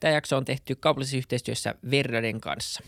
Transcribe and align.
Tämä 0.00 0.14
jakso 0.14 0.36
on 0.36 0.44
tehty 0.44 0.74
kaupallisessa 0.74 1.16
yhteistyössä 1.16 1.74
Verdaden 1.90 2.40
kanssa. 2.40 2.82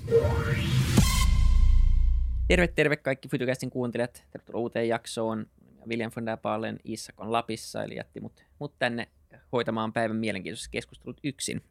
Terve, 2.49 2.67
terve 2.67 2.97
kaikki 2.97 3.29
Fytycastin 3.29 3.71
kuuntelijat. 3.71 4.25
Tervetuloa 4.31 4.61
uuteen 4.61 4.89
jaksoon. 4.89 5.47
William 5.89 6.11
von 6.17 6.27
der 6.27 6.39
Baalen 6.39 6.79
Isak 6.85 7.21
on 7.21 7.33
Lapissa, 7.33 7.85
eli 7.85 7.97
jätti 7.97 8.21
mut, 8.21 8.45
mut 8.59 8.75
tänne 8.79 9.09
hoitamaan 9.53 9.93
päivän 9.93 10.17
mielenkiintoiset 10.17 10.71
keskustelut 10.71 11.21
yksin. 11.25 11.63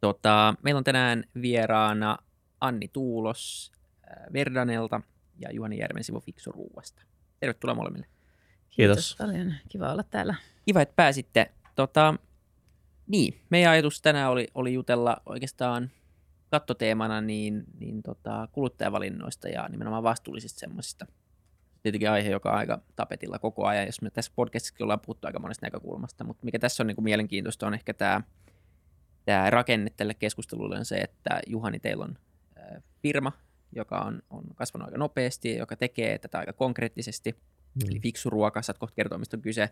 Tota, 0.00 0.54
meillä 0.62 0.78
on 0.78 0.84
tänään 0.84 1.24
vieraana 1.42 2.18
Anni 2.60 2.88
Tuulos 2.88 3.72
äh, 4.10 4.32
Verdanelta 4.32 5.00
ja 5.38 5.52
Juhani 5.52 5.78
Järvensivu 5.78 6.20
Fiksu 6.20 6.52
Ruuasta. 6.52 7.02
Tervetuloa 7.40 7.74
molemmille. 7.74 8.06
Kiitos. 8.70 8.96
Kiitos 8.96 9.16
paljon. 9.18 9.54
Kiva 9.68 9.92
olla 9.92 10.02
täällä. 10.02 10.34
Kiva, 10.66 10.80
että 10.80 10.94
pääsitte. 10.96 11.50
Tota, 11.74 12.14
niin, 13.06 13.40
meidän 13.50 13.72
ajatus 13.72 14.02
tänään 14.02 14.30
oli, 14.30 14.48
oli 14.54 14.74
jutella 14.74 15.16
oikeastaan 15.26 15.90
kattoteemana 16.50 17.20
niin, 17.20 17.64
niin 17.80 18.02
tota, 18.02 18.48
kuluttajavalinnoista 18.52 19.48
ja 19.48 19.68
nimenomaan 19.68 20.02
vastuullisista 20.02 20.60
semmoisista. 20.60 21.06
Tietenkin 21.82 22.10
aihe, 22.10 22.30
joka 22.30 22.50
on 22.50 22.58
aika 22.58 22.80
tapetilla 22.96 23.38
koko 23.38 23.66
ajan, 23.66 23.86
jos 23.86 24.02
me 24.02 24.10
tässä 24.10 24.32
podcastissa 24.36 24.84
ollaan 24.84 25.00
puhuttu 25.00 25.26
aika 25.26 25.38
monesta 25.38 25.66
näkökulmasta, 25.66 26.24
mutta 26.24 26.44
mikä 26.44 26.58
tässä 26.58 26.82
on 26.82 26.86
niin 26.86 26.94
kuin 26.94 27.04
mielenkiintoista 27.04 27.66
on 27.66 27.74
ehkä 27.74 27.94
tämä, 27.94 28.20
tämä 29.24 29.50
rakenne 29.50 29.90
tälle 29.90 30.14
keskustelulle 30.14 30.78
on 30.78 30.84
se, 30.84 30.96
että 30.96 31.40
Juhani, 31.46 31.80
teillä 31.80 32.04
on 32.04 32.18
firma, 33.02 33.32
joka 33.72 33.98
on, 33.98 34.22
on 34.30 34.44
kasvanut 34.54 34.88
aika 34.88 34.98
nopeasti 34.98 35.50
ja 35.50 35.58
joka 35.58 35.76
tekee 35.76 36.18
tätä 36.18 36.38
aika 36.38 36.52
konkreettisesti. 36.52 37.32
Mm. 37.32 37.90
Eli 37.90 38.00
fiksu 38.00 38.30
ruoka, 38.30 38.62
saat 38.62 38.78
kohta 38.78 38.94
kertoa, 38.94 39.18
mistä 39.18 39.36
on 39.36 39.42
kyse. 39.42 39.70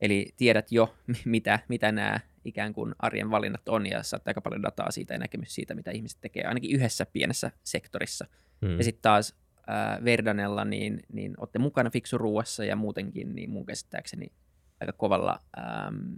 Eli 0.00 0.34
tiedät 0.36 0.72
jo, 0.72 0.94
mitä, 1.24 1.58
mitä 1.68 1.92
nämä 1.92 2.20
ikään 2.46 2.72
kuin 2.72 2.94
arjen 2.98 3.30
valinnat 3.30 3.68
on, 3.68 3.86
ja 3.86 4.02
saat 4.02 4.28
aika 4.28 4.40
paljon 4.40 4.62
dataa 4.62 4.90
siitä 4.90 5.14
ja 5.14 5.18
näkemys 5.18 5.54
siitä, 5.54 5.74
mitä 5.74 5.90
ihmiset 5.90 6.18
tekee, 6.20 6.44
ainakin 6.44 6.76
yhdessä 6.76 7.06
pienessä 7.06 7.50
sektorissa. 7.64 8.26
Hmm. 8.66 8.78
Ja 8.78 8.84
sitten 8.84 9.02
taas 9.02 9.34
äh, 9.70 10.04
Verdanella, 10.04 10.64
niin, 10.64 11.02
niin 11.12 11.34
olette 11.38 11.58
mukana 11.58 11.90
fiksuruuassa 11.90 12.64
ja 12.64 12.76
muutenkin, 12.76 13.34
niin 13.34 13.50
mun 13.50 13.66
käsittääkseni 13.66 14.32
aika 14.80 14.92
kovalla 14.92 15.40
ähm, 15.58 16.14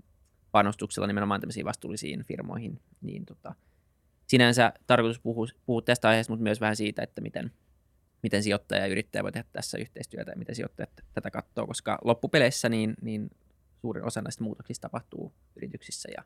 panostuksella 0.52 1.06
nimenomaan 1.06 1.40
tämmöisiin 1.40 1.66
vastuullisiin 1.66 2.24
firmoihin, 2.24 2.80
niin 3.00 3.26
tota, 3.26 3.54
sinänsä 4.26 4.72
tarkoitus 4.86 5.20
puhua, 5.20 5.46
puhua 5.66 5.82
tästä 5.82 6.08
aiheesta, 6.08 6.32
mutta 6.32 6.42
myös 6.42 6.60
vähän 6.60 6.76
siitä, 6.76 7.02
että 7.02 7.20
miten, 7.20 7.50
miten 8.22 8.42
sijoittaja 8.42 8.80
ja 8.80 8.86
yrittäjä 8.86 9.22
voi 9.22 9.32
tehdä 9.32 9.48
tässä 9.52 9.78
yhteistyötä 9.78 10.30
ja 10.30 10.38
miten 10.38 10.54
sijoittajat 10.54 10.90
tätä 11.14 11.30
katsoo, 11.30 11.66
koska 11.66 11.98
loppupeleissä 12.04 12.68
niin, 12.68 12.94
niin 13.02 13.30
suurin 13.80 14.04
osa 14.04 14.22
näistä 14.22 14.44
muutoksista 14.44 14.88
tapahtuu 14.88 15.32
yrityksissä 15.56 16.08
ja 16.16 16.24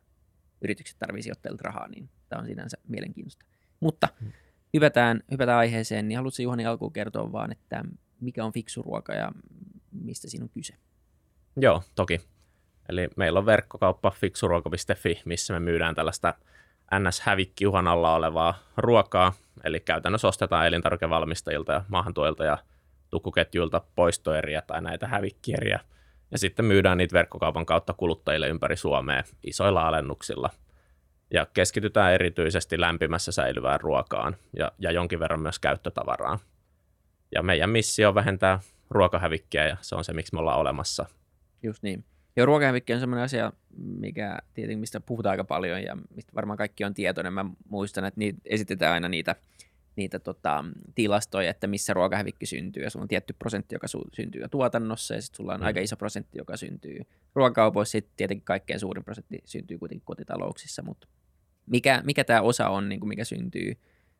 yritykset 0.62 0.96
tarvitsisi 0.98 1.24
sijoittajilta 1.24 1.62
rahaa, 1.64 1.88
niin 1.88 2.08
tämä 2.28 2.40
on 2.40 2.46
sinänsä 2.46 2.76
mielenkiintoista. 2.88 3.46
Mutta 3.80 4.08
hmm. 4.20 4.32
hypätään, 4.74 5.22
hypätään 5.30 5.58
aiheeseen, 5.58 6.08
niin 6.08 6.16
haluatko 6.16 6.42
Juhani 6.42 6.66
alkuun 6.66 6.92
kertoa 6.92 7.32
vaan, 7.32 7.52
että 7.52 7.84
mikä 8.20 8.44
on 8.44 8.52
fiksu 8.52 8.82
ruoka 8.82 9.14
ja 9.14 9.32
mistä 9.92 10.30
siinä 10.30 10.44
on 10.44 10.50
kyse? 10.50 10.74
Joo, 11.56 11.82
toki. 11.94 12.20
Eli 12.88 13.08
meillä 13.16 13.38
on 13.38 13.46
verkkokauppa 13.46 14.10
fiksuruoka.fi, 14.10 15.22
missä 15.24 15.52
me 15.52 15.60
myydään 15.60 15.94
tällaista 15.94 16.34
NS-hävikki 16.94 17.66
uhan 17.66 17.88
alla 17.88 18.14
olevaa 18.14 18.54
ruokaa, 18.76 19.32
eli 19.64 19.80
käytännössä 19.80 20.28
ostetaan 20.28 20.66
elintarvikevalmistajilta 20.66 21.72
ja 21.72 21.84
maahantuojilta 21.88 22.44
ja 22.44 22.58
tukkuketjuilta 23.10 23.82
poistoeriä 23.94 24.62
tai 24.62 24.82
näitä 24.82 25.06
hävikkieriä– 25.06 25.80
ja 26.32 26.38
sitten 26.38 26.64
myydään 26.64 26.98
niitä 26.98 27.14
verkkokaupan 27.14 27.66
kautta 27.66 27.92
kuluttajille 27.92 28.48
ympäri 28.48 28.76
Suomea 28.76 29.22
isoilla 29.44 29.88
alennuksilla. 29.88 30.50
Ja 31.30 31.46
keskitytään 31.54 32.12
erityisesti 32.12 32.80
lämpimässä 32.80 33.32
säilyvään 33.32 33.80
ruokaan 33.80 34.36
ja, 34.56 34.72
ja 34.78 34.92
jonkin 34.92 35.18
verran 35.18 35.40
myös 35.40 35.58
käyttötavaraan. 35.58 36.38
Ja 37.34 37.42
meidän 37.42 37.70
missio 37.70 38.08
on 38.08 38.14
vähentää 38.14 38.60
ruokahävikkiä 38.90 39.68
ja 39.68 39.76
se 39.80 39.94
on 39.94 40.04
se, 40.04 40.12
miksi 40.12 40.34
me 40.34 40.40
ollaan 40.40 40.58
olemassa. 40.58 41.06
Just 41.62 41.82
niin. 41.82 42.04
Ja 42.36 42.46
ruokahävikki 42.46 42.92
on 42.92 43.00
sellainen 43.00 43.24
asia, 43.24 43.52
mikä 43.76 44.38
tietenkin 44.54 44.78
mistä 44.78 45.00
puhutaan 45.00 45.30
aika 45.30 45.44
paljon 45.44 45.82
ja 45.82 45.96
mistä 46.14 46.32
varmaan 46.34 46.56
kaikki 46.56 46.84
on 46.84 46.94
tietoinen. 46.94 47.32
Mä 47.32 47.44
muistan, 47.68 48.04
että 48.04 48.18
niitä 48.18 48.38
esitetään 48.44 48.92
aina 48.92 49.08
niitä 49.08 49.36
niitä 49.96 50.18
tota, 50.18 50.64
tilastoja, 50.94 51.50
että 51.50 51.66
missä 51.66 51.94
ruokahävikki 51.94 52.46
syntyy. 52.46 52.82
Ja 52.82 52.90
sulla 52.90 53.02
on 53.02 53.08
tietty 53.08 53.32
prosentti, 53.32 53.74
joka 53.74 53.86
su- 53.86 54.08
syntyy 54.12 54.40
jo 54.40 54.48
tuotannossa, 54.48 55.14
ja 55.14 55.22
sitten 55.22 55.36
sulla 55.36 55.54
on 55.54 55.60
mm. 55.60 55.66
aika 55.66 55.80
iso 55.80 55.96
prosentti, 55.96 56.38
joka 56.38 56.56
syntyy 56.56 57.00
ruokakaupoissa. 57.34 57.92
Sitten 57.92 58.12
tietenkin 58.16 58.44
kaikkein 58.44 58.80
suurin 58.80 59.04
prosentti 59.04 59.38
syntyy 59.44 59.78
kuitenkin 59.78 60.04
kotitalouksissa, 60.04 60.82
mutta 60.82 61.08
mikä, 61.66 62.02
mikä 62.04 62.24
tämä 62.24 62.40
osa 62.40 62.68
on, 62.68 62.88
niin 62.88 63.00
kuin 63.00 63.08
mikä 63.08 63.24
syntyy, 63.24 63.76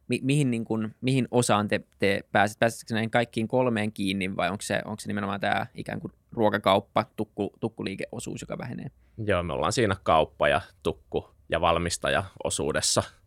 mi- 0.09 0.21
mihin, 0.23 0.51
niin 0.51 0.65
kuin, 0.65 0.95
mihin 1.01 1.29
osaan 1.31 1.69
te, 1.69 1.81
te 1.99 2.25
pääset? 2.33 2.59
Pääsetkö 2.59 2.95
näihin 2.95 3.11
kaikkiin 3.11 3.49
kolmeen 3.49 3.93
kiinni, 3.93 4.37
vai 4.37 4.51
onko 4.51 4.63
se, 4.63 4.83
onko 4.85 5.01
se 5.01 5.09
nimenomaan 5.09 5.41
tämä 5.41 5.67
ikään 5.75 6.01
kuin 6.01 6.13
ruokakauppa, 6.33 7.05
tukku, 7.17 7.53
tukkuliikeosuus, 7.61 8.41
joka 8.41 8.59
vähenee? 8.59 8.91
Joo, 9.27 9.43
me 9.43 9.53
ollaan 9.53 9.73
siinä 9.73 9.97
kauppa 10.03 10.49
ja 10.49 10.61
tukku 10.83 11.29
ja 11.49 11.61
valmistaja 11.61 12.25
osuudessa– 12.45 13.03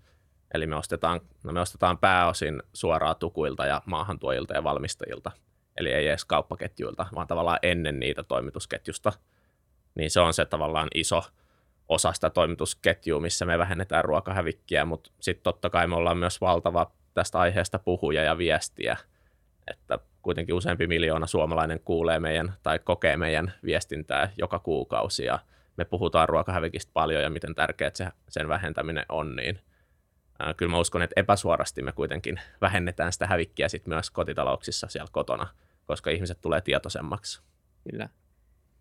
Eli 0.54 0.68
me 0.68 0.76
ostetaan, 0.76 1.22
no 1.44 1.54
me 1.54 1.62
ostetaan 1.62 1.98
pääosin 1.98 2.64
suoraan 2.74 3.16
tukuilta 3.16 3.66
ja 3.66 3.82
maahantuojilta 3.86 4.54
ja 4.54 4.64
valmistajilta. 4.64 5.32
Eli 5.78 5.92
ei 5.92 6.08
edes 6.08 6.26
kauppaketjuilta, 6.26 7.06
vaan 7.16 7.28
tavallaan 7.28 7.60
ennen 7.64 8.00
niitä 8.00 8.24
toimitusketjusta. 8.24 9.14
Niin 9.96 10.12
se 10.12 10.20
on 10.20 10.34
se 10.34 10.46
tavallaan 10.46 10.88
iso 10.96 11.24
osa 11.90 12.14
sitä 12.14 12.30
toimitusketjua, 12.30 13.20
missä 13.20 13.46
me 13.46 13.58
vähennetään 13.58 14.06
ruokahävikkiä, 14.06 14.86
mutta 14.86 15.12
sitten 15.20 15.44
totta 15.44 15.70
kai 15.70 15.88
me 15.88 15.96
ollaan 15.96 16.18
myös 16.18 16.42
valtava 16.42 16.92
tästä 17.14 17.40
aiheesta 17.40 17.80
puhuja 17.80 18.24
ja 18.24 18.38
viestiä, 18.38 18.98
että 19.72 20.00
kuitenkin 20.22 20.56
useampi 20.56 20.88
miljoona 20.88 21.28
suomalainen 21.28 21.80
kuulee 21.80 22.20
meidän 22.20 22.54
tai 22.64 22.80
kokee 22.80 23.18
meidän 23.18 23.54
viestintää 23.64 24.32
joka 24.38 24.60
kuukausi 24.60 25.26
ja 25.26 25.40
me 25.78 25.86
puhutaan 25.86 26.30
ruokahävikistä 26.30 26.92
paljon 26.94 27.24
ja 27.24 27.30
miten 27.30 27.56
tärkeää 27.56 27.92
se, 27.94 28.08
sen 28.30 28.48
vähentäminen 28.50 29.06
on, 29.10 29.36
niin– 29.36 29.60
kyllä 30.58 30.72
mä 30.72 30.80
uskon, 30.80 31.02
että 31.02 31.22
epäsuorasti 31.22 31.82
me 31.82 31.92
kuitenkin 31.92 32.40
vähennetään 32.62 33.14
sitä 33.14 33.28
hävikkiä 33.28 33.70
sit 33.70 33.88
myös 33.88 34.12
kotitalouksissa 34.12 34.88
siellä 34.88 35.10
kotona, 35.12 35.48
koska 35.86 36.10
ihmiset 36.10 36.42
tulee 36.42 36.62
tietoisemmaksi. 36.62 37.42
Kyllä. 37.92 38.10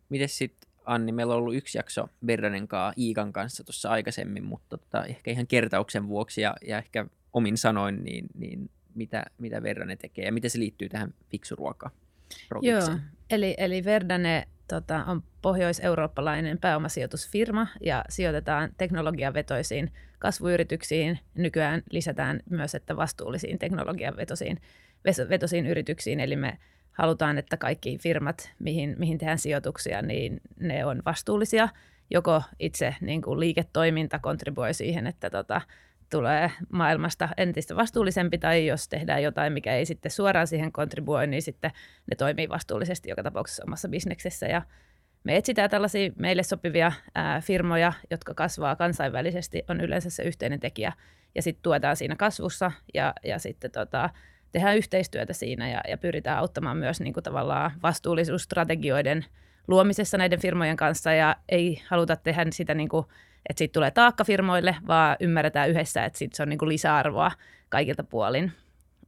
Miten 0.08 0.28
sitten 0.28 0.70
Anni, 0.84 1.12
meillä 1.12 1.34
on 1.34 1.38
ollut 1.38 1.54
yksi 1.54 1.78
jakso 1.78 2.08
Berdanen 2.26 2.68
kanssa 2.68 3.00
Iikan 3.00 3.32
kanssa 3.32 3.64
tuossa 3.64 3.90
aikaisemmin, 3.90 4.44
mutta 4.44 4.78
tota, 4.78 5.04
ehkä 5.04 5.30
ihan 5.30 5.46
kertauksen 5.46 6.08
vuoksi 6.08 6.40
ja, 6.40 6.54
ja 6.66 6.78
ehkä 6.78 7.06
omin 7.32 7.58
sanoin, 7.58 8.04
niin, 8.04 8.26
niin 8.34 8.70
mitä, 8.94 9.24
mitä 9.38 9.62
Verdane 9.62 9.96
tekee 9.96 10.24
ja 10.24 10.32
miten 10.32 10.50
se 10.50 10.58
liittyy 10.58 10.88
tähän 10.88 11.14
fiksuruokaan? 11.30 11.92
Joo, 12.62 12.98
eli, 13.30 13.54
eli 13.58 13.84
Verdane 13.84 14.48
tota, 14.68 15.04
on 15.04 15.22
pohjois-eurooppalainen 15.42 16.58
pääomasijoitusfirma 16.58 17.66
ja 17.80 18.04
sijoitetaan 18.08 18.70
teknologiavetoisiin 18.76 19.92
kasvuyrityksiin. 20.24 21.18
Nykyään 21.34 21.82
lisätään 21.90 22.40
myös, 22.50 22.74
että 22.74 22.96
vastuullisiin 22.96 23.58
teknologiavetosiin 23.58 24.60
vetosiin 25.28 25.66
yrityksiin, 25.66 26.20
eli 26.20 26.36
me 26.36 26.58
halutaan, 26.92 27.38
että 27.38 27.56
kaikki 27.56 27.98
firmat, 27.98 28.50
mihin, 28.58 28.94
mihin 28.98 29.18
tehdään 29.18 29.38
sijoituksia, 29.38 30.02
niin 30.02 30.40
ne 30.60 30.84
on 30.84 31.02
vastuullisia. 31.06 31.68
Joko 32.10 32.42
itse 32.58 32.94
niin 33.00 33.22
kuin 33.22 33.40
liiketoiminta 33.40 34.18
kontribuoi 34.18 34.74
siihen, 34.74 35.06
että 35.06 35.30
tota, 35.30 35.60
tulee 36.10 36.50
maailmasta 36.72 37.28
entistä 37.36 37.76
vastuullisempi, 37.76 38.38
tai 38.38 38.66
jos 38.66 38.88
tehdään 38.88 39.22
jotain, 39.22 39.52
mikä 39.52 39.74
ei 39.74 39.86
sitten 39.86 40.10
suoraan 40.10 40.46
siihen 40.46 40.72
kontribuoi, 40.72 41.26
niin 41.26 41.42
sitten 41.42 41.70
ne 42.10 42.16
toimii 42.16 42.48
vastuullisesti 42.48 43.08
joka 43.08 43.22
tapauksessa 43.22 43.64
omassa 43.66 43.88
bisneksessä. 43.88 44.46
Ja 44.46 44.62
me 45.24 45.36
etsitään 45.36 45.70
tällaisia 45.70 46.10
meille 46.16 46.42
sopivia 46.42 46.92
ää, 47.14 47.40
firmoja, 47.40 47.92
jotka 48.10 48.34
kasvaa 48.34 48.76
kansainvälisesti, 48.76 49.62
on 49.68 49.80
yleensä 49.80 50.10
se 50.10 50.22
yhteinen 50.22 50.60
tekijä, 50.60 50.92
ja 51.34 51.42
sitten 51.42 51.62
tuetaan 51.62 51.96
siinä 51.96 52.16
kasvussa, 52.16 52.72
ja, 52.94 53.14
ja 53.24 53.38
sitten 53.38 53.70
tota, 53.70 54.10
tehdään 54.52 54.76
yhteistyötä 54.76 55.32
siinä, 55.32 55.70
ja, 55.70 55.80
ja 55.88 55.98
pyritään 55.98 56.38
auttamaan 56.38 56.76
myös 56.76 57.00
niin 57.00 57.14
kuin 57.14 57.24
tavallaan 57.24 57.70
vastuullisuusstrategioiden 57.82 59.24
luomisessa 59.68 60.18
näiden 60.18 60.40
firmojen 60.40 60.76
kanssa, 60.76 61.12
ja 61.12 61.36
ei 61.48 61.82
haluta 61.88 62.16
tehdä 62.16 62.46
sitä 62.50 62.74
niin 62.74 62.88
kuin 62.88 63.06
että 63.48 63.58
siitä 63.58 63.72
tulee 63.72 63.90
taakka 63.90 64.24
firmoille, 64.24 64.76
vaan 64.86 65.16
ymmärretään 65.20 65.70
yhdessä, 65.70 66.04
että 66.04 66.18
sit 66.18 66.34
se 66.34 66.42
on 66.42 66.48
niin 66.48 66.58
kuin 66.58 66.68
lisäarvoa 66.68 67.32
kaikilta 67.68 68.04
puolin. 68.04 68.52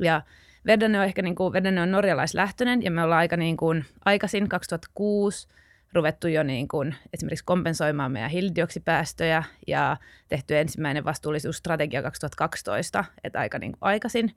Ja 0.00 0.22
Verdane 0.66 0.98
on 0.98 1.04
ehkä 1.04 1.22
niin 1.22 1.34
kuin, 1.34 1.52
Verdane 1.52 1.82
on 1.82 1.90
norjalaislähtöinen 1.90 2.82
ja 2.82 2.90
me 2.90 3.02
ollaan 3.02 3.18
aika 3.18 3.36
niin 3.36 3.56
kuin, 3.56 3.84
aikaisin 4.04 4.48
2006 4.48 5.48
ruvettu 5.96 6.28
jo 6.28 6.42
niin 6.42 6.68
kuin, 6.68 6.94
esimerkiksi 7.14 7.44
kompensoimaan 7.44 8.12
meidän 8.12 8.30
hiilidioksipäästöjä 8.30 9.44
ja 9.66 9.96
tehty 10.28 10.58
ensimmäinen 10.58 11.04
vastuullisuusstrategia 11.04 12.02
2012, 12.02 13.04
että 13.24 13.38
aika 13.38 13.58
niin 13.58 13.72
kuin 13.72 13.78
aikaisin. 13.80 14.36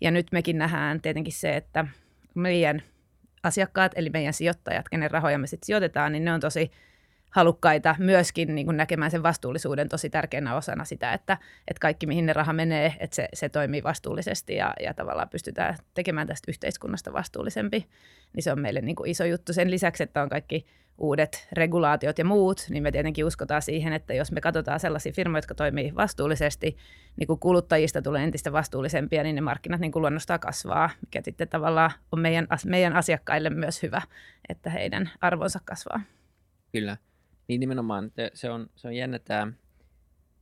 Ja 0.00 0.10
nyt 0.10 0.26
mekin 0.32 0.58
nähdään 0.58 1.00
tietenkin 1.00 1.32
se, 1.32 1.56
että 1.56 1.84
meidän 2.34 2.82
asiakkaat, 3.42 3.92
eli 3.94 4.10
meidän 4.10 4.32
sijoittajat, 4.32 4.88
kenen 4.88 5.10
rahoja 5.10 5.38
me 5.38 5.46
sitten 5.46 5.66
sijoitetaan, 5.66 6.12
niin 6.12 6.24
ne 6.24 6.32
on 6.32 6.40
tosi 6.40 6.70
halukkaita 7.30 7.96
myöskin 7.98 8.54
niin 8.54 8.66
kuin 8.66 8.76
näkemään 8.76 9.10
sen 9.10 9.22
vastuullisuuden 9.22 9.88
tosi 9.88 10.10
tärkeänä 10.10 10.56
osana 10.56 10.84
sitä, 10.84 11.12
että, 11.12 11.38
että 11.68 11.80
kaikki 11.80 12.06
mihin 12.06 12.26
ne 12.26 12.32
raha 12.32 12.52
menee, 12.52 12.94
että 13.00 13.16
se, 13.16 13.28
se 13.34 13.48
toimii 13.48 13.82
vastuullisesti 13.82 14.54
ja, 14.54 14.74
ja 14.80 14.94
tavallaan 14.94 15.28
pystytään 15.28 15.76
tekemään 15.94 16.26
tästä 16.26 16.50
yhteiskunnasta 16.50 17.12
vastuullisempi, 17.12 17.86
niin 18.32 18.42
se 18.42 18.52
on 18.52 18.60
meille 18.60 18.80
niin 18.80 18.96
kuin 18.96 19.10
iso 19.10 19.24
juttu. 19.24 19.52
Sen 19.52 19.70
lisäksi, 19.70 20.02
että 20.02 20.22
on 20.22 20.28
kaikki 20.28 20.66
uudet 20.98 21.48
regulaatiot 21.52 22.18
ja 22.18 22.24
muut, 22.24 22.66
niin 22.70 22.82
me 22.82 22.92
tietenkin 22.92 23.24
uskotaan 23.24 23.62
siihen, 23.62 23.92
että 23.92 24.14
jos 24.14 24.32
me 24.32 24.40
katsotaan 24.40 24.80
sellaisia 24.80 25.12
firmoja, 25.12 25.38
jotka 25.38 25.54
toimii 25.54 25.94
vastuullisesti, 25.94 26.76
niin 27.16 27.26
kun 27.26 27.38
kuluttajista 27.38 28.02
tulee 28.02 28.24
entistä 28.24 28.52
vastuullisempia, 28.52 29.22
niin 29.22 29.34
ne 29.34 29.40
markkinat 29.40 29.80
niin 29.80 29.92
luonnostaan 29.94 30.40
kasvaa, 30.40 30.90
mikä 31.00 31.20
sitten 31.24 31.48
tavallaan 31.48 31.90
on 32.12 32.20
meidän, 32.20 32.46
meidän 32.66 32.92
asiakkaille 32.92 33.50
myös 33.50 33.82
hyvä, 33.82 34.02
että 34.48 34.70
heidän 34.70 35.10
arvonsa 35.20 35.60
kasvaa. 35.64 36.00
Kyllä. 36.72 36.96
Niin 37.50 37.60
nimenomaan 37.60 38.12
se 38.34 38.50
on, 38.50 38.70
se 38.76 38.88
on 38.88 38.94
jännä 38.94 39.18
tämä, 39.18 39.52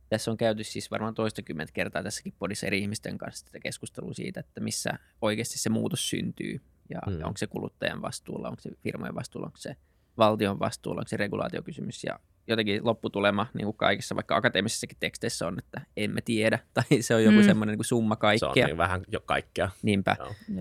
tässä 0.09 0.31
on 0.31 0.37
käyty 0.37 0.63
siis 0.63 0.91
varmaan 0.91 1.13
toistakymmentä 1.13 1.73
kertaa 1.73 2.03
tässäkin 2.03 2.33
podissa 2.39 2.67
eri 2.67 2.79
ihmisten 2.79 3.17
kanssa 3.17 3.45
tätä 3.45 3.59
keskustelua 3.59 4.13
siitä, 4.13 4.39
että 4.39 4.61
missä 4.61 4.89
oikeasti 5.21 5.59
se 5.59 5.69
muutos 5.69 6.09
syntyy 6.09 6.61
ja, 6.89 6.99
mm. 7.07 7.15
onko 7.23 7.37
se 7.37 7.47
kuluttajan 7.47 8.01
vastuulla, 8.01 8.49
onko 8.49 8.61
se 8.61 8.69
firmojen 8.83 9.15
vastuulla, 9.15 9.47
onko 9.47 9.57
se 9.57 9.75
valtion 10.17 10.59
vastuulla, 10.59 10.99
onko 10.99 11.07
se 11.07 11.17
regulaatiokysymys 11.17 12.03
ja 12.03 12.19
jotenkin 12.47 12.85
lopputulema 12.85 13.47
niin 13.53 13.65
kuin 13.65 13.77
kaikissa, 13.77 14.15
vaikka 14.15 14.35
akateemisissakin 14.35 14.97
teksteissä 14.99 15.47
on, 15.47 15.59
että 15.59 15.81
emme 15.97 16.21
tiedä, 16.21 16.59
tai 16.73 17.01
se 17.01 17.15
on 17.15 17.23
joku 17.23 17.37
mm. 17.37 17.43
semmoinen 17.43 17.77
niin 17.77 17.85
summa 17.85 18.15
kaikkea. 18.15 18.53
Se 18.53 18.59
on 18.61 18.67
niin 18.67 18.77
vähän 18.77 19.01
jo 19.07 19.19
kaikkea. 19.19 19.69
Niinpä. 19.81 20.15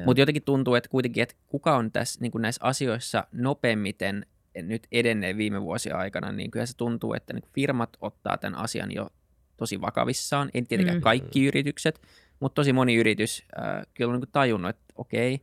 Mutta 0.04 0.20
jotenkin 0.20 0.42
tuntuu, 0.42 0.74
että 0.74 0.88
kuitenkin, 0.88 1.22
että 1.22 1.34
kuka 1.46 1.76
on 1.76 1.92
tässä 1.92 2.20
niin 2.20 2.32
kuin 2.32 2.42
näissä 2.42 2.64
asioissa 2.64 3.26
nopeimmiten 3.32 4.26
nyt 4.62 4.86
edenneen 4.92 5.36
viime 5.36 5.62
vuosien 5.62 5.96
aikana, 5.96 6.32
niin 6.32 6.50
kyllä 6.50 6.66
se 6.66 6.76
tuntuu, 6.76 7.14
että 7.14 7.32
niin 7.32 7.50
firmat 7.54 7.96
ottaa 8.00 8.38
tämän 8.38 8.58
asian 8.58 8.92
jo 8.92 9.08
tosi 9.56 9.80
vakavissaan. 9.80 10.50
En 10.54 10.66
tietenkään 10.66 10.98
mm. 10.98 11.02
kaikki 11.02 11.44
yritykset, 11.46 12.00
mutta 12.40 12.54
tosi 12.54 12.72
moni 12.72 12.94
yritys 12.94 13.44
äh, 13.58 13.86
kyllä 13.94 14.14
on 14.14 14.20
niin 14.20 14.32
tajunnut, 14.32 14.70
että 14.70 14.94
okei, 14.96 15.40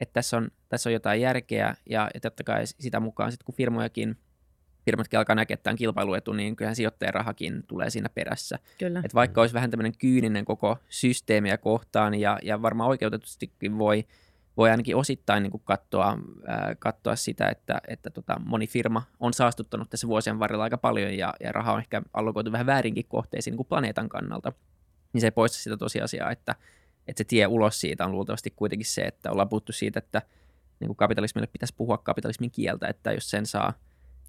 että 0.00 0.12
tässä 0.12 0.36
on, 0.36 0.50
tässä 0.68 0.88
on 0.88 0.92
jotain 0.92 1.20
järkeä 1.20 1.76
ja, 1.90 2.10
ja 2.14 2.20
totta 2.20 2.44
kai 2.44 2.66
sitä 2.66 3.00
mukaan 3.00 3.32
sitten 3.32 3.44
kun 3.44 3.54
firmojakin 3.54 4.16
firmatkin 4.84 5.18
alkaa 5.18 5.36
näkeä 5.36 5.56
tämän 5.56 5.76
kilpailuetu, 5.76 6.32
niin 6.32 6.56
kyllähän 6.56 6.76
sijoittajan 6.76 7.14
rahakin 7.14 7.62
tulee 7.66 7.90
siinä 7.90 8.08
perässä. 8.08 8.58
Kyllä. 8.78 9.02
Et 9.04 9.14
vaikka 9.14 9.40
olisi 9.40 9.54
vähän 9.54 9.70
tämmöinen 9.70 9.92
kyyninen 9.98 10.44
koko 10.44 10.78
systeemiä 10.88 11.58
kohtaan 11.58 12.14
ja, 12.14 12.38
ja 12.42 12.62
varmaan 12.62 12.90
oikeutetustikin 12.90 13.78
voi 13.78 14.04
voi 14.58 14.70
ainakin 14.70 14.96
osittain 14.96 15.42
niin 15.42 15.50
kuin 15.50 15.62
katsoa, 15.64 16.18
ää, 16.46 16.74
katsoa 16.78 17.16
sitä, 17.16 17.48
että, 17.48 17.80
että 17.88 18.10
tota, 18.10 18.40
moni 18.44 18.66
firma 18.66 19.02
on 19.20 19.34
saastuttanut 19.34 19.90
tässä 19.90 20.08
vuosien 20.08 20.38
varrella 20.38 20.64
aika 20.64 20.78
paljon 20.78 21.16
ja, 21.18 21.34
ja 21.40 21.52
raha 21.52 21.72
on 21.72 21.78
ehkä 21.78 22.02
allokoitu 22.12 22.52
vähän 22.52 22.66
väärinkin 22.66 23.04
kohteisiin 23.08 23.52
niin 23.52 23.56
kuin 23.56 23.66
planeetan 23.66 24.08
kannalta, 24.08 24.52
niin 25.12 25.20
se 25.20 25.26
ei 25.26 25.30
poista 25.30 25.58
sitä 25.58 25.76
tosiasiaa, 25.76 26.30
että, 26.30 26.54
että 27.08 27.20
se 27.20 27.24
tie 27.24 27.46
ulos 27.46 27.80
siitä 27.80 28.04
on 28.04 28.12
luultavasti 28.12 28.50
kuitenkin 28.56 28.86
se, 28.86 29.02
että 29.02 29.30
ollaan 29.30 29.48
puhuttu 29.48 29.72
siitä, 29.72 29.98
että 29.98 30.22
niin 30.80 30.88
kuin 30.88 30.96
kapitalismille 30.96 31.46
pitäisi 31.46 31.74
puhua 31.76 31.98
kapitalismin 31.98 32.50
kieltä, 32.50 32.86
että 32.88 33.12
jos 33.12 33.30
sen 33.30 33.46
saa, 33.46 33.72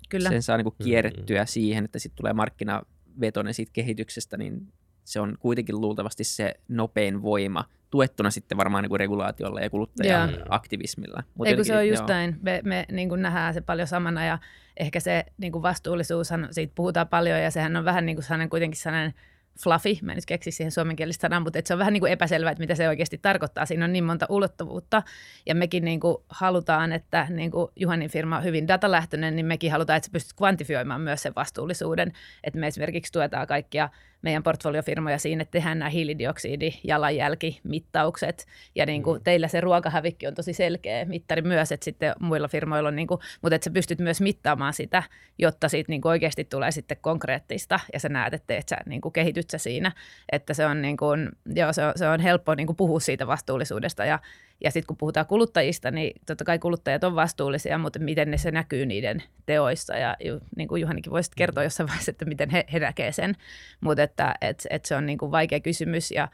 Kyllä. 0.10 0.30
Sen 0.30 0.44
saa 0.44 0.58
niin 0.58 0.64
kuin 0.64 0.76
kierrettyä 0.84 1.38
mm-hmm. 1.38 1.48
siihen, 1.48 1.86
että 1.86 2.00
sitten 2.00 2.18
tulee 2.18 2.34
markkinavetoinen 2.34 3.54
siitä 3.54 3.72
kehityksestä, 3.74 4.38
niin 4.38 4.74
se 5.04 5.20
on 5.20 5.38
kuitenkin 5.40 5.81
luultavasti 5.81 6.24
se 6.24 6.54
nopein 6.68 7.22
voima– 7.22 7.66
tuettuna 7.89 8.31
sitten 8.31 8.57
varmaan 8.57 8.83
niin 8.83 8.89
kuin 8.89 9.00
regulaatiolla 9.00 9.59
ja 9.59 9.69
kuluttajan 9.69 10.31
ja. 10.31 10.45
aktivismilla. 10.50 11.24
Mut 11.36 11.47
Eikö 11.47 11.63
se 11.63 11.77
on 11.77 11.88
just 11.88 12.00
joo. 12.00 12.07
näin. 12.07 12.38
Me, 12.41 12.62
me 12.63 12.86
niin 12.91 13.09
kuin 13.09 13.21
nähdään 13.21 13.53
se 13.53 13.62
paljon 13.62 13.88
samana 13.88 14.25
ja 14.25 14.39
ehkä 14.77 15.00
se 15.00 15.25
niin 15.38 15.51
kuin 15.51 15.62
vastuullisuushan, 15.62 16.47
siitä 16.51 16.74
puhutaan 16.75 17.07
paljon 17.07 17.39
ja 17.39 17.51
sehän 17.51 17.77
on 17.77 17.86
vähän 17.86 18.06
niin 18.06 18.15
kuin 18.15 18.24
sellainen, 18.24 18.50
kuitenkin 18.50 18.80
sellainen– 18.80 19.13
fluffy, 19.63 19.97
mä 20.01 20.12
en 20.12 20.15
nyt 20.15 20.25
keksi 20.25 20.51
siihen 20.51 20.71
suomenkielistä 20.71 21.21
sanaa, 21.21 21.39
mutta 21.39 21.59
se 21.65 21.74
on 21.74 21.80
vähän 21.80 21.94
niin 21.94 22.01
kuin 22.01 22.12
epäselvää, 22.12 22.51
että 22.51 22.62
mitä 22.62 22.75
se 22.75 22.89
oikeasti 22.89 23.18
tarkoittaa. 23.18 23.65
Siinä 23.65 23.86
on 23.86 23.94
niin 23.94 24.03
monta 24.03 24.25
ulottuvuutta 24.30 25.03
ja 25.45 25.56
mekin 25.56 25.85
niin 25.85 26.00
kuin 26.00 26.18
halutaan, 26.30 26.92
että 26.92 27.27
niin 27.30 27.51
kuin 27.51 27.71
Juhanin 27.75 28.09
firma 28.09 28.38
on 28.38 28.44
hyvin 28.44 28.68
datalähtöinen, 28.68 29.35
niin 29.35 29.45
mekin 29.45 29.71
halutaan, 29.71 29.97
että 29.97 30.06
sä 30.06 30.12
pystyt 30.12 30.33
kvantifioimaan 30.38 31.01
myös 31.01 31.21
sen 31.21 31.35
vastuullisuuden. 31.35 32.13
Että 32.44 32.59
me 32.59 32.68
esimerkiksi 32.68 33.12
tuetaan 33.12 33.47
kaikkia 33.47 33.89
meidän 34.21 34.44
portfoliofirmoja 34.44 35.18
siinä, 35.18 35.42
että 35.42 35.51
tehdään 35.51 35.80
nämä 35.80 35.89
hiilidioksidi, 35.89 36.71
jalanjälkimittaukset 36.83 38.48
ja 38.75 38.86
niin 38.86 39.04
kuin 39.04 39.19
mm. 39.19 39.24
teillä 39.24 39.48
se 39.48 39.62
ruokahävikki 39.62 40.27
on 40.27 40.36
tosi 40.36 40.54
selkeä 40.54 41.06
mittari 41.06 41.42
myös, 41.42 41.71
että 41.71 41.86
sitten 41.86 42.13
muilla 42.19 42.48
firmoilla 42.48 42.89
on, 42.89 42.95
niin 42.95 43.07
kuin, 43.07 43.19
mutta 43.42 43.56
että 43.56 43.66
sä 43.66 43.71
pystyt 43.71 44.00
myös 44.00 44.21
mittaamaan 44.21 44.74
sitä, 44.74 45.04
jotta 45.38 45.69
siitä 45.69 45.92
niin 45.92 46.01
kuin 46.01 46.10
oikeasti 46.10 46.44
tulee 46.44 46.71
sitten 46.71 46.98
konkreettista. 47.01 47.80
Ja 47.94 48.00
sä 48.00 48.10
näet, 48.10 48.33
että 48.33 48.62
sä 48.69 48.77
niin 48.86 49.01
kuin 49.01 49.13
kehityt 49.13 49.50
sä 49.50 49.57
siinä, 49.57 49.92
että 50.31 50.54
se 50.54 50.66
on, 50.66 50.81
niin 50.81 50.98
kuin, 50.98 51.30
joo, 51.56 51.74
se 51.74 51.86
on, 51.86 51.94
se 51.95 52.07
on 52.07 52.19
helppo 52.19 52.56
niin 52.56 52.68
kuin 52.68 52.77
puhua 52.77 53.00
siitä 53.00 53.27
vastuullisuudesta. 53.27 54.06
Ja 54.06 54.19
ja 54.63 54.71
sitten 54.71 54.88
kun 54.88 54.97
puhutaan 54.97 55.25
kuluttajista, 55.25 55.91
niin 55.91 56.21
totta 56.25 56.44
kai 56.44 56.59
kuluttajat 56.59 57.03
on 57.03 57.15
vastuullisia, 57.15 57.77
mutta 57.77 58.00
miten 58.00 58.31
ne 58.31 58.38
se 58.38 58.51
näkyy 58.51 58.85
niiden 58.85 59.23
teoissa. 59.45 59.97
Ja 59.97 60.17
niin 60.56 60.67
kuin 60.67 60.81
Juhanikin 60.81 61.11
voisi 61.11 61.31
kertoa 61.35 61.63
jossain 61.63 61.88
vaiheessa, 61.88 62.11
että 62.11 62.25
miten 62.25 62.50
he, 62.50 62.65
he 62.73 62.79
näkevät 62.79 63.15
sen. 63.15 63.35
Mutta 63.81 64.03
että 64.03 64.35
et, 64.41 64.67
et 64.69 64.85
se 64.85 64.95
on 64.95 65.06
niin 65.06 65.17
kuin 65.17 65.31
vaikea 65.31 65.59
kysymys 65.59 66.11
ja, 66.11 66.27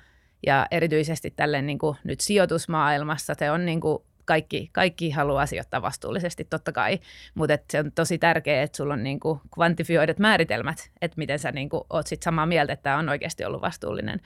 ja 0.45 0.67
erityisesti 0.71 1.33
tälle 1.35 1.61
niin 1.61 1.79
kuin 1.79 1.97
nyt 2.03 2.19
sijoitusmaailmassa 2.19 3.33
se 3.39 3.51
on 3.51 3.65
niin 3.65 3.81
kuin 3.81 4.03
kaikki, 4.25 4.69
kaikki 4.71 5.09
haluaa 5.09 5.45
sijoittaa 5.45 5.81
vastuullisesti 5.81 6.43
totta 6.43 6.71
kai, 6.71 6.99
mutta 7.35 7.57
se 7.71 7.79
on 7.79 7.91
tosi 7.91 8.17
tärkeää, 8.17 8.63
että 8.63 8.77
sulla 8.77 8.93
on 8.93 9.03
niin 9.03 9.19
kvantifioidut 9.53 10.19
määritelmät, 10.19 10.91
että 11.01 11.17
miten 11.17 11.39
sä 11.39 11.51
niin 11.51 11.69
oot 11.89 12.07
sit 12.07 12.23
samaa 12.23 12.45
mieltä, 12.45 12.73
että 12.73 12.83
tämä 12.83 12.97
on 12.97 13.09
oikeasti 13.09 13.45
ollut 13.45 13.61
vastuullinen, 13.61 14.21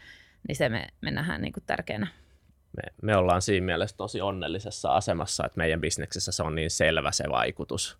niin 0.48 0.56
se 0.56 0.70
me, 0.70 0.88
me 1.02 1.12
nähdään 1.12 1.42
niin 1.42 1.54
tärkeänä 1.66 2.08
me, 2.78 2.94
me 3.02 3.16
ollaan 3.16 3.42
siinä 3.42 3.66
mielessä 3.66 3.98
tosi 3.98 4.22
onnellisessa 4.22 4.90
asemassa, 4.90 5.46
että 5.46 5.58
meidän 5.58 5.82
bisneksessä 5.82 6.32
se 6.32 6.44
on 6.44 6.56
niin 6.56 6.72
selvä 6.72 7.12
se 7.12 7.24
vaikutus. 7.30 8.00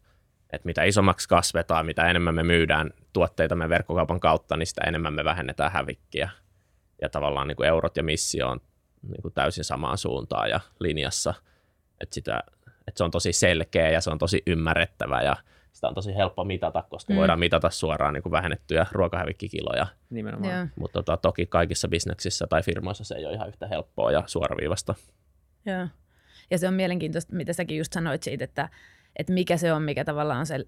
Että 0.54 0.66
mitä 0.66 0.84
isommaksi 0.84 1.30
kasvetaan, 1.30 1.86
mitä 1.86 2.10
enemmän 2.10 2.36
me 2.36 2.44
myydään 2.44 2.94
tuotteita 3.14 3.56
me 3.56 3.70
verkkokaupan 3.70 4.20
kautta, 4.20 4.58
niin 4.58 4.68
sitä 4.68 4.82
enemmän 4.88 5.14
me 5.14 5.24
vähennetään 5.24 5.72
hävikkiä. 5.72 6.30
Ja 7.02 7.10
tavallaan 7.10 7.48
niin 7.48 7.56
kuin 7.56 7.70
eurot 7.70 7.98
ja 7.98 8.04
missio 8.04 8.50
on 8.50 8.62
niin 9.02 9.22
kuin 9.22 9.34
täysin 9.34 9.64
samaan 9.64 9.98
suuntaan 9.98 10.50
ja 10.50 10.60
linjassa. 10.80 11.34
Että, 12.02 12.14
sitä, 12.14 12.44
että 12.88 12.98
se 12.98 13.04
on 13.04 13.12
tosi 13.12 13.34
selkeä 13.34 13.90
ja 13.90 14.02
se 14.02 14.10
on 14.10 14.18
tosi 14.18 14.44
ymmärrettävä 14.48 15.22
ja 15.22 15.36
sitä 15.72 15.88
on 15.88 15.96
tosi 15.96 16.16
helppo 16.16 16.44
mitata, 16.44 16.84
koska 16.90 17.14
mm. 17.14 17.18
voidaan 17.18 17.40
mitata 17.40 17.70
suoraan 17.70 18.14
niin 18.14 18.24
kuin 18.24 18.32
vähennettyjä 18.32 18.86
ruokahävikkikiloja. 18.92 19.88
Nimenomaan. 20.10 20.72
Mutta 20.76 21.04
tota, 21.04 21.18
toki 21.18 21.46
kaikissa 21.46 21.88
bisneksissä 21.88 22.48
tai 22.48 22.64
firmoissa 22.64 23.04
se 23.04 23.16
ei 23.16 23.26
ole 23.26 23.34
ihan 23.34 23.48
yhtä 23.48 23.68
helppoa 23.68 24.12
ja 24.12 24.24
suoraviivasta. 24.26 24.96
Joo. 25.66 25.88
Ja 26.52 26.58
se 26.58 26.68
on 26.68 26.74
mielenkiintoista, 26.74 27.36
mitä 27.36 27.54
säkin 27.54 27.78
just 27.78 27.94
sanoit 27.94 28.24
siitä, 28.24 28.44
että, 28.44 28.70
että 29.16 29.34
mikä 29.34 29.58
se 29.58 29.74
on, 29.74 29.82
mikä 29.82 30.06
tavallaan 30.06 30.40
on 30.40 30.46
se 30.46 30.66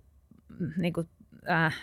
niin 0.78 0.94
kuin, 0.94 1.10
äh, 1.50 1.82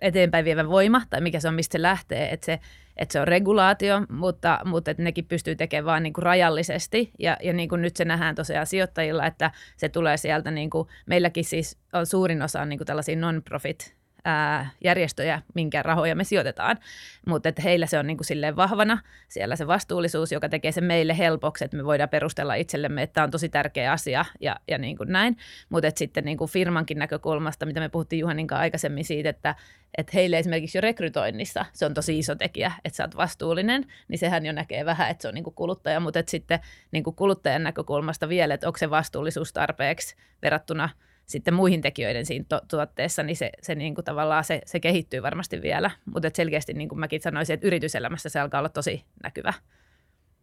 eteenpäin 0.00 0.44
vievä 0.44 0.68
voima, 0.68 1.02
tai 1.10 1.20
mikä 1.20 1.40
se 1.40 1.48
on, 1.48 1.54
mistä 1.54 1.72
se 1.72 1.82
lähtee, 1.82 2.32
että 2.32 2.46
se, 2.46 2.60
että 2.96 3.12
se 3.12 3.20
on 3.20 3.28
regulaatio, 3.28 4.02
mutta, 4.08 4.60
mutta 4.64 4.90
että 4.90 5.02
nekin 5.02 5.24
pystyy 5.24 5.56
tekemään 5.56 5.84
vain 5.84 6.02
niin 6.02 6.12
kuin 6.12 6.22
rajallisesti, 6.22 7.10
ja, 7.18 7.36
ja 7.42 7.52
niin 7.52 7.68
kuin 7.68 7.82
nyt 7.82 7.96
se 7.96 8.04
nähdään 8.04 8.34
tosiaan 8.34 8.66
sijoittajilla, 8.66 9.26
että 9.26 9.50
se 9.76 9.88
tulee 9.88 10.16
sieltä, 10.16 10.50
niin 10.50 10.70
kuin, 10.70 10.88
meilläkin 11.06 11.44
siis 11.44 11.78
on 11.92 12.06
suurin 12.06 12.42
osa 12.42 12.64
niin 12.64 12.78
kuin 12.78 12.86
tällaisia 12.86 13.16
non-profit 13.16 13.95
ää, 14.26 14.70
järjestöjä, 14.84 15.42
minkä 15.54 15.82
rahoja 15.82 16.14
me 16.14 16.24
sijoitetaan. 16.24 16.78
Mutta 17.26 17.48
että 17.48 17.62
heillä 17.62 17.86
se 17.86 17.98
on 17.98 18.06
niin 18.06 18.16
kuin 18.16 18.26
silleen 18.26 18.56
vahvana 18.56 18.98
siellä 19.28 19.56
se 19.56 19.66
vastuullisuus, 19.66 20.32
joka 20.32 20.48
tekee 20.48 20.72
se 20.72 20.80
meille 20.80 21.18
helpoksi, 21.18 21.64
että 21.64 21.76
me 21.76 21.84
voidaan 21.84 22.08
perustella 22.08 22.54
itsellemme, 22.54 23.02
että 23.02 23.14
tämä 23.14 23.24
on 23.24 23.30
tosi 23.30 23.48
tärkeä 23.48 23.92
asia 23.92 24.24
ja, 24.40 24.56
ja 24.68 24.78
niin 24.78 24.96
kuin 24.96 25.12
näin. 25.12 25.36
Mutta 25.68 25.90
sitten 25.94 26.24
niin 26.24 26.38
kuin 26.38 26.50
firmankin 26.50 26.98
näkökulmasta, 26.98 27.66
mitä 27.66 27.80
me 27.80 27.88
puhuttiin 27.88 28.20
Juhanin 28.20 28.46
kanssa 28.46 28.60
aikaisemmin 28.60 29.04
siitä, 29.04 29.28
että, 29.28 29.54
että 29.98 30.12
heille 30.14 30.38
esimerkiksi 30.38 30.78
jo 30.78 30.82
rekrytoinnissa 30.82 31.64
se 31.72 31.86
on 31.86 31.94
tosi 31.94 32.18
iso 32.18 32.34
tekijä, 32.34 32.72
että 32.84 32.96
sä 32.96 33.04
oot 33.04 33.16
vastuullinen, 33.16 33.84
niin 34.08 34.18
sehän 34.18 34.46
jo 34.46 34.52
näkee 34.52 34.84
vähän, 34.84 35.10
että 35.10 35.22
se 35.22 35.28
on 35.28 35.34
niin 35.34 35.44
kuin 35.44 35.54
kuluttaja, 35.54 36.00
mutta 36.00 36.18
että 36.18 36.30
sitten 36.30 36.60
niin 36.92 37.04
kuin 37.04 37.16
kuluttajan 37.16 37.62
näkökulmasta 37.62 38.28
vielä, 38.28 38.54
että 38.54 38.66
onko 38.66 38.78
se 38.78 38.90
vastuullisuus 38.90 39.52
tarpeeksi 39.52 40.16
verrattuna– 40.42 40.88
sitten 41.26 41.54
muihin 41.54 41.80
tekijöiden 41.80 42.26
siinä 42.26 42.44
to- 42.48 42.60
tuotteessa, 42.70 43.22
niin 43.22 43.36
se, 43.36 43.50
se 43.62 43.74
niin 43.74 43.94
kuin 43.94 44.04
tavallaan 44.04 44.44
se, 44.44 44.60
se 44.66 44.80
kehittyy 44.80 45.22
varmasti 45.22 45.62
vielä. 45.62 45.90
Mutta 46.04 46.30
selkeästi 46.34 46.72
niin 46.72 46.88
kuin 46.88 46.98
mäkin 46.98 47.22
sanoisin, 47.22 47.54
että 47.54 47.66
yrityselämässä 47.66 48.28
se 48.28 48.40
alkaa 48.40 48.58
olla 48.58 48.68
tosi 48.68 49.04
näkyvä. 49.22 49.52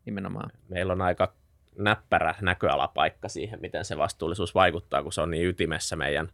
Nimenomaan. 0.05 0.49
Meillä 0.69 0.93
on 0.93 1.01
aika 1.01 1.33
näppärä 1.77 2.35
näköalapaikka 2.41 3.29
siihen, 3.29 3.61
miten 3.61 3.85
se 3.85 3.97
vastuullisuus 3.97 4.55
vaikuttaa, 4.55 5.03
kun 5.03 5.13
se 5.13 5.21
on 5.21 5.31
niin 5.31 5.47
ytimessä 5.47 5.95
meidän 5.95 6.29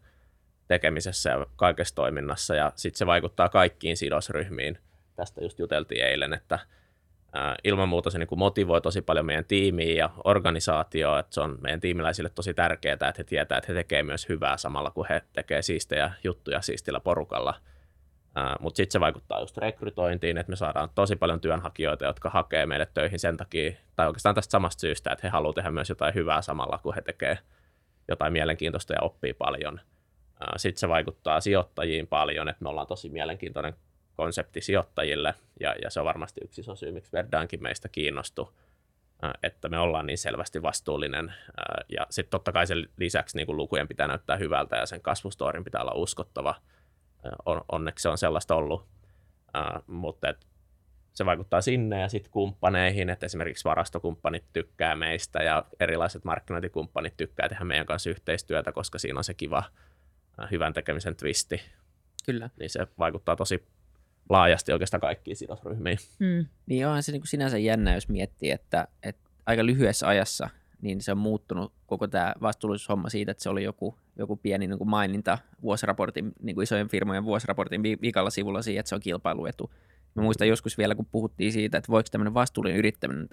tekemisessä 0.67 1.29
ja 1.29 1.45
kaikessa 1.55 1.95
toiminnassa. 1.95 2.55
Ja 2.55 2.71
sitten 2.75 2.97
se 2.97 3.05
vaikuttaa 3.05 3.49
kaikkiin 3.49 3.97
sidosryhmiin. 3.97 4.77
Tästä 5.15 5.41
just 5.41 5.59
juteltiin 5.59 6.05
eilen, 6.05 6.33
että 6.33 6.59
ilman 7.63 7.89
muuta 7.89 8.09
se 8.09 8.19
niin 8.19 8.27
kuin 8.27 8.39
motivoi 8.39 8.81
tosi 8.81 9.01
paljon 9.01 9.25
meidän 9.25 9.45
tiimiä 9.45 9.95
ja 9.95 10.09
organisaatioa, 10.23 11.19
että 11.19 11.33
se 11.33 11.41
on 11.41 11.57
meidän 11.61 11.79
tiimiläisille 11.79 12.29
tosi 12.29 12.53
tärkeää, 12.53 12.93
että 12.93 13.13
he 13.17 13.23
tietää, 13.23 13.57
että 13.57 13.73
he 13.73 13.79
tekevät 13.79 14.05
myös 14.05 14.29
hyvää 14.29 14.57
samalla, 14.57 14.91
kun 14.91 15.05
he 15.09 15.21
tekevät 15.33 15.65
siistejä 15.65 16.11
juttuja 16.23 16.61
siistillä 16.61 16.99
porukalla. 16.99 17.53
Mutta 18.59 18.77
sitten 18.77 18.91
se 18.91 18.99
vaikuttaa 18.99 19.39
just 19.39 19.57
rekrytointiin, 19.57 20.37
että 20.37 20.49
me 20.49 20.55
saadaan 20.55 20.89
tosi 20.95 21.15
paljon 21.15 21.41
työnhakijoita, 21.41 22.05
jotka 22.05 22.29
hakee 22.29 22.65
meille 22.65 22.87
töihin 22.93 23.19
sen 23.19 23.37
takia, 23.37 23.71
tai 23.95 24.07
oikeastaan 24.07 24.35
tästä 24.35 24.51
samasta 24.51 24.81
syystä, 24.81 25.11
että 25.11 25.27
he 25.27 25.31
haluavat 25.31 25.55
tehdä 25.55 25.71
myös 25.71 25.89
jotain 25.89 26.13
hyvää 26.13 26.41
samalla, 26.41 26.79
kun 26.83 26.95
he 26.95 27.01
tekevät 27.01 27.39
jotain 28.07 28.33
mielenkiintoista 28.33 28.93
ja 28.93 29.01
oppii 29.01 29.33
paljon. 29.33 29.81
Sitten 30.57 30.79
se 30.79 30.89
vaikuttaa 30.89 31.41
sijoittajiin 31.41 32.07
paljon, 32.07 32.49
että 32.49 32.63
me 32.63 32.69
ollaan 32.69 32.87
tosi 32.87 33.09
mielenkiintoinen 33.09 33.73
konsepti 34.19 34.61
sijoittajille, 34.61 35.33
ja, 35.59 35.75
ja 35.83 35.89
se 35.89 35.99
on 35.99 36.05
varmasti 36.05 36.41
yksi 36.43 36.61
iso 36.61 36.75
syy, 36.75 36.91
miksi 36.91 37.11
Verdaankin 37.11 37.63
meistä 37.63 37.89
kiinnostui, 37.89 38.51
että 39.43 39.69
me 39.69 39.79
ollaan 39.79 40.05
niin 40.05 40.17
selvästi 40.17 40.61
vastuullinen, 40.61 41.33
ja 41.89 42.07
sitten 42.09 42.31
totta 42.31 42.51
kai 42.51 42.67
sen 42.67 42.89
lisäksi 42.97 43.37
niin 43.37 43.45
kuin 43.45 43.57
lukujen 43.57 43.87
pitää 43.87 44.07
näyttää 44.07 44.37
hyvältä, 44.37 44.75
ja 44.75 44.85
sen 44.85 45.01
kasvustorin 45.01 45.63
pitää 45.63 45.81
olla 45.81 45.93
uskottava, 45.95 46.55
on, 47.45 47.61
onneksi 47.71 48.03
se 48.03 48.09
on 48.09 48.17
sellaista 48.17 48.55
ollut, 48.55 48.85
mutta 49.87 50.29
et 50.29 50.47
se 51.13 51.25
vaikuttaa 51.25 51.61
sinne 51.61 52.01
ja 52.01 52.09
sitten 52.09 52.31
kumppaneihin, 52.31 53.09
että 53.09 53.25
esimerkiksi 53.25 53.65
varastokumppanit 53.65 54.43
tykkää 54.53 54.95
meistä 54.95 55.43
ja 55.43 55.65
erilaiset 55.79 56.25
markkinointikumppanit 56.25 57.17
tykkää 57.17 57.49
tehdä 57.49 57.65
meidän 57.65 57.85
kanssa 57.85 58.09
yhteistyötä, 58.09 58.71
koska 58.71 58.99
siinä 58.99 59.17
on 59.17 59.23
se 59.23 59.33
kiva 59.33 59.63
hyvän 60.51 60.73
tekemisen 60.73 61.15
twisti. 61.15 61.61
Kyllä. 62.25 62.49
Niin 62.59 62.69
se 62.69 62.87
vaikuttaa 62.99 63.35
tosi 63.35 63.63
laajasti 64.29 64.71
oikeastaan 64.71 65.01
kaikkiin 65.01 65.37
sidosryhmiin. 65.37 65.97
Mm. 66.19 66.45
Niin 66.65 66.87
onhan 66.87 67.03
se 67.03 67.11
niin 67.11 67.21
kuin 67.21 67.27
sinänsä 67.27 67.57
jännä, 67.57 67.93
jos 67.93 68.09
miettii, 68.09 68.51
että, 68.51 68.87
että 69.03 69.29
aika 69.45 69.65
lyhyessä 69.65 70.07
ajassa 70.07 70.49
niin 70.81 71.01
se 71.01 71.11
on 71.11 71.17
muuttunut 71.17 71.73
koko 71.87 72.07
tämä 72.07 72.33
vastuullisuushomma 72.41 73.09
siitä, 73.09 73.31
että 73.31 73.43
se 73.43 73.49
oli 73.49 73.63
joku, 73.63 73.95
joku 74.15 74.35
pieni 74.35 74.67
niin 74.67 74.77
kuin 74.77 74.89
maininta 74.89 75.37
vuosiraportin, 75.61 76.31
niin 76.41 76.55
kuin 76.55 76.63
isojen 76.63 76.89
firmojen 76.89 77.23
vuosiraportin 77.23 77.83
viikalla 77.83 78.29
sivulla 78.29 78.61
siihen, 78.61 78.79
että 78.79 78.89
se 78.89 78.95
on 78.95 79.01
kilpailuetu. 79.01 79.71
Mä 80.15 80.23
muistan 80.23 80.47
joskus 80.47 80.77
vielä, 80.77 80.95
kun 80.95 81.05
puhuttiin 81.11 81.53
siitä, 81.53 81.77
että 81.77 81.91
voiko 81.91 82.09
tämmöinen 82.11 82.33
vastuullinen 82.33 82.79
yrittäminen, 82.79 83.27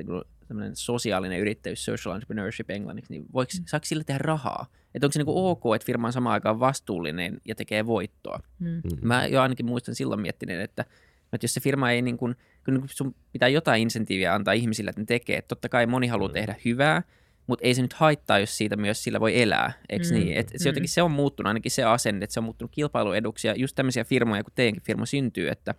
tämmöinen 0.48 0.76
sosiaalinen 0.76 1.40
yrittäjyys, 1.40 1.84
social 1.84 2.14
entrepreneurship 2.14 2.70
englanniksi, 2.70 3.12
niin 3.12 3.26
voiko, 3.32 3.52
mm. 3.58 3.64
saako 3.66 3.86
sillä 3.86 4.04
tehdä 4.04 4.18
rahaa? 4.18 4.66
Että 4.94 5.06
onko 5.06 5.12
se 5.12 5.18
niin 5.18 5.26
kuin 5.26 5.44
ok, 5.44 5.74
että 5.74 5.86
firma 5.86 6.06
on 6.06 6.12
samaan 6.12 6.32
aikaan 6.32 6.60
vastuullinen 6.60 7.40
ja 7.44 7.54
tekee 7.54 7.86
voittoa? 7.86 8.40
Mm. 8.58 8.68
mm. 8.68 8.80
Mä 9.02 9.26
jo 9.26 9.42
ainakin 9.42 9.66
muistan 9.66 9.94
silloin 9.94 10.20
miettineen, 10.20 10.60
että, 10.60 10.84
että 11.32 11.44
jos 11.44 11.54
se 11.54 11.60
firma 11.60 11.90
ei 11.90 12.02
niin 12.02 12.16
kuin, 12.16 12.36
kyllä 12.62 12.78
niin 12.78 12.88
sun 12.88 13.14
pitää 13.32 13.48
jotain 13.48 13.82
insentiiviä 13.82 14.34
antaa 14.34 14.54
ihmisille, 14.54 14.90
että 14.90 15.02
ne 15.02 15.06
tekee. 15.06 15.36
Että 15.36 15.48
totta 15.48 15.68
kai 15.68 15.86
moni 15.86 16.06
haluaa 16.06 16.28
mm. 16.28 16.34
tehdä 16.34 16.54
hyvää, 16.64 17.02
mutta 17.46 17.64
ei 17.64 17.74
se 17.74 17.82
nyt 17.82 17.92
haittaa, 17.92 18.38
jos 18.38 18.56
siitä 18.56 18.76
myös 18.76 19.04
sillä 19.04 19.20
voi 19.20 19.42
elää, 19.42 19.72
eikö 19.88 20.04
mm, 20.10 20.14
niin? 20.14 20.36
Et 20.36 20.52
se 20.56 20.68
jotenkin 20.68 20.88
se 20.88 21.02
on 21.02 21.10
muuttunut, 21.10 21.48
ainakin 21.48 21.72
se 21.72 21.84
asenne, 21.84 22.24
että 22.24 22.34
se 22.34 22.40
on 22.40 22.44
muuttunut 22.44 22.72
kilpailueduksi, 22.72 23.48
ja 23.48 23.54
just 23.56 23.74
tämmöisiä 23.74 24.04
firmoja, 24.04 24.44
kun 24.44 24.52
teidänkin 24.54 24.82
firma 24.82 25.06
syntyy, 25.06 25.48
että, 25.48 25.74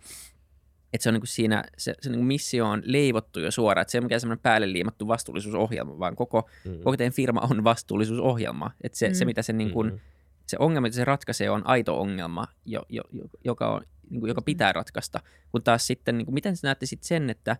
että 0.92 1.02
se 1.02 1.08
on 1.08 1.12
niin 1.12 1.20
kuin 1.20 1.28
siinä, 1.28 1.64
se, 1.78 1.94
se 2.00 2.10
niin 2.10 2.18
kuin 2.18 2.26
missio 2.26 2.66
on 2.66 2.82
leivottu 2.84 3.40
jo 3.40 3.50
suoraan, 3.50 3.82
että 3.82 3.92
se 3.92 3.98
ei 3.98 4.00
ole 4.00 4.04
mikään 4.04 4.20
semmoinen 4.20 4.42
päälle 4.42 4.72
liimattu 4.72 5.08
vastuullisuusohjelma, 5.08 5.98
vaan 5.98 6.16
koko, 6.16 6.48
mm. 6.64 6.78
koko 6.78 6.96
teidän 6.96 7.12
firma 7.12 7.40
on 7.50 7.64
vastuullisuusohjelma, 7.64 8.70
että 8.80 8.98
se, 8.98 9.08
mm. 9.08 9.14
se 9.14 9.24
mitä 9.24 9.42
se, 9.42 9.52
niin 9.52 9.70
kuin, 9.70 9.92
mm. 9.92 9.98
se 10.46 10.56
ongelma, 10.60 10.86
mitä 10.86 10.96
se 10.96 11.04
ratkaisee, 11.04 11.50
on 11.50 11.66
aito 11.66 12.00
ongelma, 12.00 12.46
jo, 12.64 12.82
jo, 12.88 13.02
joka, 13.44 13.68
on, 13.68 13.82
niin 14.10 14.20
kuin, 14.20 14.28
joka 14.28 14.42
pitää 14.42 14.72
ratkaista, 14.72 15.20
kun 15.52 15.62
taas 15.62 15.86
sitten, 15.86 16.18
niin 16.18 16.26
kuin, 16.26 16.34
miten 16.34 16.56
sä 16.56 16.66
näette 16.66 16.86
sitten 16.86 17.08
sen, 17.08 17.30
että 17.30 17.56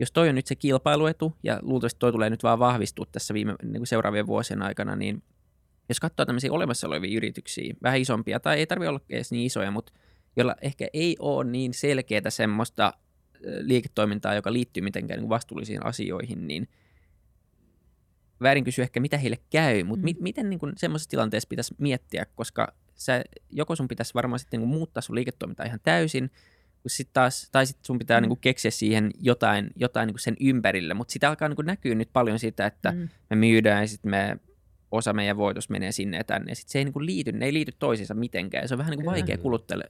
jos 0.00 0.12
toi 0.12 0.28
on 0.28 0.34
nyt 0.34 0.46
se 0.46 0.54
kilpailuetu, 0.54 1.36
ja 1.42 1.58
luultavasti 1.62 1.98
toi 1.98 2.12
tulee 2.12 2.30
nyt 2.30 2.42
vaan 2.42 2.58
vahvistua 2.58 3.06
tässä 3.12 3.34
viime, 3.34 3.54
niin 3.62 3.76
kuin 3.76 3.86
seuraavien 3.86 4.26
vuosien 4.26 4.62
aikana, 4.62 4.96
niin 4.96 5.22
jos 5.88 6.00
katsoo 6.00 6.26
tämmöisiä 6.26 6.52
olemassa 6.52 6.86
olevia 6.86 7.16
yrityksiä, 7.16 7.74
vähän 7.82 8.00
isompia, 8.00 8.40
tai 8.40 8.58
ei 8.58 8.66
tarvitse 8.66 8.88
olla 8.88 9.00
edes 9.10 9.30
niin 9.30 9.46
isoja, 9.46 9.70
mutta 9.70 9.92
jolla 10.36 10.56
ehkä 10.62 10.88
ei 10.92 11.16
ole 11.18 11.44
niin 11.44 11.74
selkeää 11.74 12.30
semmoista 12.30 12.92
liiketoimintaa, 13.60 14.34
joka 14.34 14.52
liittyy 14.52 14.82
mitenkään 14.82 15.20
niin 15.20 15.28
vastuullisiin 15.28 15.86
asioihin, 15.86 16.46
niin 16.46 16.68
väärin 18.40 18.64
kysyä 18.64 18.82
ehkä, 18.82 19.00
mitä 19.00 19.18
heille 19.18 19.38
käy, 19.50 19.84
mutta 19.84 20.02
mm. 20.02 20.04
mi- 20.04 20.20
miten 20.20 20.50
niin 20.50 20.60
semmoisessa 20.76 21.10
tilanteessa 21.10 21.48
pitäisi 21.48 21.74
miettiä, 21.78 22.26
koska 22.34 22.74
sä, 22.94 23.24
joko 23.50 23.76
sun 23.76 23.88
pitäisi 23.88 24.14
varmaan 24.14 24.38
sitten 24.38 24.60
niin 24.60 24.68
muuttaa 24.68 25.00
sun 25.00 25.16
liiketoimintaa 25.16 25.66
ihan 25.66 25.80
täysin, 25.82 26.30
sit 26.86 27.08
taas, 27.12 27.48
tai 27.52 27.66
sitten 27.66 27.84
sun 27.84 27.98
pitää 27.98 28.20
mm. 28.20 28.28
niin 28.28 28.38
keksiä 28.40 28.70
siihen 28.70 29.10
jotain, 29.20 29.70
jotain 29.76 30.06
niin 30.06 30.18
sen 30.18 30.36
ympärille, 30.40 30.94
mutta 30.94 31.12
sitä 31.12 31.28
alkaa 31.28 31.48
niin 31.48 31.66
näkyä 31.66 31.94
nyt 31.94 32.10
paljon 32.12 32.38
sitä, 32.38 32.66
että 32.66 32.92
mm. 32.92 33.08
me 33.30 33.36
myydään 33.36 33.82
ja 33.82 33.88
sitten 33.88 34.10
me 34.10 34.38
osa 34.90 35.12
meidän 35.12 35.36
voitos 35.36 35.70
menee 35.70 35.92
sinne 35.92 36.16
ja 36.16 36.24
tänne. 36.24 36.50
Ja 36.52 36.56
sit 36.56 36.68
se 36.68 36.78
ei 36.78 36.84
niin 36.84 37.06
liity, 37.06 37.32
ne 37.32 37.46
ei 37.46 37.52
liity 37.52 37.72
toisiinsa 37.78 38.14
mitenkään. 38.14 38.64
Ja 38.64 38.68
se 38.68 38.74
on 38.74 38.78
vähän 38.78 38.90
niin 38.90 39.04
kuin 39.04 39.14
vaikea 39.14 39.38
kuluttajalle, 39.38 39.84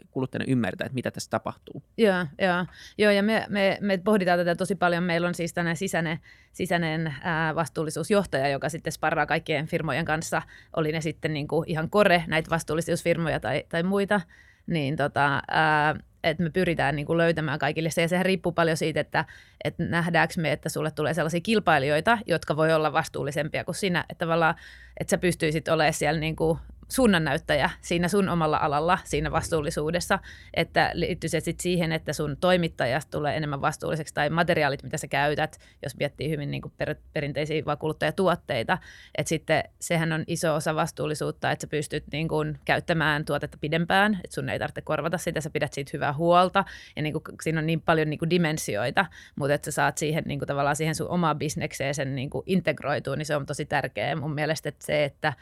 ymmärtää, 0.47 0.87
että 0.87 0.95
mitä 0.95 1.11
tässä 1.11 1.31
tapahtuu. 1.31 1.83
Joo, 1.97 2.27
joo. 2.39 2.67
joo 2.99 3.13
ja 3.13 3.23
me, 3.23 3.47
me, 3.49 3.79
me 3.81 3.99
pohditaan 3.99 4.39
tätä 4.39 4.55
tosi 4.55 4.75
paljon. 4.75 5.03
Meillä 5.03 5.29
on 5.29 5.35
siis 5.35 5.55
tänään 5.55 5.77
sisäinen, 5.77 6.19
sisäinen 6.53 7.15
ää, 7.23 7.55
vastuullisuusjohtaja, 7.55 8.49
joka 8.49 8.69
sitten 8.69 8.93
sparraa 8.93 9.27
kaikkien 9.27 9.67
firmojen 9.67 10.05
kanssa. 10.05 10.43
Oli 10.77 10.93
ne 10.93 11.01
sitten 11.01 11.33
niin 11.33 11.49
kuin 11.49 11.69
ihan 11.69 11.91
kore, 11.91 12.25
näitä 12.27 12.51
vastuullisuusfirmoja 12.51 13.41
tai, 13.41 13.65
tai 13.69 13.83
muita. 13.83 14.21
Niin 14.67 14.97
tota, 14.97 15.43
ää, 15.49 15.95
että 16.31 16.43
me 16.43 16.51
pyritään 16.51 16.97
niin 16.97 17.07
kuin 17.07 17.19
löytämään 17.19 17.59
kaikille 17.59 17.91
se. 17.91 18.03
Ja 18.03 18.09
sehän 18.09 18.27
riippuu 18.27 18.53
paljon 18.53 18.77
siitä, 18.77 19.01
että, 19.01 19.25
että 19.65 19.85
nähdäänkö 19.85 20.35
me, 20.37 20.53
että 20.53 20.69
sulle 20.69 20.91
tulee 20.91 21.15
sellaisia 21.15 21.41
kilpailijoita, 21.41 22.19
jotka 22.27 22.57
voi 22.57 22.73
olla 22.73 22.93
vastuullisempia 22.93 23.65
kuin 23.65 23.75
sinä. 23.75 24.05
Että 24.09 24.25
tavallaan, 24.25 24.55
että 25.01 25.11
sä 25.11 25.19
pystyisit 25.19 25.69
olemaan 25.69 25.95
siellä 25.95 26.21
niin 26.21 26.37
kuin 26.37 26.59
suunnannäyttäjä 26.89 27.71
siinä 27.81 28.09
sun 28.09 28.29
omalla 28.29 28.57
alalla, 28.57 28.99
siinä 29.05 29.31
vastuullisuudessa, 29.31 30.19
että 30.55 30.91
liittyy 30.95 31.29
se 31.29 31.41
sitten 31.41 31.63
siihen, 31.63 31.93
että 31.93 32.13
sun 32.13 32.37
toimittajasta 32.41 33.11
tulee 33.11 33.37
enemmän 33.37 33.61
vastuulliseksi 33.61 34.15
tai 34.15 34.31
materiaalit, 34.31 34.83
mitä 34.83 34.97
sä 34.97 35.09
käytät, 35.09 35.59
jos 35.83 35.97
miettii 35.97 36.31
hyvin 36.31 36.51
niin 36.51 36.63
kuin 36.63 36.73
per, 36.79 36.95
perinteisiä 37.13 37.63
kuluttajatuotteita, 37.79 38.79
että 39.19 39.29
sitten 39.29 39.65
sehän 39.81 40.13
on 40.13 40.25
iso 40.27 40.55
osa 40.55 40.75
vastuullisuutta, 40.75 41.51
että 41.51 41.63
sä 41.63 41.67
pystyt 41.67 42.05
niin 42.13 42.29
kuin 42.29 42.59
käyttämään 42.65 43.25
tuotetta 43.25 43.59
pidempään, 43.61 44.21
että 44.25 44.35
sun 44.35 44.49
ei 44.49 44.59
tarvitse 44.59 44.81
korvata 44.81 45.19
sitä, 45.19 45.41
sä 45.41 45.51
pidät 45.51 45.73
siitä 45.73 45.91
hyvää 45.93 46.13
huolta 46.13 46.65
ja 46.97 47.03
niin 47.03 47.13
kuin, 47.13 47.23
siinä 47.43 47.61
on 47.61 47.67
niin 47.67 47.81
paljon 47.81 48.11
niin 48.11 48.19
kuin 48.19 48.31
dimensioita, 48.31 49.07
mutta 49.37 49.55
että 49.55 49.65
sä 49.65 49.75
saat 49.75 49.99
siihen 49.99 50.25
niin 50.27 50.39
kuin 50.39 50.47
tavallaan 50.47 50.77
siihen 50.77 50.95
sun 50.95 51.09
omaan 51.09 51.39
bisnekseen 51.39 51.95
sen 51.95 52.15
niin 52.15 52.31
kuin 52.31 52.43
integroitua, 52.47 53.17
niin 53.17 53.27
se 53.27 53.37
on 53.37 53.47
tosi 53.47 53.67
tärkeää 53.67 54.17
mun 54.17 54.35
mielestä, 54.35 54.69
että 54.69 54.87
se, 54.87 55.05
että 55.05 55.33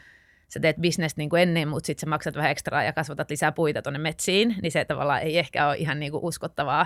sä 0.47 0.59
teet 0.59 0.77
bisnestä 0.77 1.21
niin 1.21 1.29
kuin 1.29 1.41
ennen, 1.41 1.67
mutta 1.67 1.87
sitten 1.87 2.01
sä 2.01 2.09
maksat 2.09 2.35
vähän 2.35 2.51
ekstraa 2.51 2.83
ja 2.83 2.93
kasvatat 2.93 3.29
lisää 3.29 3.51
puita 3.51 3.81
tuonne 3.81 3.99
metsiin, 3.99 4.55
niin 4.61 4.71
se 4.71 4.85
tavallaan 4.85 5.21
ei 5.21 5.37
ehkä 5.37 5.67
ole 5.67 5.77
ihan 5.77 5.99
niin 5.99 6.11
kuin 6.11 6.23
uskottavaa 6.23 6.85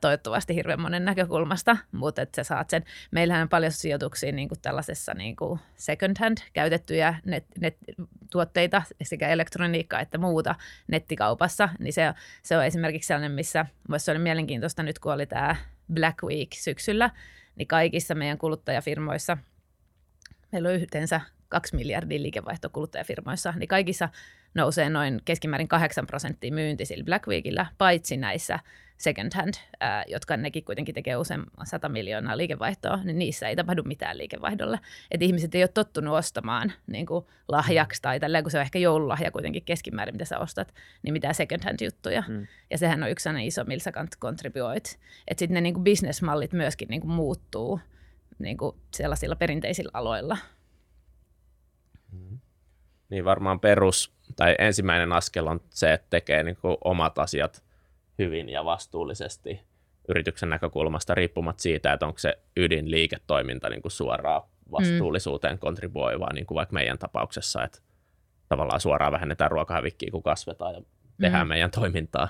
toivottavasti 0.00 0.54
hirveän 0.54 0.80
monen 0.80 1.04
näkökulmasta, 1.04 1.76
mutta 1.92 2.22
että 2.22 2.44
sä 2.44 2.48
saat 2.48 2.70
sen. 2.70 2.84
Meillähän 3.10 3.42
on 3.42 3.48
paljon 3.48 3.72
sijoituksia 3.72 4.32
niin 4.32 4.48
kuin 4.48 4.60
tällaisessa 4.60 5.14
niin 5.14 5.36
kuin 5.36 5.60
second 5.74 6.16
hand 6.20 6.38
käytettyjä 6.52 7.14
net, 7.24 7.44
net, 7.60 7.76
tuotteita, 8.30 8.82
sekä 9.02 9.28
elektroniikkaa 9.28 10.00
että 10.00 10.18
muuta 10.18 10.54
nettikaupassa, 10.88 11.68
niin 11.78 11.92
se, 11.92 12.14
se 12.42 12.56
on 12.56 12.64
esimerkiksi 12.64 13.06
sellainen, 13.06 13.32
missä 13.32 13.66
se 13.96 14.10
oli 14.10 14.18
mielenkiintoista 14.18 14.82
nyt, 14.82 14.98
kun 14.98 15.12
oli 15.12 15.26
tämä 15.26 15.56
Black 15.94 16.22
Week 16.22 16.48
syksyllä, 16.52 17.10
niin 17.56 17.68
kaikissa 17.68 18.14
meidän 18.14 18.38
kuluttajafirmoissa 18.38 19.38
meillä 20.52 20.68
on 20.68 20.74
yhteensä 20.74 21.20
2 21.52 21.76
miljardia 21.76 22.22
liikevaihto 22.22 22.68
kuluttajafirmoissa, 22.68 23.54
niin 23.56 23.68
kaikissa 23.68 24.08
nousee 24.54 24.90
noin 24.90 25.20
keskimäärin 25.24 25.68
8 25.68 26.06
prosenttia 26.06 26.52
myynti 26.52 26.84
sillä 26.84 27.04
Black 27.04 27.26
Weekillä, 27.26 27.66
paitsi 27.78 28.16
näissä 28.16 28.58
second 28.98 29.32
hand, 29.34 29.54
ää, 29.80 30.04
jotka 30.08 30.36
nekin 30.36 30.64
kuitenkin 30.64 30.94
tekee 30.94 31.16
usein 31.16 31.42
100 31.64 31.88
miljoonaa 31.88 32.36
liikevaihtoa, 32.36 32.98
niin 33.04 33.18
niissä 33.18 33.48
ei 33.48 33.56
tapahdu 33.56 33.82
mitään 33.82 34.18
liikevaihdolle. 34.18 34.80
Et 35.10 35.22
ihmiset 35.22 35.54
ei 35.54 35.62
ole 35.62 35.68
tottunut 35.68 36.14
ostamaan 36.14 36.72
niin 36.86 37.06
kuin 37.06 37.24
lahjaksi 37.48 38.02
tai 38.02 38.20
tällä, 38.20 38.42
kun 38.42 38.50
se 38.50 38.58
on 38.58 38.62
ehkä 38.62 38.78
joululahja 38.78 39.30
kuitenkin 39.30 39.64
keskimäärin, 39.64 40.14
mitä 40.14 40.24
sä 40.24 40.38
ostat, 40.38 40.74
niin 41.02 41.12
mitään 41.12 41.34
second 41.34 41.64
hand 41.64 41.78
juttuja. 41.84 42.22
Mm. 42.28 42.46
Ja 42.70 42.78
sehän 42.78 43.02
on 43.02 43.10
yksi 43.10 43.28
iso, 43.42 43.64
millä 43.64 43.82
sä 43.82 43.92
contribuoit. 44.20 44.98
Että 45.28 45.38
sitten 45.38 45.54
ne 45.54 45.60
niin 45.60 45.74
kuin 45.74 45.84
bisnesmallit 45.84 46.52
myöskin 46.52 46.88
niin 46.88 47.00
kuin 47.00 47.12
muuttuu 47.12 47.80
niin 48.38 48.56
kuin 48.56 48.76
sellaisilla 48.94 49.36
perinteisillä 49.36 49.90
aloilla. 49.94 50.36
Niin 53.08 53.24
varmaan 53.24 53.60
perus 53.60 54.12
tai 54.36 54.54
ensimmäinen 54.58 55.12
askel 55.12 55.46
on 55.46 55.60
se, 55.70 55.92
että 55.92 56.06
tekee 56.10 56.42
niin 56.42 56.56
kuin 56.56 56.76
omat 56.84 57.18
asiat 57.18 57.64
hyvin 58.18 58.48
ja 58.48 58.64
vastuullisesti 58.64 59.60
yrityksen 60.08 60.48
näkökulmasta 60.48 61.14
riippumatta 61.14 61.62
siitä, 61.62 61.92
että 61.92 62.06
onko 62.06 62.18
se 62.18 62.38
ydinliiketoiminta 62.56 63.68
niin 63.68 63.82
kuin 63.82 63.92
suoraan 63.92 64.42
vastuullisuuteen 64.72 65.54
mm. 65.54 65.58
kontribuoivaa, 65.58 66.32
niin 66.32 66.46
kuin 66.46 66.56
vaikka 66.56 66.72
meidän 66.72 66.98
tapauksessa, 66.98 67.64
että 67.64 67.78
tavallaan 68.48 68.80
suoraan 68.80 69.12
vähennetään 69.12 69.50
ruokahävikkiä, 69.50 70.10
kun 70.10 70.22
kasvetaan 70.22 70.74
ja 70.74 70.82
tehdään 71.20 71.46
mm. 71.46 71.48
meidän 71.48 71.70
toimintaa, 71.70 72.28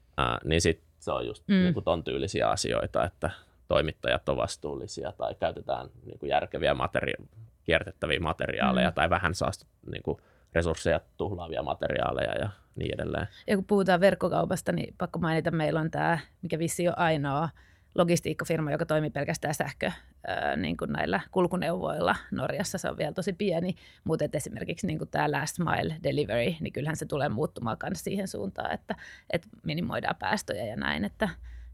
uh, 0.00 0.48
niin 0.48 0.60
sitten 0.60 0.88
se 1.00 1.12
on 1.12 1.26
just 1.26 1.48
mm. 1.48 1.54
niin 1.54 1.74
kuin 1.74 1.84
ton 1.84 2.04
tyylisiä 2.04 2.48
asioita, 2.48 3.04
että 3.04 3.30
toimittajat 3.68 4.28
on 4.28 4.36
vastuullisia 4.36 5.12
tai 5.12 5.34
käytetään 5.34 5.86
niin 6.04 6.18
kuin 6.18 6.30
järkeviä 6.30 6.74
materia- 6.74 7.26
kiertettäviä 7.68 8.20
materiaaleja 8.20 8.90
mm. 8.90 8.94
tai 8.94 9.10
vähän 9.10 9.34
saastu, 9.34 9.66
niin 9.92 10.02
kuin 10.02 10.18
resursseja 10.54 11.00
tuhlaavia 11.16 11.62
materiaaleja 11.62 12.38
ja 12.38 12.50
niin 12.76 12.94
edelleen. 12.94 13.28
Ja 13.46 13.56
kun 13.56 13.64
puhutaan 13.64 14.00
verkkokaupasta, 14.00 14.72
niin 14.72 14.94
pakko 14.98 15.18
mainita, 15.18 15.50
meillä 15.50 15.80
on 15.80 15.90
tämä, 15.90 16.18
mikä 16.42 16.58
vissi 16.58 16.88
on 16.88 16.98
ainoa 16.98 17.48
logistiikkafirma, 17.94 18.72
joka 18.72 18.86
toimii 18.86 19.10
pelkästään 19.10 19.54
sähkö 19.54 19.92
ää, 20.26 20.56
niin 20.56 20.76
kuin 20.76 20.92
näillä 20.92 21.20
kulkuneuvoilla. 21.30 22.16
Norjassa 22.30 22.78
se 22.78 22.90
on 22.90 22.98
vielä 22.98 23.12
tosi 23.12 23.32
pieni, 23.32 23.74
mutta 24.04 24.24
esimerkiksi 24.32 24.86
niin 24.86 24.98
kuin 24.98 25.10
tämä 25.10 25.30
last 25.30 25.58
mile 25.58 25.96
delivery, 26.02 26.54
niin 26.60 26.72
kyllähän 26.72 26.96
se 26.96 27.06
tulee 27.06 27.28
muuttumaan 27.28 27.76
myös 27.82 28.04
siihen 28.04 28.28
suuntaan, 28.28 28.72
että, 28.72 28.94
että 29.30 29.48
minimoidaan 29.62 30.16
päästöjä 30.18 30.64
ja 30.64 30.76
näin, 30.76 31.04
että, 31.04 31.28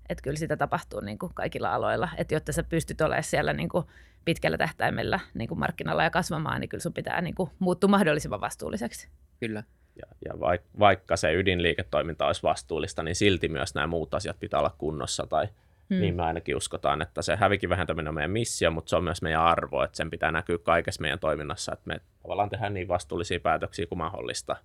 että 0.08 0.22
kyllä 0.22 0.38
sitä 0.38 0.56
tapahtuu 0.56 1.00
niin 1.00 1.18
kuin 1.18 1.34
kaikilla 1.34 1.74
aloilla, 1.74 2.08
että 2.16 2.34
jotta 2.34 2.52
sä 2.52 2.62
pystyt 2.62 3.00
olemaan 3.00 3.24
siellä 3.24 3.52
niin 3.52 3.68
kuin 3.68 3.84
pitkällä 4.24 4.58
tähtäimellä 4.58 5.20
niin 5.34 5.48
kuin 5.48 5.58
markkinalla 5.58 6.02
ja 6.02 6.10
kasvamaan, 6.10 6.60
niin 6.60 6.68
kyllä 6.68 6.82
sun 6.82 6.92
pitää 6.92 7.20
niin 7.20 7.34
kuin 7.34 7.50
muuttua 7.58 7.90
mahdollisimman 7.90 8.40
vastuulliseksi. 8.40 9.08
Kyllä. 9.40 9.62
Ja, 9.96 10.16
ja 10.24 10.56
vaikka 10.78 11.16
se 11.16 11.34
ydinliiketoiminta 11.34 12.26
olisi 12.26 12.42
vastuullista, 12.42 13.02
niin 13.02 13.14
silti 13.14 13.48
myös 13.48 13.74
nämä 13.74 13.86
muut 13.86 14.14
asiat 14.14 14.40
pitää 14.40 14.60
olla 14.60 14.74
kunnossa 14.78 15.26
tai– 15.26 15.48
Hmm. 15.90 16.00
Niin 16.00 16.14
me 16.14 16.22
ainakin 16.22 16.56
uskotaan, 16.56 17.02
että 17.02 17.22
se 17.22 17.36
hävikin 17.36 17.68
vähentäminen 17.68 18.08
on 18.08 18.14
meidän 18.14 18.30
missio, 18.30 18.70
mutta 18.70 18.90
se 18.90 18.96
on 18.96 19.04
myös 19.04 19.22
meidän 19.22 19.42
arvo, 19.42 19.82
että 19.82 19.96
sen 19.96 20.10
pitää 20.10 20.32
näkyä 20.32 20.58
kaikessa 20.58 21.00
meidän 21.00 21.18
toiminnassa, 21.18 21.72
että 21.72 21.86
me 21.86 22.00
tavallaan 22.22 22.50
tehdään 22.50 22.74
niin 22.74 22.88
vastuullisia 22.88 23.40
päätöksiä 23.40 23.86
kuin 23.86 23.98
mahdollista, 23.98 24.56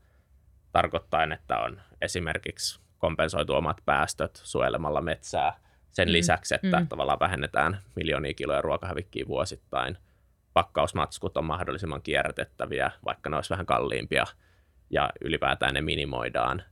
tarkoittaen, 0.71 1.31
että 1.31 1.57
on 1.57 1.81
esimerkiksi 2.01 2.79
kompensoitu 2.97 3.53
omat 3.53 3.77
päästöt 3.85 4.41
suojelemalla 4.43 5.01
metsää 5.01 5.59
sen 5.91 6.07
hmm. 6.07 6.13
lisäksi, 6.13 6.55
että 6.55 6.77
hmm. 6.77 6.87
tavallaan 6.87 7.19
vähennetään 7.19 7.77
miljoonia 7.95 8.33
kiloja 8.33 8.61
ruokahävikkiä 8.61 9.25
vuosittain. 9.27 9.97
Pakkausmatskut 10.53 11.37
on 11.37 11.45
mahdollisimman 11.45 12.01
kierrätettäviä, 12.01 12.91
vaikka 13.05 13.29
ne 13.29 13.35
olisi 13.35 13.49
vähän 13.49 13.65
kalliimpia, 13.65 14.25
ja 14.89 15.09
ylipäätään 15.21 15.73
ne 15.73 15.81
minimoidaan 15.81 16.63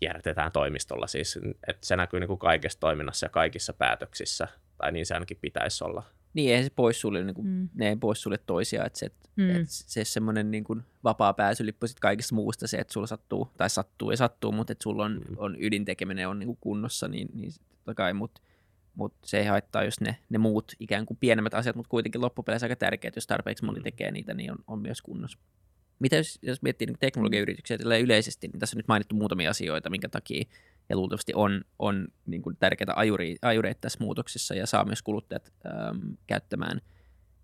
kierrätetään 0.00 0.52
toimistolla 0.52 1.06
siis, 1.06 1.38
että 1.66 1.86
se 1.86 1.96
näkyy 1.96 2.20
niin 2.20 2.28
kuin 2.28 2.38
kaikessa 2.38 2.80
toiminnassa 2.80 3.26
ja 3.26 3.30
kaikissa 3.30 3.72
päätöksissä, 3.72 4.48
tai 4.78 4.92
niin 4.92 5.06
se 5.06 5.14
ainakin 5.14 5.38
pitäisi 5.40 5.84
olla. 5.84 6.02
Niin, 6.34 6.54
ei 6.54 6.64
se 6.64 6.70
poissulje, 6.70 7.24
niin 7.24 7.34
kuin, 7.34 7.46
mm. 7.46 7.68
ne 7.74 7.88
ei 7.88 7.96
poissulje 7.96 8.38
toisiaan, 8.38 8.86
että 8.86 8.98
se, 8.98 9.10
mm. 9.36 9.50
että 9.50 9.66
se 9.68 10.04
semmoinen 10.04 10.50
niin 10.50 10.64
kuin 10.64 10.82
vapaa 11.04 11.32
pääsylippu 11.32 11.86
sitten 11.86 12.00
kaikesta 12.00 12.34
muusta 12.34 12.66
se, 12.66 12.76
että 12.76 12.92
sulla 12.92 13.06
sattuu, 13.06 13.52
tai 13.56 13.70
sattuu 13.70 14.10
ja 14.10 14.16
sattuu, 14.16 14.52
mutta 14.52 14.72
että 14.72 14.82
sulla 14.82 15.04
on, 15.04 15.12
mm. 15.12 15.36
on 15.36 15.56
ydintekeminen 15.60 16.28
on 16.28 16.38
niin 16.38 16.46
kuin 16.46 16.58
kunnossa, 16.60 17.08
niin, 17.08 17.28
niin 17.34 17.52
totta 17.84 17.94
kai, 17.94 18.12
mutta 18.12 18.40
mut 18.94 19.14
se 19.24 19.38
ei 19.38 19.46
haittaa, 19.46 19.84
jos 19.84 20.00
ne, 20.00 20.16
ne 20.28 20.38
muut 20.38 20.72
ikään 20.80 21.06
kuin 21.06 21.16
pienemmät 21.20 21.54
asiat, 21.54 21.76
mutta 21.76 21.90
kuitenkin 21.90 22.20
loppupeleissä 22.20 22.64
aika 22.64 22.76
tärkeät, 22.76 23.16
jos 23.16 23.26
tarpeeksi 23.26 23.64
moni 23.64 23.78
mm. 23.78 23.82
tekee 23.82 24.10
niitä, 24.10 24.34
niin 24.34 24.52
on, 24.52 24.58
on 24.66 24.78
myös 24.78 25.02
kunnossa. 25.02 25.38
Mitä 25.98 26.16
jos, 26.16 26.38
jos 26.42 26.62
miettii 26.62 26.86
niin 26.86 26.96
teknologiayrityksiä 27.00 27.76
yleisesti, 28.02 28.48
niin 28.48 28.60
tässä 28.60 28.76
on 28.76 28.78
nyt 28.78 28.88
mainittu 28.88 29.14
muutamia 29.14 29.50
asioita, 29.50 29.90
minkä 29.90 30.08
takia 30.08 30.44
ja 30.88 30.96
luultavasti 30.96 31.32
on, 31.34 31.64
on 31.78 32.08
niin 32.26 32.42
kuin 32.42 32.56
tärkeitä 32.56 32.92
ajuri, 32.96 33.36
ajureita 33.42 33.80
tässä 33.80 33.98
muutoksessa 34.00 34.54
ja 34.54 34.66
saa 34.66 34.84
myös 34.84 35.02
kuluttajat 35.02 35.52
äm, 35.66 36.16
käyttämään, 36.26 36.80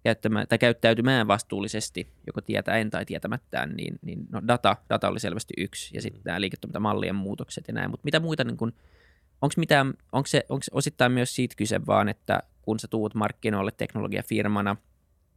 käyttämään 0.02 0.46
tai 0.48 0.58
käyttäytymään 0.58 1.28
vastuullisesti, 1.28 2.12
joko 2.26 2.40
tietäen 2.40 2.90
tai 2.90 3.04
tietämättään, 3.04 3.74
niin, 3.76 3.98
niin 4.02 4.26
no 4.32 4.42
data, 4.48 4.76
data 4.90 5.08
oli 5.08 5.20
selvästi 5.20 5.54
yksi 5.56 5.96
ja 5.96 6.02
sitten 6.02 6.20
mm. 6.20 6.26
nämä 6.26 6.40
liiketoimintamallien 6.40 7.14
muutokset 7.14 7.64
ja 7.68 7.74
näin, 7.74 7.90
mutta 7.90 8.04
mitä 8.04 8.20
muita, 8.20 8.44
niin 8.44 8.56
kuin, 8.56 8.72
onko, 9.42 9.54
mitään, 9.56 9.94
onko, 10.12 10.26
se, 10.26 10.44
onko 10.48 10.62
se 10.62 10.70
osittain 10.74 11.12
myös 11.12 11.34
siitä 11.34 11.54
kyse 11.56 11.86
vaan, 11.86 12.08
että 12.08 12.42
kun 12.62 12.78
sä 12.78 12.88
tuut 12.88 13.14
markkinoille 13.14 13.72
teknologiafirmana– 13.76 14.76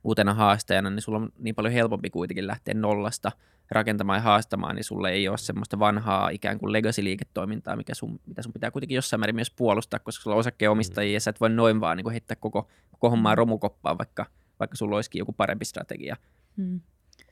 uutena 0.04 0.34
haastajana, 0.34 0.90
niin 0.90 1.02
sulla 1.02 1.18
on 1.18 1.30
niin 1.38 1.56
paljon 1.56 1.74
helpompi 1.74 2.10
kuitenkin 2.10 2.48
lähteä 2.48 2.74
nollasta 2.74 3.32
rakentamaan 3.72 4.18
ja 4.18 4.22
haastamaan, 4.22 4.76
niin 4.76 4.84
sulle 4.84 5.10
ei 5.10 5.28
ole 5.28 5.38
semmoista 5.38 5.80
vanhaa 5.80 6.30
ikään 6.30 6.60
kuin 6.60 6.74
legacy-liiketoimintaa, 6.74 7.76
mikä 7.76 7.94
sun, 7.94 8.20
mitä 8.26 8.42
sun 8.42 8.54
pitää 8.54 8.72
kuitenkin 8.72 8.96
jossain 8.96 9.20
määrin 9.20 9.36
myös 9.36 9.52
puolustaa, 9.52 10.00
koska 10.00 10.24
sulla 10.24 10.36
on 10.36 10.40
osakkeenomistajia 10.40 11.12
mm. 11.12 11.14
ja 11.14 11.20
sä 11.20 11.30
et 11.30 11.42
voi 11.42 11.50
noin 11.50 11.82
vaan 11.82 11.98
niin 11.98 12.04
kuin 12.04 12.12
heittää 12.12 12.36
koko, 12.36 12.70
koko 12.92 13.10
hommaa 13.10 13.36
romukoppaan, 13.36 13.98
vaikka, 13.98 14.26
vaikka 14.60 14.78
sulla 14.78 14.96
olisikin 14.96 15.20
joku 15.20 15.34
parempi 15.34 15.66
strategia. 15.66 16.18
Mm. 16.58 16.82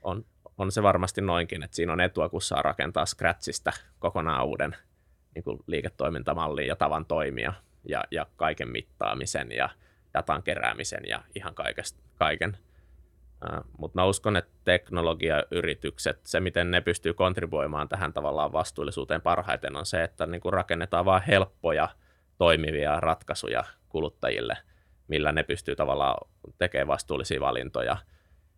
On, 0.02 0.24
on 0.58 0.72
se 0.72 0.82
varmasti 0.82 1.20
noinkin, 1.20 1.62
että 1.62 1.76
siinä 1.76 1.92
on 1.92 2.00
etua, 2.00 2.28
kun 2.28 2.42
saa 2.42 2.62
rakentaa 2.62 3.06
scratchista 3.06 3.72
kokonaan 3.98 4.46
uuden 4.46 4.76
niin 5.34 5.44
kuin 5.44 5.58
liiketoimintamallin 5.66 6.66
ja 6.66 6.76
tavan 6.76 7.06
toimia 7.06 7.52
ja, 7.88 8.04
ja 8.10 8.26
kaiken 8.36 8.68
mittaamisen 8.68 9.52
ja 9.52 9.68
datan 10.14 10.42
keräämisen 10.42 11.02
ja 11.08 11.22
ihan 11.34 11.54
kaikesta, 11.54 12.02
kaiken. 12.14 12.58
Uh, 13.44 13.64
Mutta 13.78 14.00
mä 14.00 14.04
uskon, 14.04 14.36
että 14.36 14.52
teknologiayritykset, 14.64 16.20
se 16.26 16.40
miten 16.40 16.70
ne 16.70 16.80
pystyy 16.80 17.14
kontribuoimaan 17.14 17.88
tähän 17.88 18.12
tavallaan 18.12 18.52
vastuullisuuteen 18.52 19.22
parhaiten 19.22 19.76
on 19.76 19.86
se, 19.86 20.02
että 20.02 20.26
niin 20.26 20.40
kuin 20.40 20.52
rakennetaan 20.52 21.04
vain 21.04 21.22
helppoja 21.22 21.88
toimivia 22.38 23.00
ratkaisuja 23.00 23.64
kuluttajille, 23.88 24.56
millä 25.08 25.32
ne 25.32 25.42
pystyy 25.42 25.76
tavallaan 25.76 26.28
tekemään 26.58 26.88
vastuullisia 26.88 27.40
valintoja. 27.40 27.96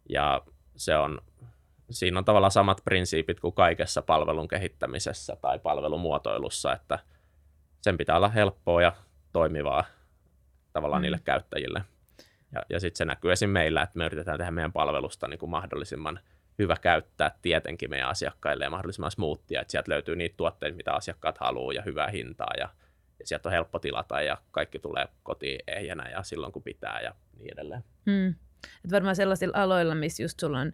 Ja 0.09 0.43
se 0.77 0.97
on, 0.97 1.21
siinä 1.93 2.19
on 2.19 2.25
tavallaan 2.25 2.51
samat 2.51 2.81
prinsiipit 2.85 3.41
kuin 3.41 3.55
kaikessa 3.55 4.03
palvelun 4.03 4.49
kehittämisessä 4.49 5.37
tai 5.37 5.59
palvelumuotoilussa, 5.59 6.73
että 6.73 6.99
sen 7.83 7.99
pitää 7.99 8.17
olla 8.17 8.29
helppoa 8.29 8.83
ja 8.83 8.93
toimivaa 9.33 9.85
tavallaan 10.73 11.01
mm. 11.01 11.03
niille 11.03 11.21
käyttäjille. 11.25 11.85
Ja, 12.53 12.63
ja 12.71 12.81
sitten 12.81 12.99
se 12.99 13.05
näkyy 13.05 13.33
esim. 13.33 13.51
meillä, 13.51 13.83
että 13.83 13.99
me 13.99 14.07
yritetään 14.07 14.39
tehdä 14.39 14.51
meidän 14.51 14.73
palvelusta 14.73 15.29
niin 15.29 15.39
kuin 15.39 15.51
mahdollisimman 15.51 16.21
hyvä 16.59 16.77
käyttää 16.77 17.39
tietenkin 17.43 17.91
meidän 17.91 18.09
asiakkaille 18.09 18.65
ja 18.65 18.71
mahdollisimman 18.71 19.11
smoothia, 19.11 19.61
että 19.61 19.71
sieltä 19.71 19.91
löytyy 19.91 20.17
niitä 20.17 20.37
tuotteita, 20.37 20.77
mitä 20.77 20.93
asiakkaat 20.93 21.39
haluaa 21.39 21.73
ja 21.73 21.83
hyvää 21.83 22.09
hintaa 22.09 22.53
ja, 22.59 22.69
ja 23.19 23.27
sieltä 23.27 23.49
on 23.49 23.53
helppo 23.53 23.79
tilata 23.79 24.23
ja 24.23 24.39
kaikki 24.51 24.79
tulee 24.79 25.09
kotiin 25.23 25.61
ehjänä 25.67 26.11
ja 26.11 26.23
silloin 26.23 26.53
kun 26.53 26.63
pitää 26.63 27.01
ja 27.01 27.15
niin 27.39 27.53
edelleen. 27.53 27.85
Mm. 28.07 28.35
Et 28.85 28.91
varmaan 28.91 29.17
sellaisilla 29.17 29.63
aloilla, 29.63 29.95
missä 29.95 30.23
just 30.23 30.41
sulla 30.41 30.61
on 30.61 30.73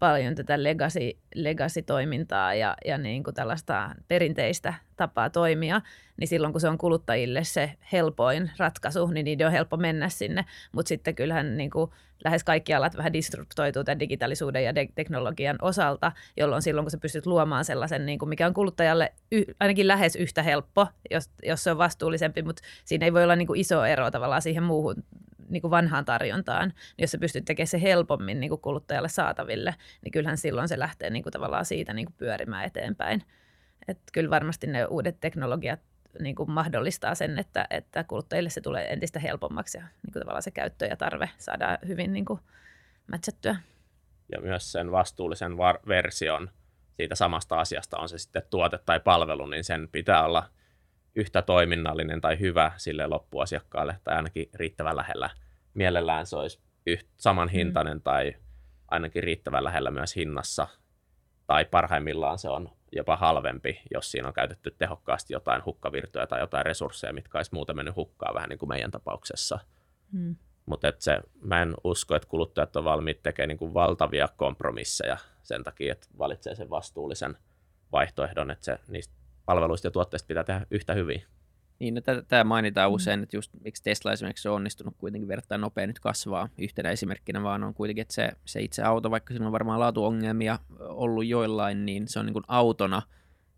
paljon 0.00 0.34
tätä 0.34 0.62
legacy, 0.62 1.18
legacy-toimintaa 1.34 2.54
ja, 2.54 2.76
ja 2.86 2.98
niin 2.98 3.24
kuin 3.24 3.34
tällaista 3.34 3.90
perinteistä 4.08 4.74
tapaa 4.96 5.30
toimia, 5.30 5.80
niin 6.16 6.28
silloin 6.28 6.52
kun 6.52 6.60
se 6.60 6.68
on 6.68 6.78
kuluttajille 6.78 7.44
se 7.44 7.72
helpoin 7.92 8.50
ratkaisu, 8.58 9.06
niin 9.06 9.24
niiden 9.24 9.46
on 9.46 9.52
helppo 9.52 9.76
mennä 9.76 10.08
sinne. 10.08 10.44
Mutta 10.72 10.88
sitten 10.88 11.14
kyllähän 11.14 11.56
niin 11.56 11.70
kuin 11.70 11.90
lähes 12.24 12.44
kaikki 12.44 12.74
alat 12.74 12.96
vähän 12.96 13.12
disruptoituu 13.12 13.84
tämän 13.84 14.00
digitaalisuuden 14.00 14.64
ja 14.64 14.74
de- 14.74 14.88
teknologian 14.94 15.56
osalta, 15.62 16.12
jolloin 16.36 16.62
silloin 16.62 16.84
kun 16.84 16.90
sä 16.90 16.98
pystyt 16.98 17.26
luomaan 17.26 17.64
sellaisen, 17.64 18.06
niin 18.06 18.18
kuin 18.18 18.28
mikä 18.28 18.46
on 18.46 18.54
kuluttajalle 18.54 19.12
y- 19.32 19.54
ainakin 19.60 19.88
lähes 19.88 20.16
yhtä 20.16 20.42
helppo, 20.42 20.86
jos, 21.10 21.30
jos 21.42 21.64
se 21.64 21.70
on 21.70 21.78
vastuullisempi, 21.78 22.42
mutta 22.42 22.62
siinä 22.84 23.06
ei 23.06 23.12
voi 23.12 23.24
olla 23.24 23.36
niin 23.36 23.46
kuin 23.46 23.60
iso 23.60 23.84
ero 23.84 24.10
tavallaan 24.10 24.42
siihen 24.42 24.62
muuhun 24.62 25.04
niin 25.50 25.62
kuin 25.62 25.70
vanhaan 25.70 26.04
tarjontaan, 26.04 26.68
niin 26.68 27.02
jos 27.02 27.10
sä 27.10 27.18
pystyt 27.18 27.44
tekemään 27.44 27.66
se 27.66 27.82
helpommin 27.82 28.40
niin 28.40 28.50
kuin 28.50 28.60
kuluttajalle 28.60 29.08
saataville, 29.08 29.74
niin 30.04 30.12
kyllähän 30.12 30.38
silloin 30.38 30.68
se 30.68 30.78
lähtee 30.78 31.10
niin 31.10 31.22
kuin 31.22 31.32
tavallaan 31.32 31.64
siitä 31.64 31.92
niin 31.92 32.06
kuin 32.06 32.14
pyörimään 32.18 32.64
eteenpäin. 32.64 33.22
Että 33.88 34.02
kyllä 34.12 34.30
varmasti 34.30 34.66
ne 34.66 34.84
uudet 34.84 35.20
teknologiat 35.20 35.80
niin 36.20 36.34
kuin 36.34 36.50
mahdollistaa 36.50 37.14
sen, 37.14 37.38
että, 37.38 37.66
että 37.70 38.04
kuluttajille 38.04 38.50
se 38.50 38.60
tulee 38.60 38.92
entistä 38.92 39.18
helpommaksi 39.18 39.78
ja 39.78 39.82
niin 39.82 40.12
kuin 40.12 40.20
tavallaan 40.20 40.42
se 40.42 40.50
käyttö 40.50 40.86
ja 40.86 40.96
tarve 40.96 41.30
saadaan 41.38 41.78
hyvin 41.86 42.12
niin 42.12 42.24
kuin 42.24 42.40
matchattyä. 43.12 43.56
Ja 44.32 44.40
myös 44.40 44.72
sen 44.72 44.90
vastuullisen 44.90 45.56
var- 45.56 45.80
version 45.88 46.50
siitä 46.96 47.14
samasta 47.14 47.60
asiasta, 47.60 47.98
on 47.98 48.08
se 48.08 48.18
sitten 48.18 48.42
tuote 48.50 48.78
tai 48.78 49.00
palvelu, 49.00 49.46
niin 49.46 49.64
sen 49.64 49.88
pitää 49.88 50.24
olla– 50.24 50.46
yhtä 51.14 51.42
toiminnallinen 51.42 52.20
tai 52.20 52.38
hyvä 52.40 52.72
sille 52.76 53.06
loppuasiakkaalle 53.06 53.96
tai 54.04 54.16
ainakin 54.16 54.50
riittävän 54.54 54.96
lähellä. 54.96 55.30
Mielellään 55.74 56.26
se 56.26 56.36
olisi 56.36 56.60
yht, 56.86 57.06
samanhintainen 57.16 57.96
mm. 57.96 58.02
tai 58.02 58.34
ainakin 58.88 59.22
riittävän 59.22 59.64
lähellä 59.64 59.90
myös 59.90 60.16
hinnassa 60.16 60.66
tai 61.46 61.64
parhaimmillaan 61.64 62.38
se 62.38 62.48
on 62.48 62.70
jopa 62.92 63.16
halvempi, 63.16 63.80
jos 63.90 64.10
siinä 64.10 64.28
on 64.28 64.34
käytetty 64.34 64.74
tehokkaasti 64.78 65.32
jotain 65.32 65.64
hukkavirtoja 65.64 66.26
tai 66.26 66.40
jotain 66.40 66.66
resursseja, 66.66 67.12
mitkä 67.12 67.38
olisi 67.38 67.54
muuten 67.54 67.76
mennyt 67.76 67.96
hukkaan 67.96 68.34
vähän 68.34 68.48
niin 68.48 68.58
kuin 68.58 68.68
meidän 68.68 68.90
tapauksessa. 68.90 69.58
Mm. 70.12 70.36
Mutta 70.66 70.92
se, 70.98 71.20
mä 71.42 71.62
en 71.62 71.74
usko, 71.84 72.16
että 72.16 72.28
kuluttajat 72.28 72.76
on 72.76 72.84
valmiit 72.84 73.22
tekemään 73.22 73.48
niin 73.48 73.58
kuin 73.58 73.74
valtavia 73.74 74.28
kompromisseja 74.36 75.16
sen 75.42 75.64
takia, 75.64 75.92
että 75.92 76.06
valitsee 76.18 76.54
sen 76.54 76.70
vastuullisen 76.70 77.36
vaihtoehdon, 77.92 78.50
että 78.50 78.64
se, 78.64 78.78
niistä 78.88 79.14
palveluista 79.50 79.86
ja 79.86 79.90
tuotteista 79.90 80.26
pitää 80.26 80.44
tehdä 80.44 80.66
yhtä 80.70 80.94
hyvin. 80.94 81.22
Niin, 81.78 81.94
no, 81.94 82.00
tämä 82.28 82.44
mainitaan 82.44 82.90
mm. 82.90 82.94
usein, 82.94 83.22
että 83.22 83.36
just 83.36 83.50
miksi 83.64 83.82
Tesla 83.82 84.12
esimerkiksi 84.12 84.48
on 84.48 84.54
onnistunut 84.54 84.94
kuitenkin 84.98 85.28
verrattain 85.28 85.60
nopea 85.60 85.86
nyt 85.86 85.98
kasvaa 85.98 86.48
yhtenä 86.58 86.90
esimerkkinä, 86.90 87.42
vaan 87.42 87.64
on 87.64 87.74
kuitenkin, 87.74 88.02
että 88.02 88.14
se, 88.14 88.32
se 88.44 88.60
itse 88.60 88.82
auto, 88.82 89.10
vaikka 89.10 89.34
sillä 89.34 89.46
on 89.46 89.52
varmaan 89.52 89.80
laatuongelmia 89.80 90.58
ollut 90.78 91.26
joillain, 91.26 91.86
niin 91.86 92.08
se 92.08 92.18
on 92.18 92.26
niin 92.26 92.32
kuin 92.32 92.44
autona 92.48 93.02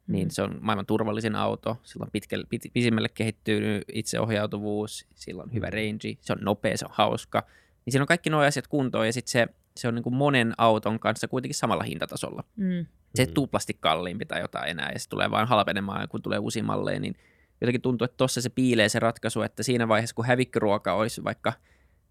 niin 0.07 0.31
se 0.31 0.43
on 0.43 0.59
maailman 0.61 0.87
turvallisin 0.87 1.35
auto, 1.35 1.77
sillä 1.83 2.05
on 2.05 2.11
pitkälle, 2.13 2.47
pit, 2.49 2.63
pisimmälle 2.73 3.09
kehittynyt 3.09 3.85
itseohjautuvuus, 3.93 5.07
sillä 5.15 5.43
on 5.43 5.53
hyvä 5.53 5.71
range, 5.71 6.17
se 6.21 6.33
on 6.33 6.39
nopea, 6.41 6.77
se 6.77 6.85
on 6.85 6.93
hauska. 6.95 7.47
Niin 7.85 7.93
siinä 7.93 8.03
on 8.03 8.07
kaikki 8.07 8.31
nuo 8.31 8.41
asiat 8.41 8.67
kuntoon 8.67 9.07
ja 9.07 9.13
sitten 9.13 9.31
se, 9.31 9.47
se 9.77 9.89
on 9.89 9.95
niin 9.95 10.03
kuin 10.03 10.15
monen 10.15 10.53
auton 10.59 10.99
kanssa 11.01 11.29
kuitenkin 11.29 11.55
samalla 11.55 11.83
hintatasolla. 11.85 12.45
Mm. 12.57 12.87
Se 13.15 13.23
ei 13.23 13.27
Mm. 13.27 13.35
tuplasti 13.35 13.77
kalliimpi 13.81 14.27
tai 14.27 14.41
jotain 14.41 14.71
enää 14.71 14.91
ja 14.93 14.99
se 14.99 15.09
tulee 15.09 15.31
vain 15.31 15.49
halpenemaan, 15.49 16.09
kun 16.09 16.23
tulee 16.23 16.39
uusi 16.39 16.63
malleja, 16.63 17.01
niin 17.01 17.15
jotenkin 17.61 17.81
tuntuu, 17.83 18.05
että 18.05 18.17
tuossa 18.17 18.41
se 18.41 18.49
piilee 18.51 18.89
se 18.89 18.99
ratkaisu, 18.99 19.43
että 19.43 19.63
siinä 19.63 19.89
vaiheessa, 19.89 20.15
kun 20.15 20.27
hävikkiruoka 20.27 20.95
olisi 20.95 21.25
vaikka 21.25 21.53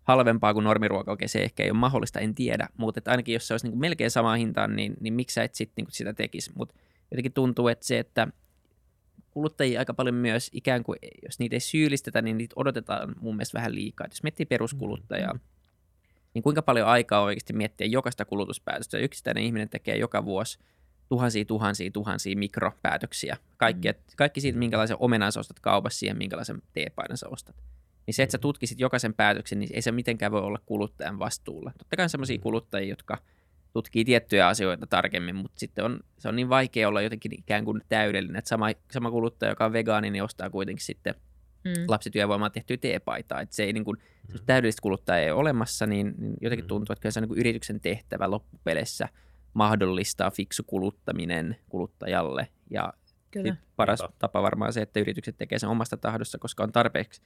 halvempaa 0.03 0.53
kuin 0.53 0.63
normiruoka, 0.63 1.11
okei 1.11 1.27
se 1.27 1.43
ehkä 1.43 1.63
ei 1.63 1.71
ole 1.71 1.77
mahdollista, 1.79 2.19
en 2.19 2.35
tiedä, 2.35 2.67
mutta 2.77 2.99
että 2.99 3.11
ainakin 3.11 3.33
jos 3.33 3.47
se 3.47 3.53
olisi 3.53 3.65
niin 3.65 3.71
kuin 3.71 3.79
melkein 3.81 4.11
samaan 4.11 4.39
hintaan, 4.39 4.75
niin, 4.75 4.93
niin 4.99 5.13
miksi 5.13 5.33
sä 5.33 5.43
et 5.43 5.55
sitten 5.55 5.73
niin 5.77 5.85
kuin 5.85 5.95
sitä 5.95 6.13
tekisi, 6.13 6.51
mutta 6.55 6.75
jotenkin 7.11 7.33
tuntuu, 7.33 7.67
että 7.67 7.85
se, 7.85 7.99
että 7.99 8.27
kuluttajia 9.31 9.79
aika 9.79 9.93
paljon 9.93 10.15
myös 10.15 10.49
ikään 10.53 10.83
kuin, 10.83 10.99
jos 11.23 11.39
niitä 11.39 11.55
ei 11.55 11.59
syyllistetä, 11.59 12.21
niin 12.21 12.37
niitä 12.37 12.53
odotetaan 12.55 13.15
mun 13.21 13.35
mielestä 13.35 13.57
vähän 13.57 13.75
liikaa. 13.75 14.05
Et 14.05 14.11
jos 14.11 14.23
miettii 14.23 14.45
peruskuluttajaa, 14.45 15.39
niin 16.33 16.43
kuinka 16.43 16.61
paljon 16.61 16.87
aikaa 16.87 17.19
on 17.19 17.25
oikeasti 17.25 17.53
miettiä 17.53 17.87
jokaista 17.87 18.25
kulutuspäätöstä. 18.25 18.97
Yksittäinen 18.97 19.43
ihminen 19.43 19.69
tekee 19.69 19.97
joka 19.97 20.25
vuosi 20.25 20.59
tuhansia, 21.09 21.45
tuhansia, 21.45 21.91
tuhansia 21.91 22.37
mikropäätöksiä. 22.37 23.37
Kaikki, 23.57 23.87
Mm. 23.87 23.97
kaikki 24.17 24.41
siitä, 24.41 24.59
minkälaisen 24.59 24.97
omenan 24.99 25.31
sä 25.31 25.39
ostat 25.39 25.59
kaupassa 25.59 25.99
siihen, 25.99 26.17
minkälaisen 26.17 26.61
teepaidan 26.73 27.17
sä 27.17 27.29
ostat. 27.29 27.55
Niin 28.07 28.13
se, 28.13 28.23
että 28.23 28.31
sä 28.31 28.37
tutkisit 28.37 28.79
jokaisen 28.79 29.13
päätöksen, 29.13 29.59
niin 29.59 29.69
ei 29.73 29.81
se 29.81 29.91
mitenkään 29.91 30.31
voi 30.31 30.41
olla 30.41 30.59
kuluttajan 30.65 31.19
vastuulla. 31.19 31.71
Totta 31.77 31.95
kai 31.95 32.03
on 32.03 32.09
sellaisia 32.09 32.39
kuluttajia, 32.39 32.89
jotka 32.89 33.17
tutkii 33.73 34.05
tiettyjä 34.05 34.47
asioita 34.47 34.87
tarkemmin, 34.87 35.35
mutta 35.35 35.59
sitten 35.59 35.85
on, 35.85 35.99
se 36.17 36.29
on 36.29 36.35
niin 36.35 36.49
vaikea 36.49 36.87
olla 36.87 37.01
jotenkin 37.01 37.39
ikään 37.39 37.65
kuin 37.65 37.81
täydellinen, 37.89 38.35
että 38.35 38.49
sama, 38.49 38.67
sama 38.91 39.11
kuluttaja, 39.11 39.51
joka 39.51 39.65
on 39.65 39.73
vegaani, 39.73 40.11
niin 40.11 40.23
ostaa 40.23 40.49
kuitenkin 40.49 40.85
sitten 40.85 41.15
Mm. 41.65 41.71
lapsityövoimaa 41.87 42.49
tehtyä 42.49 42.77
teepaitaa. 42.77 43.41
Että 43.41 43.55
se 43.55 43.63
ei 43.63 43.73
niin 43.73 43.85
kuin, 43.85 43.97
mm. 44.33 44.39
täydellistä 44.45 44.81
kuluttajaa 44.81 45.19
ei 45.19 45.31
ole 45.31 45.39
olemassa, 45.39 45.85
niin, 45.85 46.13
niin 46.17 46.33
jotenkin 46.41 46.65
Mm. 46.65 46.67
tuntuu, 46.67 46.93
että 46.93 47.01
kyllä 47.01 47.11
se 47.13 47.19
on 47.19 47.21
niin 47.21 47.27
kuin 47.29 47.39
yrityksen 47.39 47.81
tehtävä 47.81 48.31
loppupeleissä 48.31 49.09
mahdollistaa 49.53 50.31
fiksu 50.31 50.63
kuluttaminen 50.67 51.55
kuluttajalle. 51.69 52.47
Ja 52.69 52.93
Kyllä. 53.31 53.55
paras 53.75 53.99
Niinpä. 53.99 54.15
tapa 54.19 54.41
varmaan 54.41 54.73
se, 54.73 54.81
että 54.81 54.99
yritykset 54.99 55.37
tekee 55.37 55.59
sen 55.59 55.69
omasta 55.69 55.97
tahdossa, 55.97 56.37
koska 56.37 56.63
on 56.63 56.71
tarpeeksi 56.71 57.21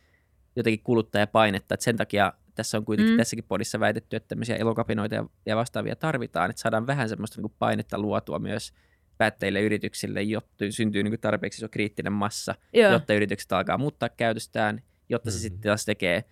jotenkin 0.55 0.83
kuluttajapainetta. 0.83 1.73
Että 1.73 1.83
sen 1.83 1.97
takia 1.97 2.33
tässä 2.55 2.77
on 2.77 2.85
kuitenkin 2.85 3.11
Mm. 3.11 3.15
mm. 3.15 3.17
tässäkin 3.17 3.45
podissa 3.47 3.79
väitetty, 3.79 4.15
että 4.15 4.27
tämmöisiä 4.27 4.55
elokapinoita 4.55 5.15
ja, 5.15 5.25
ja 5.45 5.55
vastaavia 5.55 5.95
tarvitaan, 5.95 6.49
että 6.49 6.61
saadaan 6.61 6.87
vähän 6.87 7.09
semmoista 7.09 7.37
niin 7.37 7.49
kuin 7.49 7.55
painetta 7.59 7.97
luotua 7.99 8.39
myös 8.39 8.73
päättäjille 9.17 9.61
yrityksille, 9.61 10.21
jotta 10.21 10.65
syntyy 10.69 11.03
niin 11.03 11.11
kuin 11.11 11.19
tarpeeksi 11.21 11.59
iso 11.59 11.69
kriittinen 11.69 12.13
massa, 12.13 12.55
Joo. 12.73 12.91
jotta 12.91 13.13
yritykset 13.13 13.51
alkaa 13.51 13.77
muuttaa 13.77 14.09
käytöstään, 14.09 14.81
jotta 15.09 15.31
se 15.31 15.37
Mhm. 15.37 15.41
sitten 15.41 15.61
taas 15.61 15.85
tekee 15.85 16.23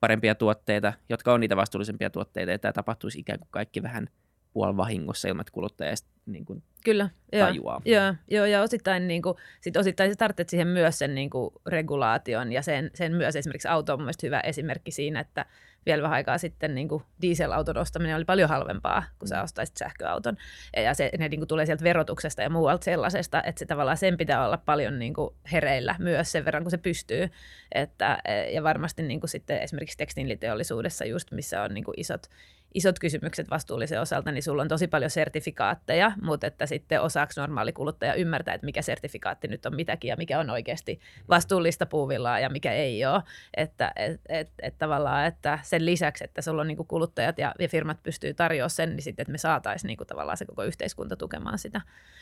parempia 0.00 0.34
tuotteita, 0.34 0.92
jotka 1.08 1.32
on 1.32 1.40
niitä 1.40 1.56
vastuullisempia 1.56 2.10
tuotteita, 2.10 2.52
ja 2.52 2.58
tämä 2.58 2.72
tapahtuisi 2.72 3.18
ikään 3.18 3.38
kuin 3.38 3.48
kaikki 3.50 3.82
vähän 3.82 4.08
puolivahingossa 4.52 5.28
ilman, 5.28 5.40
että 5.40 5.52
kuluttaja 5.52 5.88
edes 5.90 6.06
niin 6.26 6.44
kuin 6.44 6.62
Kyllä, 6.84 7.10
joo. 7.32 7.46
tajuaa. 7.46 7.82
Joo, 7.84 8.14
joo, 8.30 8.44
ja 8.46 8.62
osittain, 8.62 9.08
niin 9.08 9.22
kuin, 9.22 9.36
sit 9.60 9.76
osittain 9.76 10.10
sä 10.10 10.16
tarvitset 10.16 10.48
siihen 10.48 10.68
myös 10.68 10.98
sen 10.98 11.14
niin 11.14 11.30
kuin, 11.30 11.50
regulaation 11.66 12.52
ja 12.52 12.62
sen, 12.62 12.90
sen 12.94 13.12
myös 13.14 13.36
esimerkiksi 13.36 13.68
auto 13.68 13.92
on 13.92 13.98
mun 13.98 14.04
mielestä 14.04 14.26
hyvä 14.26 14.40
esimerkki 14.40 14.90
siinä, 14.90 15.20
että 15.20 15.46
vielä 15.86 16.02
vähän 16.02 16.14
aikaa 16.14 16.38
sitten 16.38 16.74
niin 16.74 16.88
kuin 16.88 17.02
dieselauton 17.22 17.76
ostaminen 17.76 18.16
oli 18.16 18.24
paljon 18.24 18.48
halvempaa, 18.48 19.04
kun 19.18 19.28
sä 19.28 19.42
ostaisit 19.42 19.76
sähköauton. 19.76 20.36
Ja 20.76 20.94
se, 20.94 21.10
ne 21.18 21.28
niin 21.28 21.40
kuin, 21.40 21.48
tulee 21.48 21.66
sieltä 21.66 21.84
verotuksesta 21.84 22.42
ja 22.42 22.50
muualta 22.50 22.84
sellaisesta, 22.84 23.42
että 23.42 23.58
se 23.58 23.66
tavallaan 23.66 23.96
sen 23.96 24.16
pitää 24.16 24.46
olla 24.46 24.56
paljon 24.56 24.98
niin 24.98 25.14
kuin, 25.14 25.34
hereillä 25.52 25.94
myös 25.98 26.32
sen 26.32 26.44
verran, 26.44 26.62
kun 26.62 26.70
se 26.70 26.78
pystyy. 26.78 27.30
Että, 27.72 28.18
ja 28.52 28.62
varmasti 28.62 29.02
niin 29.02 29.20
kuin, 29.20 29.30
sitten 29.30 29.58
esimerkiksi 29.58 29.98
tekstiiliteollisuudessa 29.98 31.04
just, 31.04 31.32
missä 31.32 31.62
on 31.62 31.74
niin 31.74 31.84
kuin, 31.84 32.00
isot, 32.00 32.26
isot 32.74 32.98
kysymykset 32.98 33.50
vastuullisen 33.50 34.00
osalta, 34.00 34.32
niin 34.32 34.42
sulla 34.42 34.62
on 34.62 34.68
tosi 34.68 34.88
paljon 34.88 35.10
sertifikaatteja, 35.10 36.12
mutta 36.22 36.46
että 36.46 36.66
sitten 36.66 37.02
osaako 37.02 37.32
normaali 37.36 37.72
kuluttaja 37.72 38.14
ymmärtää, 38.14 38.54
että 38.54 38.64
mikä 38.64 38.82
sertifikaatti 38.82 39.48
nyt 39.48 39.66
on 39.66 39.76
mitäkin 39.76 40.08
ja 40.08 40.16
mikä 40.16 40.40
on 40.40 40.50
oikeasti 40.50 41.00
vastuullista 41.28 41.86
puuvillaa 41.86 42.40
ja 42.40 42.48
mikä 42.48 42.72
ei 42.72 43.06
ole. 43.06 43.22
Että 43.56 43.92
et, 43.96 44.20
et, 44.28 44.50
et 44.62 44.78
tavallaan, 44.78 45.26
että 45.26 45.58
sen 45.74 45.86
lisäksi, 45.86 46.24
että 46.24 46.42
sulla 46.42 46.60
on 46.60 46.68
niinku 46.68 46.84
kuluttajat 46.84 47.38
ja, 47.38 47.54
ja 47.58 47.68
firmat 47.68 48.02
pystyy 48.02 48.34
tarjoamaan 48.34 48.70
sen, 48.70 48.90
niin 48.90 49.02
sitten, 49.02 49.22
että 49.22 49.32
me 49.32 49.38
saataisiin 49.38 49.88
niinku 49.88 50.04
tavallaan 50.04 50.36
se 50.36 50.44
koko 50.44 50.62
yhteiskunta 50.62 51.16
tukemaan 51.16 51.58
sitä. 51.58 51.80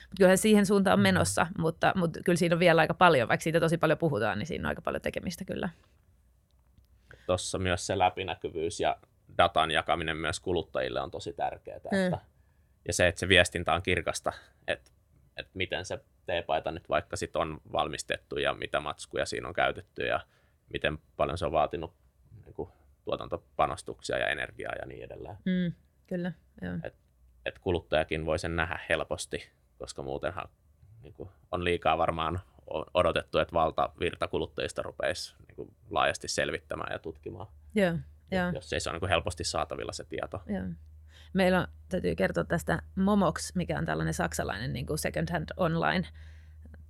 Mut 0.08 0.18
kyllähän 0.18 0.38
siihen 0.38 0.66
suuntaan 0.66 0.94
on 0.94 1.00
menossa, 1.00 1.46
mutta, 1.58 1.92
mutta 1.96 2.20
kyllä 2.24 2.36
siinä 2.36 2.54
on 2.54 2.60
vielä 2.60 2.80
aika 2.80 2.94
paljon, 2.94 3.28
vaikka 3.28 3.42
siitä 3.42 3.60
tosi 3.60 3.78
paljon 3.78 3.98
puhutaan, 3.98 4.38
niin 4.38 4.46
siinä 4.46 4.66
on 4.66 4.68
aika 4.68 4.82
paljon 4.82 5.02
tekemistä 5.02 5.44
kyllä. 5.44 5.68
Tuossa 7.26 7.58
myös 7.58 7.86
se 7.86 7.98
läpinäkyvyys 7.98 8.80
ja 8.80 8.96
datan 9.38 9.70
jakaminen 9.70 10.16
myös 10.16 10.40
kuluttajille 10.40 11.00
on 11.00 11.10
tosi 11.10 11.32
tärkeää. 11.32 11.76
Että, 11.76 12.18
ja 12.86 12.92
se, 12.92 13.08
että 13.08 13.18
se 13.18 13.28
viestintä 13.28 13.74
on 13.74 13.82
kirkasta, 13.82 14.32
että, 14.68 14.90
että 15.36 15.50
miten 15.54 15.84
se 15.84 15.98
teepaita 16.26 16.70
nyt 16.70 16.88
vaikka 16.88 17.16
sit 17.16 17.36
on 17.36 17.60
valmistettu 17.72 18.38
ja 18.38 18.54
mitä 18.54 18.80
matskuja 18.80 19.26
siinä 19.26 19.48
on 19.48 19.54
käytetty 19.54 20.02
ja 20.02 20.20
miten 20.72 20.98
paljon 21.16 21.38
se 21.38 21.46
on 21.46 21.52
vaatinut 21.52 21.94
niin 22.44 22.54
kuin, 22.54 22.68
tuotantopanostuksia 23.04 24.18
ja 24.18 24.26
energiaa 24.26 24.72
ja 24.80 24.86
niin 24.86 25.04
edelleen. 25.04 25.36
Mm, 25.44 25.72
kyllä, 26.06 26.32
joo. 26.62 26.74
Että 27.44 27.60
kuluttajakin 27.60 28.26
voi 28.26 28.38
sen 28.38 28.56
nähdä 28.56 28.78
helposti, 28.88 29.50
koska 29.78 30.02
muutenhan 30.02 30.48
niin 31.02 31.14
kuin, 31.14 31.28
on 31.52 31.64
liikaa 31.64 31.98
varmaan 31.98 32.40
odotettu, 32.94 33.38
että 33.38 33.52
valtavirta 33.52 34.28
kuluttajista 34.28 34.82
rupeisi 34.82 35.34
niin 35.46 35.56
kuin, 35.56 35.74
laajasti 35.90 36.28
selvittämään 36.28 36.92
ja 36.92 36.98
tutkimaan, 36.98 37.46
Joo, 37.74 37.94
joo. 38.30 38.52
jos 38.54 38.72
ei 38.72 38.80
se 38.80 38.90
ole 38.90 38.98
niin 38.98 39.08
helposti 39.08 39.44
saatavilla 39.44 39.92
se 39.92 40.04
tieto. 40.04 40.42
Joo. 40.46 40.64
Meillä 41.32 41.60
on, 41.60 41.66
täytyy 41.88 42.14
kertoa 42.14 42.44
tästä 42.44 42.82
Momox, 42.94 43.54
mikä 43.54 43.78
on 43.78 43.86
tällainen 43.86 44.14
saksalainen 44.14 44.72
niin 44.72 44.86
kuin 44.86 44.98
second 44.98 45.30
hand 45.32 45.48
online, 45.56 46.08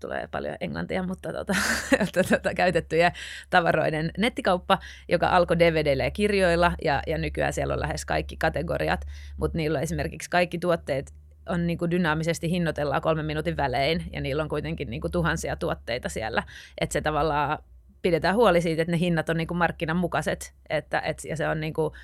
tulee 0.02 0.28
paljon 0.30 0.56
englantia, 0.60 1.02
mutta 1.02 1.32
tota, 1.32 1.54
tota, 2.30 2.54
käytettyjä 2.54 3.12
tavaroiden 3.50 4.10
nettikauppa, 4.18 4.78
joka 5.08 5.28
alkoi 5.28 5.58
DVDllä 5.58 6.04
ja 6.04 6.10
kirjoilla, 6.10 6.72
ja, 6.84 7.02
ja 7.06 7.18
nykyään 7.18 7.52
siellä 7.52 7.74
on 7.74 7.80
lähes 7.80 8.04
kaikki 8.04 8.36
kategoriat, 8.36 9.06
mutta 9.36 9.58
niillä 9.58 9.76
on 9.76 9.82
esimerkiksi 9.82 10.30
kaikki 10.30 10.58
tuotteet 10.58 11.12
on 11.48 11.66
niin 11.66 11.78
kuin 11.78 11.90
dynaamisesti 11.90 12.50
hinnoitellaan 12.50 13.02
kolmen 13.02 13.26
minuutin 13.26 13.56
välein, 13.56 14.04
ja 14.12 14.20
niillä 14.20 14.42
on 14.42 14.48
kuitenkin 14.48 14.90
niin 14.90 15.00
kuin 15.00 15.12
tuhansia 15.12 15.56
tuotteita 15.56 16.08
siellä, 16.08 16.42
että 16.80 16.92
se 16.92 17.00
tavallaan 17.00 17.58
pidetään 18.02 18.36
huoli 18.36 18.60
siitä, 18.60 18.82
että 18.82 18.92
ne 18.92 18.98
hinnat 18.98 19.28
on 19.28 19.36
niin 19.36 19.46
kuin 19.46 19.58
markkinan 19.58 19.96
mukaiset, 19.96 20.54
että, 20.70 21.00
et, 21.00 21.24
ja 21.24 21.36
se 21.36 21.48
on 21.48 21.60
niin 21.60 21.72
kuin 21.72 21.94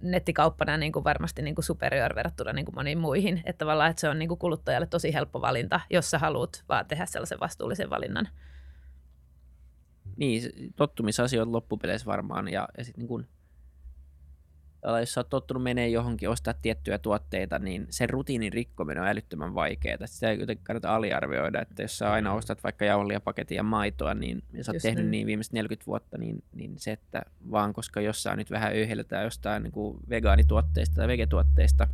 nettikauppana 0.00 0.76
niin 0.76 0.92
kuin 0.92 1.04
varmasti 1.04 1.42
niin 1.42 1.54
kuin 1.54 1.64
superior 1.64 2.14
verrattuna 2.14 2.52
niin 2.52 2.64
kuin 2.64 2.74
moniin 2.74 2.98
muihin. 2.98 3.42
Että 3.44 3.58
tavallaan 3.58 3.90
että 3.90 4.00
se 4.00 4.08
on 4.08 4.18
niin 4.18 4.28
kuin 4.28 4.38
kuluttajalle 4.38 4.86
tosi 4.86 5.14
helppo 5.14 5.40
valinta, 5.40 5.80
jos 5.90 6.10
sä 6.10 6.18
haluat 6.18 6.64
vaan 6.68 6.86
tehdä 6.86 7.06
sellaisen 7.06 7.40
vastuullisen 7.40 7.90
valinnan. 7.90 8.28
Niin, 10.16 10.52
tottumisasioita 10.76 11.52
loppupeleissä 11.52 12.06
varmaan. 12.06 12.48
Ja, 12.48 12.68
ja 12.78 12.84
sitten 12.84 13.00
niin 13.00 13.08
tavallaan 13.08 13.26
jos 15.00 15.12
sä 15.14 15.20
oot 15.20 15.28
tottunut 15.28 15.62
menee 15.62 15.88
johonkin 15.88 16.28
ostaa 16.30 16.54
tiettyjä 16.54 16.98
tuotteita, 16.98 17.58
niin 17.58 17.86
sen 17.90 18.10
rutiinin 18.10 18.52
rikkominen 18.52 19.02
on 19.02 19.08
älyttömän 19.08 19.54
vaikeaa. 19.54 20.06
Sitä 20.06 20.30
ei 20.30 20.40
jotenkin 20.40 20.64
kannata 20.64 20.94
aliarvioida, 20.96 21.62
että 21.62 21.82
jos 21.82 21.98
sä 21.98 22.12
aina 22.12 22.32
ostat 22.32 22.64
vaikka 22.64 22.84
jauhelihapaketin 22.84 23.56
ja 23.56 23.62
maitoa, 23.62 24.14
niin 24.14 24.42
ja 24.52 24.64
sä 24.64 24.70
oot 24.70 24.74
Just 24.74 24.82
tehnyt 24.82 25.04
näin. 25.04 25.10
niin 25.10 25.26
viimeiset 25.26 25.52
40 25.52 25.86
vuotta, 25.86 26.18
niin, 26.18 26.44
niin 26.52 26.74
se, 26.78 26.92
että 26.92 27.22
vaan 27.50 27.72
koska 27.72 28.00
jossain 28.00 28.36
nyt 28.38 28.50
vähän 28.50 28.72
öyhelletään 28.72 29.24
jostain 29.24 29.62
niin 29.62 29.72
kuin 29.72 29.98
vegaanituotteista 30.08 30.94
tai 30.94 31.08
vegetuotteista, 31.08 31.88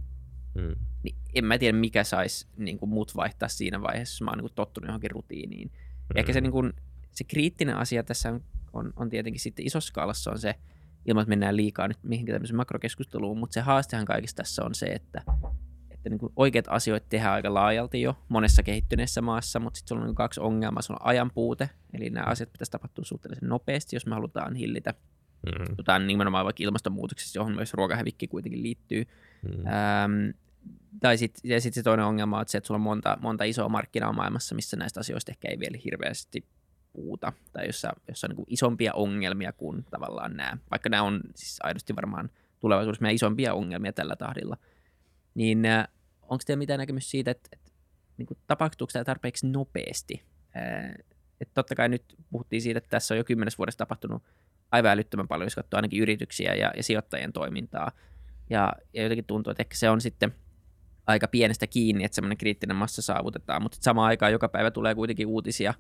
Mm. 0.55 0.75
niin 1.03 1.17
en 1.35 1.45
mä 1.45 1.59
tiedä 1.59 1.79
mikä 1.79 2.05
saisi 2.05 2.47
niin 2.57 2.79
kuin 2.79 2.89
mut 2.89 3.17
vaihtaa 3.17 3.49
siinä 3.49 3.83
vaiheessa, 3.83 4.15
jos 4.15 4.23
mä 4.23 4.31
oon 4.31 4.39
niin 4.39 4.43
kuin 4.45 4.55
tottunut 4.55 4.89
johonkin 4.89 5.11
rutiiniin. 5.11 5.71
Ja 6.15 6.21
Ehkä 6.21 6.33
se, 6.33 6.41
Mm. 6.41 6.43
niin 6.43 6.53
kuin, 6.53 6.73
se 7.13 7.25
kriittinen 7.25 7.77
asia 7.77 8.03
tässä 8.03 8.29
on, 8.29 8.41
on, 8.73 8.93
on 8.97 9.11
tietenkin 9.11 9.41
sitten 9.41 9.67
isossa 9.67 9.89
skaalassa 9.89 10.31
on 10.31 10.39
se, 10.39 10.55
ilman 11.07 11.23
että 11.23 11.29
mennään 11.29 11.57
liikaa 11.57 11.89
nyt 11.89 11.99
mihinkään 12.03 12.35
tämmöiseen 12.35 12.57
makrokeskusteluun, 12.57 13.39
mutta 13.39 13.55
se 13.55 13.61
haastehan 13.61 14.05
kaikessa 14.05 14.37
tässä 14.37 14.65
on 14.65 14.75
se, 14.75 14.87
että, 14.87 15.23
että 15.91 16.11
niin 16.11 16.19
kuin 16.19 16.33
oikeat 16.37 16.65
asioita 16.69 17.07
tehdään 17.09 17.35
aika 17.35 17.55
laajalti 17.55 18.03
jo 18.03 18.17
monessa 18.29 18.63
kehittyneessä 18.63 19.23
maassa, 19.23 19.61
mutta 19.61 19.79
sitten 19.79 19.89
sulla 19.89 20.03
on 20.03 20.09
niin 20.09 20.15
kaksi 20.15 20.41
ongelmaa. 20.41 20.83
Sulla 20.83 21.01
on 21.03 21.09
ajan 21.09 21.31
puute, 21.31 21.71
eli 21.93 22.11
nämä 22.11 22.27
asiat 22.27 22.53
pitäisi 22.53 22.73
tapahtua 22.73 23.05
suhteellisen 23.05 23.49
nopeasti, 23.49 23.97
jos 23.97 24.07
me 24.07 24.15
halutaan 24.15 24.55
hillitä 24.55 24.95
Mm. 25.47 25.75
jotain 25.79 26.07
nimenomaan 26.07 26.45
vaikka 26.45 26.63
ilmastonmuutoksessa, 26.63 27.39
johon 27.39 27.55
myös 27.55 27.75
ruokahävikki 27.75 28.29
kuitenkin 28.29 28.63
liittyy. 28.63 29.05
Mm. 29.43 29.67
Ähm, 29.67 30.31
tai 31.01 31.19
sitten 31.19 31.61
sit 31.61 31.75
se 31.75 31.83
toinen 31.83 32.07
ongelma 32.07 32.39
on 32.39 32.45
se, 32.49 32.59
että 32.59 32.67
sulla 32.67 32.79
on 32.79 32.83
monta, 32.83 33.19
monta 33.21 33.45
isoa 33.45 33.69
markkinaa 33.69 34.13
maailmassa, 34.13 34.55
missä 34.55 34.77
näistä 34.77 35.01
asioista 35.01 35.33
ehkä 35.33 35.49
ei 35.49 35.59
vielä 35.59 35.79
hirveästi 35.85 36.47
puhuta, 36.93 37.33
tai 37.53 37.67
jossa, 37.67 37.93
jossa 38.09 38.27
on 38.27 38.29
niin 38.29 38.37
kuin 38.37 38.47
isompia 38.49 38.93
ongelmia 38.95 39.53
kuin 39.53 39.85
tavallaan 39.91 40.37
nämä, 40.37 40.59
vaikka 40.71 40.89
nämä 40.89 41.03
on 41.03 41.21
siis 41.35 41.59
aidosti 41.63 41.97
varmaan 41.97 42.31
tulevaisuudessa 42.61 43.03
meidän 43.03 43.15
isompia 43.15 43.55
ongelmia 43.55 43.93
tällä 43.93 44.17
tahdilla, 44.17 44.57
niin 45.35 45.67
äh, 45.67 45.89
onko 46.23 46.43
teillä 46.47 46.59
mitään 46.59 46.79
näkemys 46.79 47.11
siitä, 47.11 47.31
että, 47.31 47.49
että 47.53 47.71
niin 48.17 48.27
kuin, 48.27 48.39
tapahtuuko 48.47 48.91
tämä 48.93 49.05
tarpeeksi 49.05 49.47
nopeasti. 49.47 50.23
että 51.41 51.55
totta 51.55 51.75
kai 51.75 51.89
nyt 51.89 52.05
puhuttiin 52.31 52.63
siitä, 52.63 52.79
että 52.79 52.91
tässä 52.91 53.15
on 53.15 53.19
jo 53.19 53.25
kymmenes 53.25 53.59
vuodessa 53.59 53.79
tapahtunut 53.79 54.23
aivan 54.71 54.91
älyttömän 54.91 55.29
paljon, 55.29 55.47
jos 55.47 55.55
katsoo 55.55 55.79
ainakin 55.79 56.03
yrityksiä 56.03 56.55
ja, 56.55 56.73
ja 56.77 56.83
sijoittajien 56.83 57.33
toimintaa. 57.33 57.93
Ja, 58.51 58.73
ja 58.93 59.03
jotenkin 59.03 59.25
tuntuu, 59.25 59.51
että 59.51 59.63
ehkä 59.63 59.77
se 59.77 59.91
on 59.91 60.01
sitten 60.01 60.35
aika 61.07 61.29
pienestä 61.29 61.67
kiinni, 61.67 62.05
että 62.05 62.15
semmoinen 62.15 62.39
kriittinen 62.39 62.77
massa 62.77 63.03
saavutetaan, 63.03 63.63
mutta 63.63 63.79
samaan 63.81 64.09
aikaan 64.09 64.33
joka 64.33 64.49
päivä 64.49 64.71
tulee 64.71 64.95
kuitenkin 64.95 65.27
uutisia, 65.27 65.75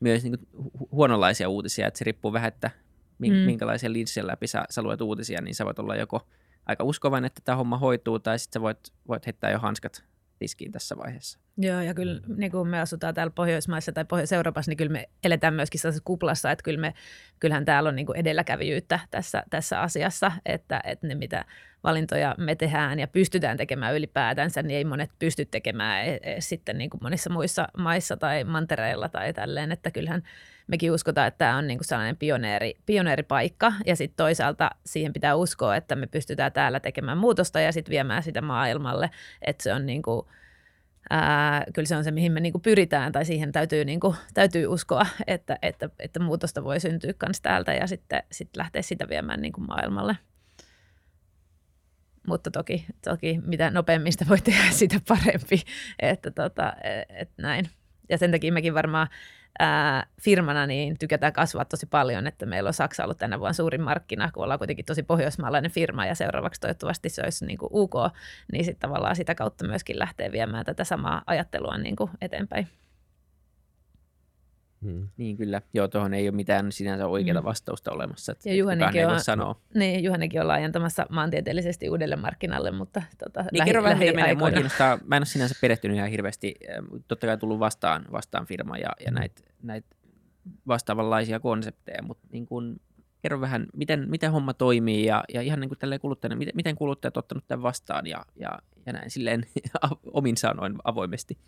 myös 0.00 0.22
niin 0.22 0.38
kuin 0.38 0.70
huononlaisia 0.92 1.48
uutisia, 1.48 1.86
että 1.86 1.98
se 1.98 2.04
riippuu 2.04 2.32
vähän, 2.32 2.48
että 2.48 2.70
mm. 3.18 3.32
minkälaisia 3.32 3.92
linsien 3.92 4.26
läpi 4.26 4.46
sä, 4.46 4.64
sä 4.70 4.82
luet 4.82 5.00
uutisia, 5.00 5.40
niin 5.40 5.54
sä 5.54 5.64
voit 5.64 5.78
olla 5.78 5.96
joko 5.96 6.26
aika 6.66 6.84
uskovainen, 6.84 7.26
että 7.26 7.42
tämä 7.44 7.56
homma 7.56 7.78
hoituu, 7.78 8.18
tai 8.18 8.38
sitten 8.38 8.60
sä 8.60 8.62
voit, 8.62 8.78
voit 9.08 9.26
heittää 9.26 9.50
jo 9.50 9.58
hanskat 9.58 10.04
tiskiin 10.38 10.72
tässä 10.72 10.96
vaiheessa. 10.96 11.38
Joo, 11.58 11.80
ja 11.80 11.94
kyllä 11.94 12.20
niin 12.36 12.50
kuin 12.50 12.68
me 12.68 12.80
asutaan 12.80 13.14
täällä 13.14 13.30
Pohjoismaissa 13.30 13.92
tai 13.92 14.04
Pohjois-Euroopassa, 14.04 14.70
niin 14.70 14.76
kyllä 14.76 14.92
me 14.92 15.08
eletään 15.24 15.54
myöskin 15.54 15.80
sellaisessa 15.80 16.04
kuplassa, 16.04 16.50
että 16.50 16.62
kyllä 16.62 16.80
me, 16.80 16.94
kyllähän 17.40 17.64
täällä 17.64 17.88
on 17.88 17.96
niin 17.96 18.06
kuin 18.06 18.18
edelläkävijyyttä 18.18 19.00
tässä, 19.10 19.42
tässä 19.50 19.80
asiassa, 19.80 20.32
että, 20.46 20.80
että 20.84 21.06
ne 21.06 21.14
mitä 21.14 21.44
valintoja 21.84 22.34
me 22.38 22.54
tehdään 22.54 22.98
ja 22.98 23.06
pystytään 23.06 23.56
tekemään 23.56 23.94
ylipäätänsä, 23.94 24.62
niin 24.62 24.76
ei 24.76 24.84
monet 24.84 25.10
pysty 25.18 25.44
tekemään 25.44 26.06
e, 26.06 26.18
e, 26.22 26.40
sitten 26.40 26.78
niin 26.78 26.90
kuin 26.90 27.00
monissa 27.02 27.30
muissa 27.30 27.68
maissa 27.78 28.16
tai 28.16 28.44
mantereilla 28.44 29.08
tai 29.08 29.32
tälleen, 29.32 29.72
että 29.72 29.90
kyllähän 29.90 30.22
mekin 30.66 30.92
uskotaan, 30.92 31.28
että 31.28 31.38
tämä 31.38 31.56
on 31.56 31.66
niin 31.66 31.78
kuin 31.78 31.86
sellainen 31.86 32.16
pioneeri, 32.16 32.74
pioneeripaikka. 32.86 33.72
Ja 33.86 33.96
sitten 33.96 34.16
toisaalta 34.16 34.70
siihen 34.86 35.12
pitää 35.12 35.34
uskoa, 35.34 35.76
että 35.76 35.96
me 35.96 36.06
pystytään 36.06 36.52
täällä 36.52 36.80
tekemään 36.80 37.18
muutosta 37.18 37.60
ja 37.60 37.72
sitten 37.72 37.90
viemään 37.92 38.22
sitä 38.22 38.42
maailmalle, 38.42 39.10
että 39.42 39.62
se 39.62 39.74
on 39.74 39.86
niin 39.86 40.02
kuin, 40.02 40.26
ää, 41.10 41.64
kyllä 41.74 41.86
se 41.86 41.96
on 41.96 42.04
se, 42.04 42.10
mihin 42.10 42.32
me 42.32 42.40
niinku 42.40 42.58
pyritään, 42.58 43.12
tai 43.12 43.24
siihen 43.24 43.52
täytyy, 43.52 43.84
niinku, 43.84 44.14
täytyy 44.34 44.66
uskoa, 44.66 45.06
että, 45.26 45.58
että, 45.62 45.90
että 45.98 46.20
muutosta 46.20 46.64
voi 46.64 46.80
syntyä 46.80 47.12
myös 47.26 47.40
täältä 47.40 47.74
ja 47.74 47.86
sitten 47.86 48.22
sit 48.32 48.48
lähteä 48.56 48.82
sitä 48.82 49.08
viemään 49.08 49.42
niinku 49.42 49.60
maailmalle. 49.60 50.16
Mutta 52.28 52.50
toki, 52.50 52.86
toki 53.04 53.40
mitä 53.46 53.70
nopeammin 53.70 54.12
sitä 54.12 54.24
voi 54.28 54.40
tehdä, 54.40 54.70
sitä 54.82 55.00
parempi, 55.08 55.62
että 55.98 56.30
tota, 56.30 56.72
et 57.08 57.30
näin. 57.36 57.68
Ja 58.08 58.18
sen 58.18 58.30
takia 58.30 58.52
mekin 58.52 58.74
varmaan 58.74 59.08
ää, 59.58 60.06
firmana 60.20 60.66
niin 60.66 60.98
tykätään 60.98 61.32
kasvaa 61.32 61.64
tosi 61.64 61.86
paljon, 61.86 62.26
että 62.26 62.46
meillä 62.46 62.68
on 62.68 62.74
Saksa 62.74 63.04
ollut 63.04 63.18
tänä 63.18 63.38
vuonna 63.38 63.52
suurin 63.52 63.82
markkina, 63.82 64.30
kun 64.32 64.44
ollaan 64.44 64.58
kuitenkin 64.58 64.84
tosi 64.84 65.02
pohjoismaalainen 65.02 65.70
firma 65.70 66.06
ja 66.06 66.14
seuraavaksi 66.14 66.60
toivottavasti 66.60 67.08
se 67.08 67.22
olisi 67.24 67.46
niin 67.46 67.58
kuin 67.58 67.70
UK, 67.72 67.94
niin 68.52 68.64
sitten 68.64 68.88
tavallaan 68.88 69.16
sitä 69.16 69.34
kautta 69.34 69.66
myöskin 69.66 69.98
lähtee 69.98 70.32
viemään 70.32 70.64
tätä 70.64 70.84
samaa 70.84 71.22
ajattelua 71.26 71.78
niin 71.78 71.96
kuin 71.96 72.10
eteenpäin. 72.20 72.68
Hmm. 74.84 75.08
Niin 75.16 75.36
kyllä, 75.36 75.62
joo, 75.74 75.88
tuohon 75.88 76.14
ei 76.14 76.28
ole 76.28 76.36
mitään 76.36 76.72
sinänsä 76.72 77.06
oikeaa 77.06 77.40
hmm. 77.40 77.44
vastausta 77.44 77.92
olemassa. 77.92 78.32
Että 78.32 78.48
ja 78.48 78.54
Juhanekin 78.54 79.06
on, 79.06 79.20
sanoa. 79.20 79.60
Niin, 79.74 80.04
Juhanekin 80.04 80.40
on 80.40 80.48
laajentamassa 80.48 81.06
maantieteellisesti 81.10 81.90
uudelle 81.90 82.16
markkinalle, 82.16 82.70
mutta 82.70 83.02
tota, 83.24 83.42
niin, 83.42 83.58
lähi, 83.58 83.68
kerro 83.68 83.82
vähän, 83.82 83.98
mitä 83.98 84.12
menee. 84.12 84.34
Mua 84.34 84.50
kiinnostaa, 84.50 84.98
mä 85.06 85.16
en 85.16 85.20
ole 85.20 85.26
sinänsä 85.26 85.54
perehtynyt 85.60 85.96
ihan 85.96 86.10
hirveästi, 86.10 86.54
totta 87.08 87.26
kai 87.26 87.38
tullut 87.38 87.58
vastaan, 87.58 88.04
vastaan 88.12 88.46
firma 88.46 88.78
ja, 88.78 88.90
ja 89.04 89.10
näitä 89.10 89.42
näit 89.62 89.84
vastaavanlaisia 90.66 91.40
konsepteja, 91.40 92.02
mutta 92.02 92.28
niin 92.32 92.46
kun, 92.46 92.80
kerro 93.22 93.40
vähän, 93.40 93.66
miten, 93.76 94.10
miten 94.10 94.32
homma 94.32 94.54
toimii 94.54 95.04
ja, 95.04 95.24
ja 95.34 95.42
ihan 95.42 95.60
niin 95.60 95.68
kuin 95.68 96.00
kuluttajana, 96.00 96.36
miten, 96.36 96.56
miten 96.56 96.76
kuluttajat 96.76 97.16
ottanut 97.16 97.44
tämän 97.46 97.62
vastaan 97.62 98.06
ja, 98.06 98.26
ja, 98.36 98.58
ja 98.86 98.92
näin 98.92 99.10
silleen 99.10 99.46
omin 100.12 100.36
sanoin 100.36 100.74
avoimesti. 100.84 101.38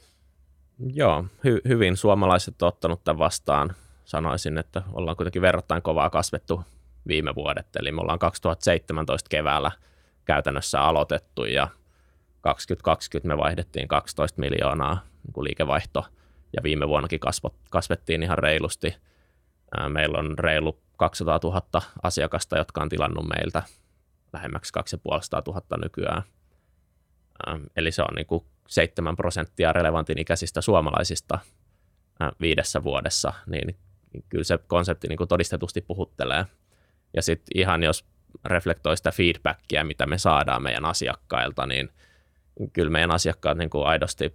Joo, 0.86 1.24
hy- 1.46 1.68
hyvin 1.68 1.96
suomalaiset 1.96 2.62
on 2.62 2.68
ottanut 2.68 3.04
tämän 3.04 3.18
vastaan. 3.18 3.74
Sanoisin, 4.04 4.58
että 4.58 4.82
ollaan 4.92 5.16
kuitenkin 5.16 5.42
verrattain 5.42 5.82
kovaa 5.82 6.10
kasvettu 6.10 6.64
viime 7.06 7.34
vuodet. 7.34 7.66
Eli 7.76 7.92
me 7.92 8.00
ollaan 8.00 8.18
2017 8.18 9.28
keväällä 9.28 9.70
käytännössä 10.24 10.80
aloitettu 10.80 11.44
ja 11.44 11.68
2020 12.40 13.28
me 13.28 13.38
vaihdettiin 13.38 13.88
12 13.88 14.40
miljoonaa 14.40 14.94
niin 15.24 15.32
kuin 15.32 15.44
liikevaihto 15.44 16.04
ja 16.56 16.62
viime 16.62 16.88
vuonnakin 16.88 17.20
kasvot, 17.20 17.54
kasvettiin 17.70 18.22
ihan 18.22 18.38
reilusti. 18.38 18.96
Meillä 19.88 20.18
on 20.18 20.38
reilu 20.38 20.78
200 20.96 21.40
000 21.42 21.82
asiakasta, 22.02 22.58
jotka 22.58 22.82
on 22.82 22.88
tilannut 22.88 23.28
meiltä 23.28 23.62
lähemmäksi 24.32 24.72
2500 24.72 25.42
000 25.46 25.62
nykyään. 25.82 26.22
Eli 27.76 27.92
se 27.92 28.02
on 28.02 28.14
niin 28.16 28.26
kuin 28.26 28.44
7 28.70 29.16
prosenttia 29.16 29.72
relevantin 29.72 30.18
ikäisistä 30.18 30.60
suomalaisista 30.60 31.38
viidessä 32.40 32.82
vuodessa, 32.82 33.32
niin 33.46 33.76
kyllä 34.28 34.44
se 34.44 34.58
konsepti 34.66 35.08
niin 35.08 35.16
kuin 35.16 35.28
todistetusti 35.28 35.80
puhuttelee. 35.80 36.46
Ja 37.16 37.22
sitten 37.22 37.58
ihan 37.58 37.82
jos 37.82 38.04
reflektoi 38.44 38.96
sitä 38.96 39.10
feedbackia, 39.10 39.84
mitä 39.84 40.06
me 40.06 40.18
saadaan 40.18 40.62
meidän 40.62 40.84
asiakkailta, 40.84 41.66
niin 41.66 41.90
kyllä 42.72 42.90
meidän 42.90 43.10
asiakkaat 43.10 43.58
niin 43.58 43.70
kuin 43.70 43.86
aidosti 43.86 44.34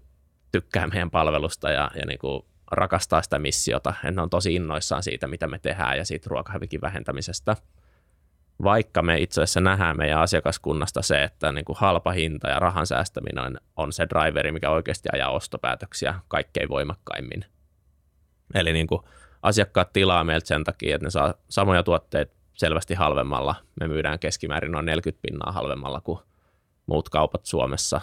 tykkää 0.52 0.88
meidän 0.88 1.12
palvelusta 1.12 1.71
ja, 1.71 1.91
ja 1.95 2.06
niin 2.06 2.19
kuin 2.19 2.45
rakastaa 2.71 3.21
sitä 3.21 3.39
missiota. 3.39 3.93
Ne 4.12 4.21
on 4.21 4.30
tosi 4.30 4.56
innoissaan 4.56 5.04
siitä, 5.04 5.28
mitä 5.28 5.48
me 5.48 5.60
tehdään 5.60 5.98
ja 5.98 6.06
siitä 6.06 6.28
ruokahävikin 6.30 6.82
vähentämisestä– 6.82 7.56
vaikka 8.63 9.02
me 9.02 9.18
itse 9.18 9.41
asiassa 9.41 9.62
nähdään 9.62 9.98
meidän 9.98 10.20
asiakaskunnasta 10.20 11.02
se, 11.02 11.24
että 11.24 11.52
niin 11.52 11.65
kuin 11.65 11.78
halpa 11.80 12.12
hinta 12.12 12.50
ja 12.50 12.60
rahan 12.60 12.88
säästäminen 12.88 13.60
on 13.76 13.94
se 13.94 14.08
driveri, 14.10 14.52
mikä 14.52 14.70
oikeasti 14.70 15.10
ajaa 15.13 15.30
ostopäätöksiä 15.30 16.20
kaikkein 16.28 16.70
voimakkaimmin. 16.70 17.46
Eli 18.54 18.74
niin 18.74 18.88
kuin 18.88 19.02
asiakkaat 19.41 19.94
tilaa 19.94 20.24
meiltä 20.24 20.48
sen 20.48 20.63
takia, 20.63 20.96
että 20.96 21.06
ne 21.06 21.10
saa 21.10 21.34
samoja 21.50 21.84
tuotteita 21.84 22.36
selvästi 22.54 22.94
halvemmalla. 22.94 23.56
Me 23.80 23.88
myydään 23.88 24.20
keskimäärin 24.20 24.72
noin 24.72 24.86
40 24.86 25.22
pinnaa 25.22 25.52
halvemmalla 25.52 26.02
kuin 26.02 26.20
muut 26.86 27.10
kaupat 27.10 27.46
Suomessa. 27.46 28.02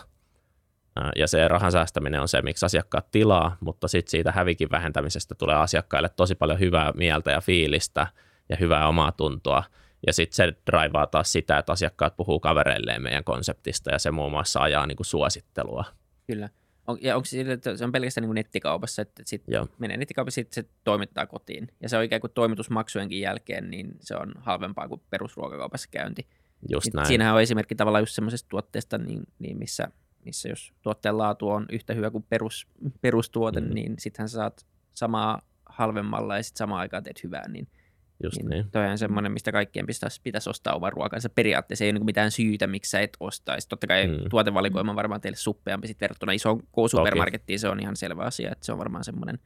Ja 1.16 1.26
se 1.26 1.48
rahan 1.48 1.72
säästäminen 1.72 2.20
on 2.20 2.28
se, 2.28 2.42
miksi 2.42 2.66
asiakkaat 2.66 3.10
tilaa, 3.10 3.56
mutta 3.60 3.88
sitten 3.88 4.10
siitä 4.10 4.32
hävikin 4.32 4.70
vähentämisestä 4.70 5.34
tulee 5.34 5.56
asiakkaille 5.56 6.08
tosi 6.08 6.34
paljon 6.34 6.60
hyvää 6.60 6.92
mieltä 6.96 7.30
ja 7.30 7.40
fiilistä 7.40 8.06
ja 8.48 8.56
hyvää 8.56 8.88
omaa 8.88 9.12
tuntoa– 9.12 9.64
ja 10.06 10.12
sitten 10.12 10.36
se 10.36 10.52
draivaa 10.66 11.06
taas 11.06 11.32
sitä, 11.32 11.58
että 11.58 11.72
asiakkaat 11.72 12.16
puhuu 12.16 12.40
kavereilleen 12.40 13.02
meidän 13.02 13.24
konseptista 13.24 13.90
ja 13.90 13.98
se 13.98 14.10
muun 14.10 14.30
muassa 14.30 14.60
ajaa 14.60 14.86
niin 14.86 14.96
kuin 14.96 15.06
suosittelua. 15.06 15.84
Kyllä. 16.26 16.48
On, 16.86 16.98
ja 17.00 17.16
onko 17.16 17.24
se, 17.24 17.40
että 17.40 17.76
se 17.76 17.84
on 17.84 17.92
pelkästään 17.92 18.22
niin 18.22 18.28
kuin 18.28 18.34
nettikaupassa, 18.34 19.02
että 19.02 19.22
sitten 19.26 19.68
menee 19.78 19.96
nettikaupassa, 19.96 20.34
sitten 20.34 20.64
se 20.64 20.70
toimittaa 20.84 21.26
kotiin. 21.26 21.68
Ja 21.80 21.88
se 21.88 21.96
on 21.96 22.04
ikään 22.04 22.20
kuin 22.20 22.32
toimitusmaksujenkin 22.34 23.20
jälkeen, 23.20 23.70
niin 23.70 23.96
se 24.00 24.16
on 24.16 24.32
halvempaa 24.38 24.88
kuin 24.88 25.00
perusruokakaupassa 25.10 25.88
käynti. 25.90 26.26
Just 26.70 26.86
niin 26.86 26.92
näin. 26.94 27.06
Siinähän 27.06 27.34
on 27.34 27.42
esimerkki 27.42 27.74
tavallaan 27.74 28.02
just 28.02 28.14
semmoisesta 28.14 28.48
tuotteesta, 28.48 28.98
niin, 28.98 29.22
niin 29.38 29.58
missä, 29.58 29.88
missä 30.24 30.48
jos 30.48 30.72
tuotteen 30.82 31.18
laatu 31.18 31.48
on 31.48 31.66
yhtä 31.72 31.94
hyvä 31.94 32.10
kuin 32.10 32.24
perus, 32.28 32.66
perustuote, 33.00 33.60
mm. 33.60 33.74
niin 33.74 33.94
sittenhän 33.98 34.28
saat 34.28 34.66
samaa 34.94 35.42
halvemmalla 35.66 36.36
ja 36.36 36.42
sitten 36.42 36.58
samaan 36.58 36.80
aikaan 36.80 37.02
teet 37.02 37.22
hyvää, 37.22 37.48
niin– 37.48 37.68
Just 38.22 38.36
niin. 38.36 38.50
niin. 38.50 38.70
Toi 38.70 38.86
on 38.86 38.98
semmoinen, 38.98 39.32
mistä 39.32 39.52
kaikkien 39.52 39.86
pitäisi, 39.86 40.20
pitäisi 40.22 40.50
ostaa 40.50 40.74
oman 40.74 40.92
ruokansa. 40.92 41.28
Periaatteessa 41.28 41.84
ei 41.84 41.90
ole 41.90 41.98
niin 41.98 42.04
mitään 42.04 42.30
syytä, 42.30 42.66
miksi 42.66 42.90
sä 42.90 43.00
et 43.00 43.16
ostaisi. 43.20 43.68
Totta 43.68 43.86
kai 43.86 44.06
mm. 44.06 44.14
tuotevalikoima 44.30 44.90
on 44.90 44.96
varmaan 44.96 45.20
teille 45.20 45.36
suppeampi 45.36 45.86
sit 45.88 46.00
verrattuna 46.00 46.32
isoon 46.32 46.62
K-supermarkettiin. 46.62 47.58
Se 47.58 47.68
on 47.68 47.80
ihan 47.80 47.96
selvä 47.96 48.22
asia, 48.22 48.52
että 48.52 48.66
se 48.66 48.72
on 48.72 48.78
varmaan 48.78 49.04
semmoinen 49.04 49.38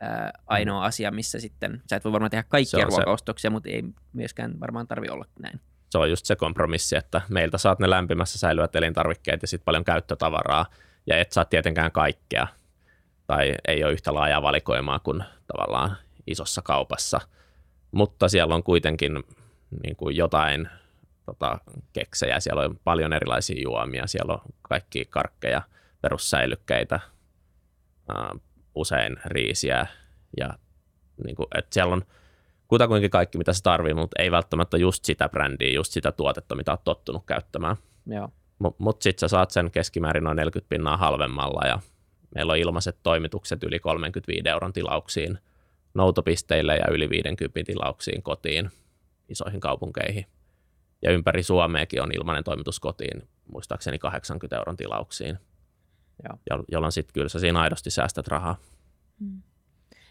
ää, 0.00 0.32
ainoa 0.46 0.80
mm. 0.80 0.86
asia, 0.86 1.10
missä 1.10 1.40
sitten, 1.40 1.82
sä 1.90 1.96
et 1.96 2.04
voi 2.04 2.12
varmaan 2.12 2.30
tehdä 2.30 2.44
kaikkia 2.48 2.84
ruokaostoksia, 2.84 3.48
se. 3.48 3.52
mutta 3.52 3.68
ei 3.68 3.84
myöskään 4.12 4.60
varmaan 4.60 4.86
tarvi 4.86 5.08
olla 5.08 5.24
näin. 5.42 5.60
Se 5.90 5.98
on 5.98 6.10
just 6.10 6.26
se 6.26 6.36
kompromissi, 6.36 6.96
että 6.96 7.20
meiltä 7.28 7.58
saat 7.58 7.78
ne 7.78 7.90
lämpimässä 7.90 8.38
säilyvät 8.38 8.76
elintarvikkeet 8.76 9.42
ja 9.42 9.48
sitten 9.48 9.64
paljon 9.64 9.84
käyttötavaraa, 9.84 10.66
ja 11.06 11.18
et 11.18 11.32
saa 11.32 11.44
tietenkään 11.44 11.92
kaikkea, 11.92 12.46
tai 13.26 13.54
ei 13.68 13.84
ole 13.84 13.92
yhtä 13.92 14.14
laajaa 14.14 14.42
valikoimaa 14.42 14.98
kuin 14.98 15.24
tavallaan 15.46 15.96
isossa 16.26 16.62
kaupassa– 16.62 17.20
mutta 17.92 18.28
siellä 18.28 18.54
on 18.54 18.62
kuitenkin 18.62 19.24
niin 19.82 19.96
kuin 19.96 20.16
jotain 20.16 20.68
tota, 21.26 21.58
keksejä, 21.92 22.40
siellä 22.40 22.62
on 22.62 22.80
paljon 22.84 23.12
erilaisia 23.12 23.62
juomia, 23.62 24.06
siellä 24.06 24.32
on 24.32 24.40
kaikki 24.62 25.04
karkkeja, 25.04 25.62
perussäilykkeitä, 26.00 27.00
ää, 28.08 28.36
usein 28.74 29.16
riisiä 29.24 29.86
ja 30.36 30.48
niin 31.24 31.36
kuin, 31.36 31.46
että 31.54 31.74
siellä 31.74 31.92
on 31.92 32.02
kutakuinkin 32.68 33.10
kaikki, 33.10 33.38
mitä 33.38 33.52
sä 33.52 33.62
tarvii, 33.62 33.94
mutta 33.94 34.22
ei 34.22 34.30
välttämättä 34.30 34.76
just 34.76 35.04
sitä 35.04 35.28
brändiä, 35.28 35.70
just 35.70 35.92
sitä 35.92 36.12
tuotetta, 36.12 36.54
mitä 36.54 36.70
oot 36.70 36.84
tottunut 36.84 37.26
käyttämään. 37.26 37.76
Joo. 38.06 38.28
Mutta 38.58 38.82
mut 38.84 39.02
sitten 39.02 39.20
sä 39.20 39.28
saat 39.28 39.50
sen 39.50 39.70
keskimäärin 39.70 40.24
noin 40.24 40.36
40 40.36 40.68
pinnaa 40.68 40.96
halvemmalla 40.96 41.66
ja 41.66 41.78
meillä 42.34 42.52
on 42.52 42.58
ilmaiset 42.58 42.98
toimitukset 43.02 43.62
yli 43.62 43.78
35 43.78 44.48
euron 44.48 44.72
tilauksiin 44.72 45.38
noutopisteille 45.94 46.76
ja 46.76 46.90
yli 46.90 47.10
50 47.10 47.60
tilauksiin 47.72 48.22
kotiin 48.22 48.70
isoihin 49.28 49.60
kaupunkeihin. 49.60 50.26
Ja 51.02 51.10
ympäri 51.12 51.42
Suomeakin 51.42 52.02
on 52.02 52.10
ilmainen 52.14 52.44
toimitus 52.44 52.80
kotiin, 52.80 53.28
muistaakseni 53.52 53.98
80 53.98 54.56
euron 54.56 54.76
tilauksiin. 54.76 55.38
Joo. 56.24 56.38
jo- 56.50 56.64
jolloin 56.72 56.92
sitten 56.92 57.12
kyllä 57.14 57.28
sä 57.28 57.38
siinä 57.38 57.60
aidosti 57.60 57.90
säästät 57.90 58.28
rahaa. 58.28 58.56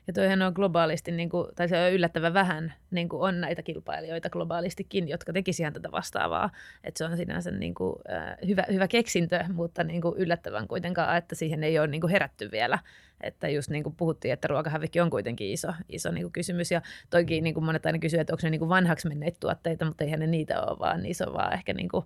Ja 0.08 0.13
toihan 0.13 0.41
on 0.41 0.54
globaalisti, 0.54 1.12
niin 1.12 1.30
kuin, 1.30 1.48
tai 1.56 1.67
se 1.70 1.86
on 1.86 1.91
yllättävän 1.91 2.34
vähän, 2.34 2.74
niin 2.91 3.10
kuin 3.10 3.22
on 3.22 3.41
näitä 3.41 3.62
kilpailijoita 3.62 4.30
globaalistikin, 4.30 5.08
jotka 5.08 5.34
tekisivät 5.34 5.74
tätä 5.74 5.91
vastaavaa. 5.91 6.50
Että 6.84 6.98
se 6.98 7.06
on 7.06 7.17
sinänsä 7.17 7.52
niin 7.52 7.76
kuin, 7.76 7.96
äh, 8.12 8.38
hyvä, 8.48 8.63
hyvä 8.72 8.88
keksintö, 8.88 9.43
mutta 9.54 9.84
niin 9.84 10.02
kuin 10.02 10.17
yllättävän 10.17 10.67
kuitenkaan, 10.67 11.17
että 11.17 11.36
siihen 11.36 11.63
ei 11.63 11.80
ole 11.80 11.88
niin 11.88 12.02
kuin 12.02 12.12
herätty 12.12 12.52
vielä. 12.52 12.80
Että 13.22 13.50
just 13.50 13.70
niin 13.70 13.84
kuin 13.84 13.96
puhuttiin, 13.96 14.34
että 14.34 14.48
ruokahävikki 14.48 15.00
on 15.00 15.10
kuitenkin 15.10 15.48
iso, 15.48 15.74
iso 15.89 16.12
niin 16.12 16.24
kuin 16.24 16.34
kysymys. 16.34 16.72
Ja 16.72 16.82
toikin 17.10 17.43
niin 17.43 17.54
kuin 17.54 17.63
monet 17.63 17.86
aina 17.86 18.00
kysyy, 18.00 18.20
että 18.20 18.34
onko 18.34 18.41
ne 18.43 18.50
niin 18.50 18.60
kuin 18.60 18.70
vanhaksi 18.70 19.08
menneitä 19.08 19.38
tuotteita, 19.39 19.86
mutta 19.86 20.04
eihän 20.04 20.20
ne 20.20 20.28
niitä 20.28 20.62
ole, 20.62 20.80
vaan 20.80 21.02
on 21.28 21.34
vaan 21.34 21.54
ehkä 21.54 21.74
niin 21.74 21.89
kuin, 21.89 22.06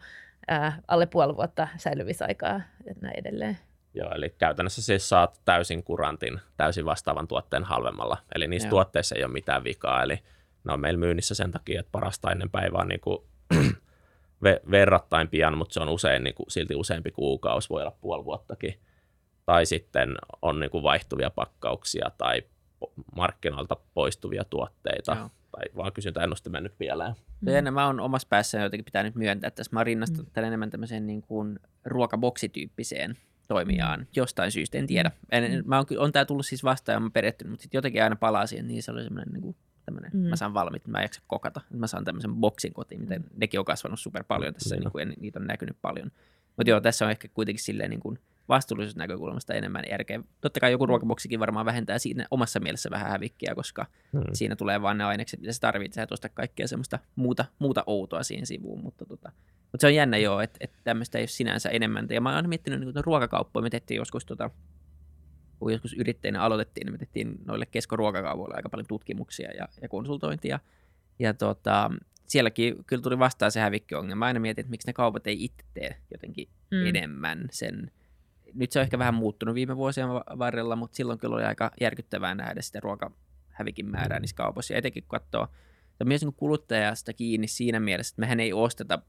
äh, 0.51 0.79
alle 0.87 1.05
puoli 1.05 1.35
vuotta 1.35 1.67
säilymisaikaa 1.77 2.61
ja 2.85 2.93
näin 3.01 3.19
edelleen. 3.19 3.57
Joo, 3.93 4.12
eli 4.15 4.30
käytännössä 4.38 4.82
siis 4.82 5.10
saat 5.10 5.41
täysin 5.45 5.84
kurantin, 5.84 6.39
täysin 6.58 6.86
vastaavan 6.86 7.27
tuotteen 7.27 7.63
halvemmalla. 7.63 8.17
Eli 8.36 8.47
niissä 8.47 8.67
Joo. 8.67 8.69
tuotteissa 8.69 9.15
ei 9.15 9.23
ole 9.23 9.34
mitään 9.34 9.63
vikaa, 9.63 10.04
eli 10.04 10.19
ne 10.63 10.73
on 10.73 10.80
meillä 10.80 10.99
myynnissä 10.99 11.36
sen 11.36 11.51
takia, 11.51 11.80
että 11.80 11.91
parasta 11.91 12.32
ennen 12.32 12.49
päivää 12.49 12.82
on 12.82 12.88
niin 12.88 13.01
kuin 13.01 13.17
ve- 14.45 14.71
verrattain 14.71 15.27
pian, 15.27 15.58
mutta 15.58 15.73
se 15.73 15.80
on 15.80 15.89
usein 15.89 16.23
niin 16.23 16.36
kuin, 16.36 16.51
silti 16.51 16.75
useampi 16.75 17.12
kuukausi, 17.12 17.69
voi 17.69 17.82
olla 17.82 17.97
puoli 18.01 18.25
vuottakin. 18.25 18.80
Tai 19.45 19.65
sitten 19.65 20.15
on 20.41 20.60
niin 20.60 20.71
kuin 20.71 20.84
vaihtuvia 20.84 21.30
pakkauksia 21.30 22.12
tai 22.17 22.41
markkinoilta 23.15 23.77
poistuvia 23.93 24.43
tuotteita, 24.43 25.15
Joo. 25.15 25.30
tai 25.51 25.63
vaan 25.75 25.93
kysyntäennuste 25.93 26.49
mennyt 26.49 26.77
pieleen. 26.77 27.15
Ennen 27.47 27.73
mä 27.73 27.86
oon 27.86 27.99
omassa 27.99 28.27
päässäni 28.27 28.63
jotenkin 28.63 28.86
pitää 28.86 29.04
nyt 29.04 29.15
myöntää, 29.15 29.47
että 29.47 29.56
tässä 29.56 29.73
mä 29.73 29.80
oon 29.80 29.86
rinnastanut 29.86 30.32
mm. 30.36 30.43
enemmän 30.43 30.69
tämmöiseen 30.69 31.08
niin 31.08 31.21
kuin 31.21 31.60
ruokaboksityyppiseen 31.86 33.17
toimijaan 33.55 34.07
jostain 34.15 34.51
syystä, 34.51 34.77
en 34.77 34.87
tiedä. 34.87 35.11
En, 35.31 35.63
mä 35.67 35.85
ky- 35.87 35.97
on 35.97 36.11
tää 36.11 36.25
tullut 36.25 36.45
siis 36.45 36.63
vastaan 36.63 36.93
ja 36.95 36.99
mä 36.99 37.09
perehtynyt, 37.09 37.51
mutta 37.51 37.61
sitten 37.63 37.77
jotenkin 37.77 38.03
aina 38.03 38.15
palaa 38.15 38.47
siihen, 38.47 38.67
niin 38.67 38.83
se 38.83 38.91
oli 38.91 39.03
semmoinen 39.03 39.33
niin 39.33 39.41
kuin, 39.41 39.55
tämmöinen, 39.85 40.11
Mm. 40.13 40.19
mä 40.19 40.35
saan 40.35 40.53
valmiit, 40.53 40.87
mä 40.87 40.97
en 40.97 41.03
jaksa 41.03 41.21
kokata. 41.27 41.61
Mä 41.69 41.87
saan 41.87 42.03
tämmöisen 42.05 42.35
boksin 42.35 42.73
kotiin, 42.73 43.01
mitä 43.01 43.19
nekin 43.37 43.59
on 43.59 43.65
kasvanut 43.65 43.99
super 43.99 44.23
paljon 44.27 44.53
tässä, 44.53 44.75
Mm. 44.75 44.79
niin 44.79 44.91
kuin, 44.91 45.01
en, 45.01 45.13
niitä 45.19 45.39
on 45.39 45.47
näkynyt 45.47 45.77
paljon. 45.81 46.11
Mutta 46.57 46.69
joo, 46.69 46.81
tässä 46.81 47.05
on 47.05 47.11
ehkä 47.11 47.27
kuitenkin 47.27 47.63
silleen 47.63 47.89
niin 47.89 47.99
kuin 47.99 48.19
vastuullisuusnäkökulmasta 48.49 49.54
enemmän 49.54 49.84
järkeä. 49.89 50.23
Totta 50.41 50.60
kai 50.60 50.71
joku 50.71 50.86
ruokaboksikin 50.86 51.39
varmaan 51.39 51.65
vähentää 51.65 51.99
siinä 51.99 52.27
omassa 52.32 52.60
mielessä 52.60 52.89
vähän 52.91 53.12
hävikkiä, 53.12 53.56
koska 53.56 53.86
Hmm. 54.13 54.23
siinä 54.34 54.56
tulee 54.56 54.82
vaan 54.82 54.97
ne 54.97 55.04
ainekset, 55.04 55.39
mitä 55.39 55.54
sä 55.54 55.60
tarvitset, 55.60 55.93
sä 55.93 56.04
et 56.04 56.12
osta 56.12 56.30
kaikkea 56.30 56.67
semmoista 56.67 56.99
muuta, 57.15 57.45
muuta 57.60 57.84
outoa 57.86 58.23
siihen 58.23 58.45
sivuun, 58.45 58.82
mutta, 58.84 59.06
tota, 59.06 59.32
mutta 59.62 59.77
se 59.82 59.88
on 59.88 59.95
jännä 59.95 60.17
joo, 60.17 60.39
että, 60.41 60.58
että 60.60 60.77
tämmöistä 60.84 61.17
ei 61.17 61.21
ole 61.21 61.27
sinänsä 61.27 61.69
enemmän. 61.69 62.08
Ja 62.10 62.21
mä 62.21 62.30
oon 62.30 62.36
aina 62.36 62.47
miettinyt 62.47 62.80
niin 62.80 62.93
ruokakauppoja, 63.06 63.63
me 63.63 63.69
tehtiin 63.69 63.95
joskus, 63.97 64.25
tota, 64.25 64.49
kun 65.60 65.71
joskus 65.71 65.93
yrittäjänä 65.93 66.41
aloitettiin, 66.41 66.86
niin 66.86 66.93
me 66.93 66.97
tehtiin 66.97 67.39
noille 67.45 67.65
keskoruokakaupoille 67.65 68.56
aika 68.56 68.69
paljon 68.69 68.88
tutkimuksia 68.88 69.51
ja, 69.51 69.67
ja 69.82 69.89
konsultointia. 69.89 70.60
Ja 71.19 71.34
tota, 71.34 71.91
sielläkin 72.27 72.86
kyllä 72.88 73.01
tuli 73.01 73.19
vastaan 73.19 73.51
se 73.51 73.60
hävikkiongelma. 73.60 74.19
Mä 74.19 74.25
aina 74.25 74.39
mietin, 74.39 74.62
että 74.62 74.71
miksi 74.71 74.88
ne 74.88 74.93
kaupat 74.93 75.27
ei 75.27 75.43
itse 75.43 75.65
tee 75.73 75.95
jotenkin 76.12 76.47
Mm. 76.71 76.77
mm. 76.77 76.86
enemmän 76.86 77.47
sen. 77.51 77.91
Nyt 78.53 78.71
se 78.71 78.79
on 78.79 78.83
ehkä 78.83 78.99
vähän 78.99 79.13
muuttunut 79.13 79.55
viime 79.55 79.77
vuosien 79.77 80.09
va- 80.09 80.23
varrella, 80.39 80.75
mutta 80.75 80.95
silloin 80.95 81.19
kyllä 81.19 81.35
oli 81.35 81.43
aika 81.43 81.71
järkyttävää 81.81 82.35
nähdä 82.35 82.61
sitä 82.61 82.79
ruokahävikin 82.79 83.85
määrää 83.91 84.19
Mm. 84.19 84.21
niissä 84.21 84.35
kaupoissa. 84.35 84.73
Ja 84.73 84.77
etenkin 84.77 85.03
kun 85.03 85.09
katsoo, 85.19 85.47
ja 85.99 86.05
myös 86.05 86.21
niin 86.21 86.33
kuluttajasta 86.33 87.13
kiinni 87.13 87.47
siinä 87.47 87.79
mielessä, 87.79 88.11
että 88.13 88.19
mehän 88.19 88.39
ei 88.39 88.53
osteta 88.53 88.99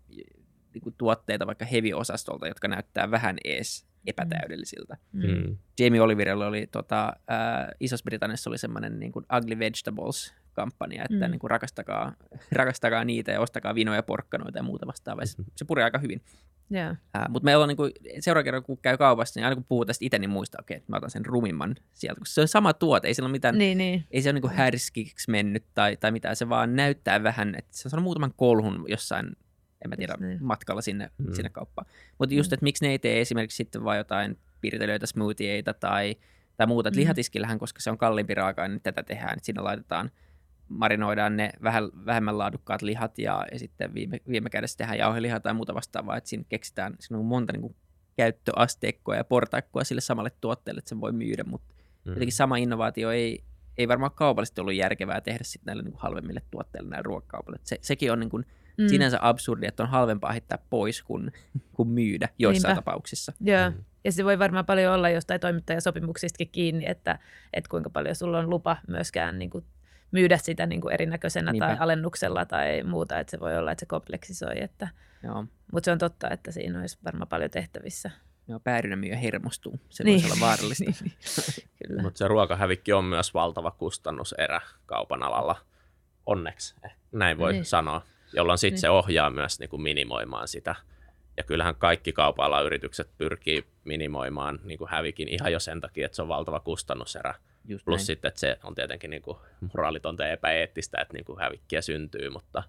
niin 0.74 0.94
tuotteita 0.98 1.46
vaikka 1.46 1.64
heavy-osastolta, 1.64 2.48
jotka 2.48 2.68
näyttää 2.68 3.11
vähän 3.11 3.37
ees 3.44 3.87
epätäydellisiltä. 4.07 4.97
Mm. 5.12 5.23
Mm. 5.23 5.57
Jamie 5.81 6.01
Oliverilla 6.01 6.47
oli 6.47 6.67
tota, 6.67 7.12
ää, 7.29 7.73
Isossa-Britanniassa 7.81 8.51
oli 8.51 8.59
semmoinen 8.59 9.01
niin 9.01 9.12
kuin 9.12 9.25
Ugly 9.38 9.59
Vegetables 9.59 10.35
kampanja, 10.53 11.05
että 11.11 11.27
Mm. 11.27 11.31
niin 11.31 11.38
kuin 11.38 11.51
rakastakaa, 11.51 12.12
rakastakaa 12.53 13.05
niitä 13.05 13.33
ja 13.33 13.41
ostakaa 13.41 13.75
vinoja 13.75 13.99
ja 13.99 14.03
porkkanoita 14.03 14.59
ja 14.59 14.62
muuta 14.62 14.87
vastaavaa. 14.87 15.27
Se, 15.27 15.43
se 15.57 15.65
puri 15.65 15.83
aika 15.83 15.99
hyvin. 15.99 16.23
Joo. 16.71 16.95
Mutta 17.29 17.45
meillä 17.45 17.62
on 17.62 17.69
niin 17.69 17.77
kuin, 17.77 17.93
seuraavan 18.21 18.45
kerran, 18.45 18.62
kun 18.62 18.79
käy 18.79 18.97
kaupassa, 18.97 19.41
niin 19.41 19.45
aina 19.45 19.55
kun 19.57 19.65
puhuu 19.65 19.85
tästä 19.85 20.05
itse, 20.05 20.19
niin 20.19 20.31
muista, 20.31 20.59
okei, 20.61 20.77
että 20.77 20.93
mä 20.93 20.97
otan 20.97 21.11
sen 21.11 21.27
rumimman 21.27 21.77
sieltä, 21.93 22.19
koska 22.19 22.33
se 22.35 22.41
on 22.41 22.49
sama 22.49 22.73
tuote, 22.73 23.09
ei 23.09 23.15
sillä 23.15 23.27
ole 23.27 23.33
mitään, 23.33 23.59
Niin, 23.59 23.79
niin. 23.79 24.05
ei 24.11 24.23
se 24.23 24.29
ole 24.29 24.33
niin 24.33 24.43
kuin 24.43 24.53
härskiksi 24.53 25.31
mennyt 25.31 25.65
tai, 25.75 25.97
tai 25.97 26.11
mitään, 26.12 26.37
se 26.37 26.49
vaan 26.49 26.77
näyttää 26.77 27.23
vähän, 27.23 27.55
että 27.59 27.71
se 27.79 27.88
on 27.97 28.03
muutaman 28.03 28.33
kolhun 28.37 28.85
jossain, 28.88 29.37
en 29.85 29.90
mä 29.90 29.97
tiedä, 29.97 30.14
niin. 30.21 30.38
matkalla 30.45 30.83
sinne, 30.83 31.11
Mm. 31.18 31.27
mm. 31.27 31.33
sinne 31.35 31.51
kauppaan. 31.51 31.87
Mutta 32.18 32.35
just, 32.35 32.53
että 32.53 32.64
miksi 32.64 32.85
ne 32.85 32.90
ei 32.90 32.99
tee 32.99 33.21
esimerkiksi 33.21 33.57
sitten 33.57 33.85
vaan 33.85 33.97
jotain 33.99 34.38
piirtelyitä, 34.61 35.07
smoothieita 35.07 35.75
tai, 35.75 36.16
tai 36.57 36.66
muuta. 36.66 36.90
Mm. 36.90 36.95
Mm. 36.95 37.01
Lihatiskillähän, 37.01 37.59
koska 37.59 37.81
se 37.81 37.90
on 37.90 37.99
kalliimpi 37.99 38.35
raaka 38.35 38.68
niin 38.68 38.81
tätä 38.81 39.03
tehdään, 39.03 39.33
että 39.33 39.47
siinä 39.47 39.64
laitetaan, 39.64 40.11
marinoidaan 40.68 41.37
ne 41.37 41.51
vähän, 41.62 41.85
vähemmän 42.07 42.38
laadukkaat 42.38 42.83
lihat 42.83 43.18
ja, 43.18 43.47
ja 43.53 43.59
sitten 43.59 43.95
viime, 43.95 44.21
viime 44.29 44.51
kädessä 44.51 44.79
tehdään 44.79 44.99
jauhelihaa 44.99 45.40
tai 45.40 45.55
muuta 45.55 45.75
vastaavaa, 45.75 46.16
että 46.16 46.31
siinä 46.31 46.45
keksitään, 46.49 46.95
siinä 47.01 47.18
on 47.18 47.25
monta 47.25 47.53
niin 47.53 47.61
kuin, 47.61 47.77
käyttöasteikkoa 48.16 49.16
ja 49.16 49.25
portaikkoa 49.25 49.85
sille 49.85 50.01
samalle 50.01 50.31
tuotteelle, 50.40 50.79
että 50.79 50.88
sen 50.88 51.01
voi 51.01 51.12
myydä, 51.12 51.45
mutta 51.45 51.75
Mm. 52.05 52.11
jotenkin 52.11 52.33
sama 52.33 52.57
innovaatio 52.57 53.11
ei, 53.11 53.45
ei 53.79 53.88
varmaan 53.88 54.12
kaupallisesti 54.14 54.61
ollut 54.61 54.75
järkevää 54.75 55.21
tehdä 55.21 55.38
sitten 55.45 55.66
näille 55.66 55.83
niin 55.83 55.92
kuin 55.92 56.03
halvemmille 56.03 56.42
tuotteille 56.51 56.88
näille 56.90 57.03
ruokakaupalle. 57.03 57.59
Se, 57.64 57.79
sekin 57.81 58.12
on 58.12 58.21
niin 58.21 58.31
kuin 58.31 58.47
Mm. 58.78 58.87
sinänsä 58.88 59.18
absurdi, 59.20 59.66
että 59.66 59.82
on 59.82 59.88
halvempaa 59.88 60.32
heittää 60.32 60.58
pois 60.70 61.02
kuin, 61.02 61.32
kuin 61.72 61.88
myydä 61.88 62.28
joissain 62.38 62.70
Niinpä. 62.70 62.82
tapauksissa. 62.82 63.32
Joo. 63.40 63.70
Mm. 63.70 63.85
Ja 64.04 64.12
se 64.12 64.24
voi 64.24 64.38
varmaan 64.38 64.66
paljon 64.66 64.94
olla 64.94 65.08
jostain 65.08 65.40
toimittajasopimuksistakin 65.40 66.48
kiinni, 66.52 66.85
että, 66.87 67.18
että 67.52 67.68
kuinka 67.70 67.90
paljon 67.90 68.14
sulla 68.16 68.38
on 68.38 68.50
lupa 68.50 68.76
myöskään 68.88 69.38
niin 69.38 69.50
kuin 69.50 69.64
myydä 70.11 70.37
sitä 70.38 70.66
niin 70.66 70.80
kuin 70.80 70.94
erinäköisenä 70.94 71.52
Niinpä. 71.52 71.66
tai 71.66 71.76
alennuksella 71.80 72.44
tai 72.44 72.82
muuta, 72.82 73.18
että 73.18 73.30
se 73.30 73.40
voi 73.40 73.56
olla, 73.58 73.72
että 73.72 73.80
se 73.80 73.87
kompleksisoi. 73.87 74.62
Että, 74.62 74.88
Joo. 75.22 75.44
mutta 75.72 75.85
se 75.85 75.92
on 75.92 75.98
totta, 75.98 76.30
että 76.30 76.50
siinä 76.52 76.80
olisi 76.80 76.98
varmaan 77.04 77.28
paljon 77.28 77.50
tehtävissä. 77.50 78.11
Joo, 78.48 78.61
päärynämyyjä 78.61 79.16
hermostuu. 79.16 79.80
Se 79.88 80.04
Niin. 80.04 80.22
voisi 80.22 80.26
olla 80.35 80.46
vaarallista. 80.46 80.85
Niin, 80.85 80.94
niin. 81.04 81.68
Kyllä. 81.88 82.02
Mutta 82.02 82.18
se 82.18 82.28
ruokahävikki 82.28 82.92
on 82.92 83.04
myös 83.04 83.35
valtava 83.35 83.70
kustannuserä 83.70 84.61
kaupan 84.87 85.22
alalla, 85.22 85.56
onneksi, 86.26 86.74
eh, 86.85 86.90
näin 87.12 87.38
voi 87.38 87.52
niin. 87.52 87.64
sanoa, 87.64 88.02
jolloin 88.35 88.59
sitten 88.59 88.75
Niin. 88.75 88.81
se 88.81 88.90
ohjaa 88.90 89.31
myös 89.31 89.59
niin 89.61 89.71
kuin 89.71 89.83
minimoimaan 89.83 90.49
sitä. 90.49 90.75
Ja 91.37 91.42
kyllähän 91.42 91.75
kaikki 91.75 92.12
kaupan 92.12 92.64
yritykset 92.66 93.11
pyrkii 93.18 93.64
minimoimaan 93.85 94.61
niin 94.64 94.79
kuin 94.79 94.90
hävikin 94.90 95.29
ihan 95.29 95.53
jo 95.53 95.61
sen 95.61 95.81
takia, 95.81 96.07
että 96.07 96.16
se 96.16 96.23
on 96.23 96.29
valtava 96.29 96.61
kustannuserä. 96.61 97.35
Just 97.68 97.85
Plus 97.85 97.99
näin. 97.99 98.07
sitten, 98.07 98.29
että 98.29 98.40
se 98.40 98.59
on 98.64 98.75
tietenkin 98.75 99.11
niin 99.11 99.23
kuin 99.23 99.38
moraalitonta 99.75 100.23
ja 100.23 100.33
epäeettistä, 100.33 101.01
että 101.01 101.14
niin 101.14 101.25
kuin 101.25 101.38
hävikkiä 101.40 101.81
syntyy, 101.83 102.31
mutta 102.31 102.62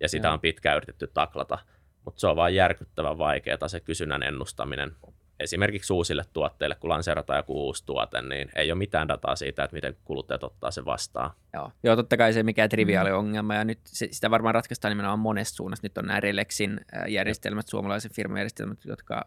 ja 0.00 0.08
sitä 0.08 0.28
Joo. 0.28 0.34
on 0.34 0.40
pitkään 0.40 0.76
yritetty 0.76 1.10
taklata. 1.14 1.58
Mutta 2.04 2.20
se 2.20 2.26
on 2.26 2.36
vaan 2.36 2.54
järkyttävän 2.54 3.18
vaikeaa 3.18 3.68
se 3.68 3.80
kysynnän 3.80 4.22
ennustaminen. 4.22 4.96
Esimerkiksi 5.40 5.92
uusille 5.92 6.24
tuotteille, 6.32 6.74
kun 6.74 6.90
lanseerataan 6.90 7.36
joku 7.36 7.66
uusi 7.66 7.86
tuote, 7.86 8.22
niin 8.22 8.48
ei 8.56 8.72
ole 8.72 8.78
mitään 8.78 9.08
dataa 9.08 9.36
siitä, 9.36 9.64
että 9.64 9.74
miten 9.74 9.96
kuluttajat 10.04 10.44
ottaa 10.44 10.70
se 10.70 10.84
vastaan. 10.84 11.30
Joo. 11.54 11.72
Joo, 11.82 11.96
totta 11.96 12.16
kai 12.16 12.32
se 12.32 12.42
mikä 12.42 12.68
triviaali 12.68 13.10
Mm. 13.10 13.16
ongelma, 13.16 13.54
ja 13.54 13.64
nyt 13.64 13.78
se, 13.86 14.08
sitä 14.10 14.30
varmaan 14.30 14.54
ratkaistaan 14.54 14.90
nimenomaan 14.90 15.18
monessa 15.18 15.54
suunnassa. 15.54 15.84
Nyt 15.84 15.98
on 15.98 16.06
nämä 16.06 16.20
Relexin 16.20 16.80
äh, 16.96 17.08
järjestelmät, 17.08 17.68
suomalaisen 17.68 18.10
firman 18.14 18.38
järjestelmät, 18.38 18.78
jotka 18.84 19.26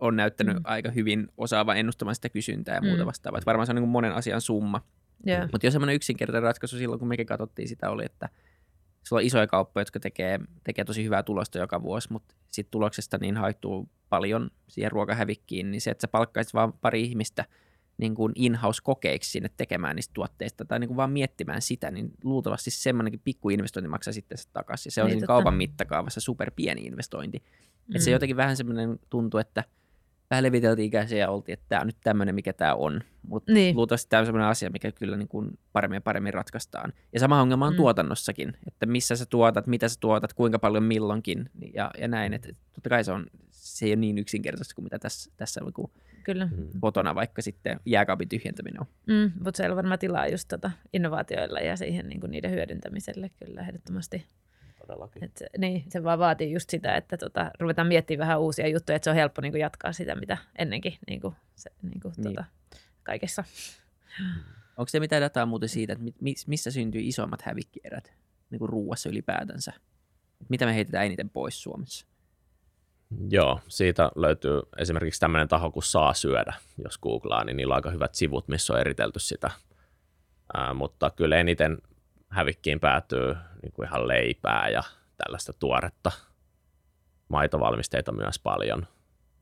on 0.00 0.16
näyttänyt 0.16 0.56
Mm. 0.56 0.62
aika 0.64 0.90
hyvin 0.90 1.28
osaavan 1.36 1.76
ennustamaan 1.76 2.14
sitä 2.14 2.28
kysyntää 2.28 2.74
ja 2.74 2.82
muuta 2.82 3.02
Mm. 3.02 3.06
vastaavaa. 3.06 3.38
Että 3.38 3.46
varmaan 3.46 3.66
se 3.66 3.72
on 3.72 3.76
niin 3.76 3.82
kuin 3.82 3.90
monen 3.90 4.12
asian 4.12 4.40
summa. 4.40 4.80
Joo. 5.26 5.40
Mutta 5.52 5.66
jo 5.66 5.70
semmoinen 5.70 5.96
yksinkertainen 5.96 6.42
ratkaisu 6.42 6.76
silloin, 6.76 6.98
kun 6.98 7.08
mekin 7.08 7.26
katsottiin 7.26 7.68
sitä, 7.68 7.90
oli, 7.90 8.04
että 8.04 8.28
sulla 9.04 9.20
on 9.20 9.26
isoja 9.26 9.46
kauppoja, 9.46 9.80
jotka 9.82 10.00
tekee, 10.00 10.40
tekee 10.64 10.84
tosi 10.84 11.04
hyvää 11.04 11.22
tulosta 11.22 11.58
joka 11.58 11.82
vuosi, 11.82 12.12
mutta 12.12 12.34
sitten 12.50 12.70
tuloksesta 12.70 13.18
niin 13.20 13.36
haittuu 13.36 13.88
paljon 14.08 14.50
siihen 14.68 14.92
ruokahävikkiin, 14.92 15.70
niin 15.70 15.80
se, 15.80 15.90
että 15.90 16.00
sä 16.02 16.08
palkkaisit 16.08 16.54
vaan 16.54 16.72
pari 16.72 17.02
ihmistä 17.02 17.44
niin 17.98 18.14
kuin 18.14 18.32
in-house-kokeiksi 18.34 19.30
sinne 19.30 19.50
tekemään 19.56 19.96
niistä 19.96 20.12
tuotteista 20.14 20.64
tai 20.64 20.78
niin 20.80 20.88
kuin 20.88 20.96
vaan 20.96 21.10
miettimään 21.10 21.62
sitä, 21.62 21.90
niin 21.90 22.10
luultavasti 22.24 22.70
semmoinenkin 22.70 23.20
pikku 23.24 23.50
investointi 23.50 23.88
maksaa 23.88 24.12
sitten 24.12 24.38
se 24.38 24.48
takaisin. 24.52 24.92
Se 24.92 25.02
on 25.02 25.08
Niin, 25.08 25.18
totta. 25.18 25.26
kaupan 25.26 25.54
mittakaavassa 25.54 26.20
super 26.20 26.50
pieni 26.56 26.80
investointi. 26.82 27.38
Mm. 27.38 27.96
Et 27.96 28.02
se 28.02 28.10
Mm. 28.10 28.12
jotenkin 28.12 28.36
vähän 28.36 28.56
semmoinen 28.56 28.98
tuntuu, 29.10 29.40
että 29.40 29.64
vähän 30.34 30.44
leviteltiin 30.44 30.86
ikäisiä 30.86 31.18
ja 31.18 31.30
oltiin, 31.30 31.52
että 31.52 31.64
tämä 31.68 31.80
on 31.80 31.86
nyt 31.86 31.96
tämmöinen, 32.04 32.34
mikä 32.34 32.52
tämä 32.52 32.74
on. 32.74 33.00
Mutta 33.28 33.52
Niin. 33.52 33.76
luultavasti 33.76 34.08
tämä 34.10 34.20
on 34.20 34.26
semmoinen 34.26 34.48
asia, 34.48 34.70
mikä 34.70 34.92
kyllä 34.92 35.16
niin 35.16 35.28
kuin 35.28 35.58
paremmin 35.72 35.96
ja 35.96 36.00
paremmin 36.00 36.34
ratkaistaan. 36.34 36.92
Ja 37.12 37.20
sama 37.20 37.40
ongelma 37.42 37.66
on 37.66 37.72
Mm. 37.72 37.76
tuotannossakin, 37.76 38.56
että 38.66 38.86
missä 38.86 39.16
sä 39.16 39.26
tuotat, 39.26 39.66
mitä 39.66 39.88
sä 39.88 39.96
tuotat, 40.00 40.32
kuinka 40.32 40.58
paljon 40.58 40.82
milloinkin 40.84 41.50
ja, 41.74 41.90
ja 41.98 42.08
näin. 42.08 42.34
Että 42.34 42.48
totta 42.72 42.90
kai 42.90 43.04
se, 43.04 43.12
on, 43.12 43.26
se 43.50 43.86
ei 43.86 43.90
ole 43.90 43.96
niin 43.96 44.18
yksinkertaista 44.18 44.74
kuin 44.74 44.84
mitä 44.84 44.98
tässä, 44.98 45.30
tässä 45.36 45.60
niin 45.60 45.72
kuin 45.72 45.90
Kyllä. 46.24 46.46
Mm. 46.46 46.68
kotona 46.80 47.14
vaikka 47.14 47.42
sitten 47.42 47.80
jääkaapin 47.86 48.28
tyhjentäminen 48.28 48.80
on. 48.80 48.86
Mm, 49.06 49.32
mutta 49.44 49.56
siellä 49.56 49.72
on 49.72 49.76
varmaan 49.76 49.98
tilaa 49.98 50.26
just 50.28 50.48
tota 50.48 50.70
innovaatioilla 50.92 51.60
ja 51.60 51.76
siihen 51.76 52.08
niin 52.08 52.20
kuin 52.20 52.30
niiden 52.30 52.50
hyödyntämiselle 52.50 53.30
kyllä 53.44 53.60
ehdottomasti. 53.60 54.24
Todellakin. 54.86 55.24
Et, 55.24 55.36
se- 55.36 55.46
niin, 55.58 55.84
se 55.88 56.04
vaan 56.04 56.18
vaatii 56.18 56.52
just 56.52 56.70
sitä, 56.70 56.96
että 56.96 57.16
tota, 57.16 57.50
ruvetaan 57.60 57.88
miettimään 57.88 58.26
vähän 58.28 58.40
uusia 58.40 58.68
juttuja, 58.68 58.96
että 58.96 59.04
se 59.04 59.10
on 59.10 59.16
helppo 59.16 59.40
niin 59.42 59.52
kuin 59.52 59.60
jatkaa 59.60 59.92
sitä, 59.92 60.14
mitä 60.14 60.38
ennenkin 60.58 60.98
niin 61.08 61.20
kuin, 61.20 61.34
se, 61.54 61.70
niin 61.82 62.00
kuin, 62.00 62.14
Niin. 62.16 62.24
Tota, 62.24 62.44
kaikessa. 63.02 63.44
Onko 64.76 64.88
se 64.88 65.00
mitään 65.00 65.22
dataa 65.22 65.46
muuten 65.46 65.68
siitä, 65.68 65.92
että 65.92 66.04
mi- 66.04 66.14
mis- 66.20 66.46
missä 66.48 66.70
syntyy 66.70 67.00
isommat 67.04 67.42
hävikkierät 67.42 68.12
niin 68.50 68.58
kuin 68.58 68.68
ruuassa 68.68 69.08
ylipäätänsä? 69.08 69.72
Mitä 70.48 70.66
me 70.66 70.74
heitetään 70.74 71.06
eniten 71.06 71.30
pois 71.30 71.62
Suomessa? 71.62 72.06
Joo, 73.30 73.60
siitä 73.68 74.10
löytyy 74.16 74.60
esimerkiksi 74.78 75.20
tämmöinen 75.20 75.48
taho 75.48 75.70
kuin 75.70 75.82
Saa 75.82 76.14
syödä, 76.14 76.52
jos 76.84 76.98
googlaa, 76.98 77.44
niin 77.44 77.56
niillä 77.56 77.72
on 77.72 77.76
aika 77.76 77.90
hyvät 77.90 78.14
sivut, 78.14 78.48
missä 78.48 78.72
on 78.72 78.80
eritelty 78.80 79.18
sitä. 79.18 79.50
Ää, 80.54 80.74
mutta 80.74 81.10
kyllä 81.10 81.36
eniten 81.36 81.78
hävikkiin 82.34 82.80
päätyy 82.80 83.36
niin 83.62 83.72
kuin 83.72 83.88
ihan 83.88 84.08
leipää 84.08 84.68
ja 84.68 84.82
tällaista 85.16 85.52
tuoretta. 85.52 86.12
Maitovalmisteita 87.28 88.12
myös 88.12 88.38
paljon. 88.38 88.86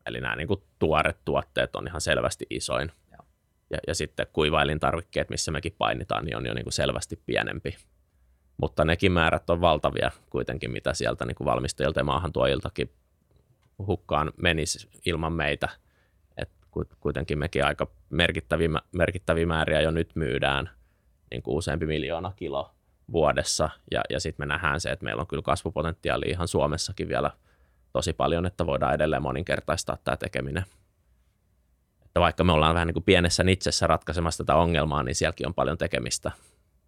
Eli 0.07 0.20
nämä 0.20 0.36
niin 0.36 0.49
kuin 0.49 0.62
tuoret 0.78 1.16
tuotteet 1.24 1.76
on 1.76 1.86
ihan 1.86 2.01
selvästi 2.01 2.47
isoin. 2.51 2.93
Joo. 3.12 3.26
Ja, 3.70 3.78
ja 3.86 3.95
sitten 3.95 4.26
kuivailintarvikkeet, 4.32 5.30
missä 5.30 5.51
mekin 5.51 5.74
painitaan, 5.78 6.24
niin 6.24 6.36
on 6.36 6.47
jo 6.47 6.55
niin 6.55 6.64
kuin 6.64 6.72
selvästi 6.72 7.22
pienempi. 7.26 7.76
Mutta 8.57 8.84
nekin 8.84 9.12
määrät 9.12 9.51
on 9.51 9.61
valtavia 9.61 10.11
kuitenkin, 10.30 10.70
mitä 10.70 10.95
sieltä 10.95 11.24
niin 11.24 11.34
kuin 11.34 11.45
valmistajilta 11.45 12.01
ja 12.01 12.05
maahantuojiltakin 12.05 12.93
hukkaan 13.86 14.32
menisi 14.43 14.88
ilman 15.07 15.32
meitä. 15.32 15.68
Et 16.36 16.51
ku- 16.70 16.84
kuitenkin 17.01 17.38
mekin 17.38 17.64
aika 17.64 17.90
merkittäviä, 18.11 18.68
merkittäviä 18.93 19.47
määriä 19.47 19.80
jo 19.80 19.90
nyt 19.90 20.11
myydään 20.14 20.70
niin 21.30 21.43
kuin 21.43 21.57
useampi 21.57 21.86
miljoona 21.86 22.32
kilo 22.36 22.74
vuodessa. 23.12 23.70
Ja, 23.90 24.00
ja 24.11 24.20
sitten 24.20 24.42
me 24.48 24.55
nähdään 24.55 24.80
se, 24.80 24.90
että 24.90 25.05
meillä 25.05 25.20
on 25.20 25.26
kyllä 25.26 25.42
kasvupotentiaali 25.42 26.24
ihan 26.26 26.48
Suomessakin 26.48 27.09
vielä 27.09 27.30
tosi 27.92 28.12
paljon, 28.12 28.46
että 28.46 28.66
voidaan 28.66 28.94
edelleen 28.94 29.22
moninkertaistaa 29.22 29.96
tämä 30.05 30.16
tekeminen. 30.16 30.64
Että 32.05 32.20
vaikka 32.20 32.44
me 32.44 32.53
ollaan 32.53 32.74
vähän 32.74 32.86
niin 32.86 32.94
kuin 32.94 33.05
pienessä 33.05 33.44
nitsessä 33.44 33.86
ratkaisemassa 33.86 34.44
tätä 34.44 34.57
ongelmaa, 34.57 35.03
niin 35.03 35.14
sielläkin 35.14 35.46
on 35.46 35.55
paljon 35.55 35.78
tekemistä 35.78 36.30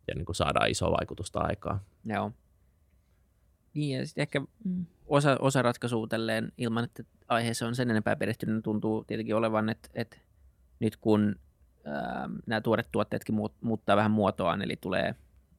ja 0.09 0.15
niin 0.15 0.25
kuin 0.25 0.37
saadaan 0.37 0.71
isoa 0.71 0.91
vaikutusta 0.91 1.41
aikaa. 1.41 1.81
Joo. 2.05 2.33
Niin, 3.75 3.99
ja 3.99 4.07
sitten 4.07 4.23
ehkä 4.23 4.41
Mm. 4.65 4.87
osa, 5.07 5.37
osa 5.41 5.63
ratkaisua 5.63 6.07
tälleen 6.07 6.53
ilman, 6.59 6.85
että 6.85 7.05
aiheeseen 7.29 7.69
on 7.69 7.75
sen 7.75 7.91
enempää 7.91 8.17
perehtynyt, 8.17 8.55
niin 8.55 8.63
tuntuu 8.63 9.05
tietenkin 9.05 9.35
olevan, 9.37 9.69
että, 9.69 9.89
että 9.95 10.17
nyt 10.81 10.97
kun 10.97 11.37
ää, 11.85 12.29
nämä 12.47 12.61
tuoret 12.61 12.89
tuotteetkin 12.93 13.35
muut, 13.35 13.55
muuttaa 13.61 13.97
vähän 13.97 14.11
muotoaan, 14.11 14.63
eli 14.63 14.77
tulee 14.77 15.15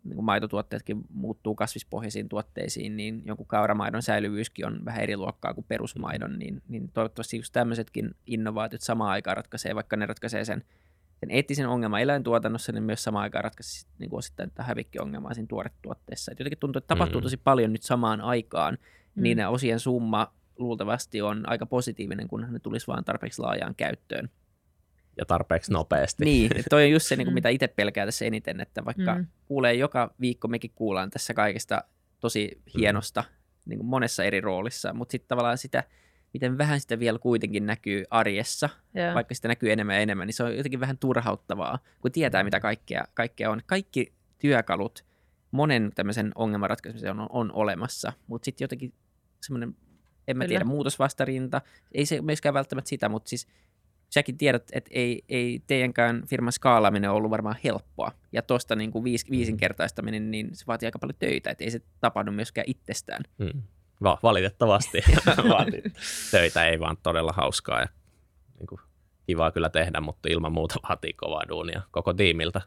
niin 0.05 0.15
kuin 0.15 0.25
maitotuotteetkin 0.25 1.01
muuttuu 1.13 1.55
kasvispohjaisiin 1.55 2.29
tuotteisiin, 2.29 2.97
niin 2.97 3.21
jonkun 3.25 3.45
kauramaidon 3.47 4.01
säilyvyyskin 4.01 4.65
on 4.67 4.85
vähän 4.85 5.01
eri 5.01 5.17
luokkaa 5.17 5.53
kuin 5.53 5.65
perusmaidon, 5.67 6.39
niin, 6.39 6.61
niin 6.67 6.89
toivottavasti 6.93 7.37
just 7.37 7.53
tämmöisetkin 7.53 8.15
innovaatiot 8.27 8.81
samaan 8.81 9.11
aikaan 9.11 9.37
ratkaisee, 9.37 9.75
vaikka 9.75 9.95
ne 9.97 10.05
ratkaisee 10.05 10.45
sen, 10.45 10.63
sen 11.19 11.31
eettisen 11.31 11.67
ongelman 11.67 12.01
eläintuotannossa, 12.01 12.71
niin 12.71 12.83
myös 12.83 13.03
samaan 13.03 13.23
aikaan 13.23 13.43
ratkaisee 13.43 13.89
niin 13.99 14.09
kuin 14.09 14.17
osittain 14.17 14.49
tätä 14.49 14.63
hävikkiongelmaa 14.63 15.33
siinä 15.33 15.47
tuoretuotteessa. 15.47 16.31
Et 16.31 16.39
jotenkin 16.39 16.59
tuntuu, 16.59 16.77
että 16.77 16.87
tapahtuu 16.87 17.21
Mm. 17.21 17.23
tosi 17.23 17.37
paljon 17.37 17.73
nyt 17.73 17.83
samaan 17.83 18.21
aikaan, 18.21 18.77
Mm. 19.15 19.23
niin 19.23 19.47
osien 19.47 19.79
summa 19.79 20.33
luultavasti 20.57 21.21
on 21.21 21.49
aika 21.49 21.65
positiivinen, 21.65 22.27
kunhan 22.27 22.53
ne 22.53 22.59
tulisi 22.59 22.87
vaan 22.87 23.03
tarpeeksi 23.05 23.41
laajaan 23.41 23.75
käyttöön. 23.75 24.29
Ja 25.17 25.25
tarpeeksi 25.25 25.71
nopeasti. 25.73 26.25
Niin, 26.25 26.51
toi 26.69 26.83
on 26.83 26.91
just 26.91 27.05
se, 27.07 27.15
niin 27.15 27.25
kuin, 27.25 27.33
Mm. 27.33 27.35
mitä 27.35 27.49
itse 27.49 27.67
pelkää 27.67 28.05
tässä 28.05 28.25
eniten, 28.25 28.61
että 28.61 28.85
vaikka 28.85 29.15
Mm. 29.15 29.27
kuulee 29.45 29.73
joka 29.73 30.13
viikko, 30.21 30.47
mekin 30.47 30.71
kuullaan 30.75 31.09
tässä 31.09 31.33
kaikesta 31.33 31.83
tosi 32.19 32.61
hienosta 32.77 33.23
niin 33.65 33.79
kuin 33.79 33.87
monessa 33.87 34.23
eri 34.23 34.41
roolissa, 34.41 34.93
mutta 34.93 35.11
sitten 35.11 35.27
tavallaan 35.27 35.57
sitä, 35.57 35.83
miten 36.33 36.57
vähän 36.57 36.79
sitä 36.79 36.99
vielä 36.99 37.19
kuitenkin 37.19 37.65
näkyy 37.65 38.03
arjessa, 38.09 38.69
Joo. 38.93 39.13
vaikka 39.13 39.35
sitä 39.35 39.47
näkyy 39.47 39.71
enemmän 39.71 39.95
ja 39.95 40.01
enemmän, 40.01 40.27
niin 40.27 40.33
se 40.33 40.43
on 40.43 40.57
jotenkin 40.57 40.79
vähän 40.79 40.97
turhauttavaa, 40.97 41.79
kun 42.01 42.11
tietää, 42.11 42.43
mitä 42.43 42.59
kaikkea, 42.59 43.05
kaikkea 43.13 43.51
on. 43.51 43.61
Kaikki 43.65 44.13
työkalut 44.39 45.05
monen 45.51 45.91
tämmöisen 45.95 46.31
ongelman 46.35 46.69
ratkaisemiseen 46.69 47.19
on, 47.19 47.27
on 47.29 47.51
olemassa, 47.53 48.13
mutta 48.27 48.45
sitten 48.45 48.63
jotenkin 48.65 48.93
semmoinen, 49.41 49.75
en 50.27 50.37
mä 50.37 50.43
Kyllä. 50.43 50.47
tiedä, 50.47 50.65
muutosvastarinta, 50.65 51.61
ei 51.91 52.05
se 52.05 52.21
myöskään 52.21 52.53
välttämättä 52.53 52.89
sitä, 52.89 53.09
mutta 53.09 53.29
siis 53.29 53.47
säkin 54.15 54.37
tiedät, 54.37 54.63
että 54.71 54.89
ei, 54.93 55.23
ei 55.29 55.61
teidänkään 55.67 56.23
firman 56.27 56.51
skaalaaminen 56.51 57.11
ollut 57.11 57.31
varmaan 57.31 57.55
helppoa. 57.63 58.11
Ja 58.31 58.41
tuosta 58.41 58.75
niin 58.75 58.91
kuin 58.91 59.03
viis, 59.03 59.29
viisinkertaistaminen, 59.29 60.31
niin 60.31 60.49
se 60.53 60.65
vaatii 60.67 60.87
aika 60.87 60.99
paljon 60.99 61.19
töitä, 61.19 61.49
että 61.49 61.63
ei 61.63 61.71
se 61.71 61.81
tapahdu 61.99 62.31
myöskään 62.31 62.65
itsestään. 62.67 63.23
Mm. 63.37 63.61
Va- 64.03 64.19
valitettavasti 64.23 64.97
vaatii 65.49 65.83
töitä, 66.31 66.65
ei 66.67 66.79
vaan 66.79 66.97
todella 67.03 67.33
hauskaa 67.33 67.79
ja 67.79 67.87
niin 68.59 68.67
kuin, 68.67 68.81
kivaa 69.27 69.51
kyllä 69.51 69.69
tehdä, 69.69 70.01
mutta 70.01 70.29
ilman 70.29 70.51
muuta 70.51 70.75
vaatii 70.89 71.13
kovaa 71.13 71.43
duunia 71.49 71.81
koko 71.91 72.13
tiimiltä. 72.13 72.61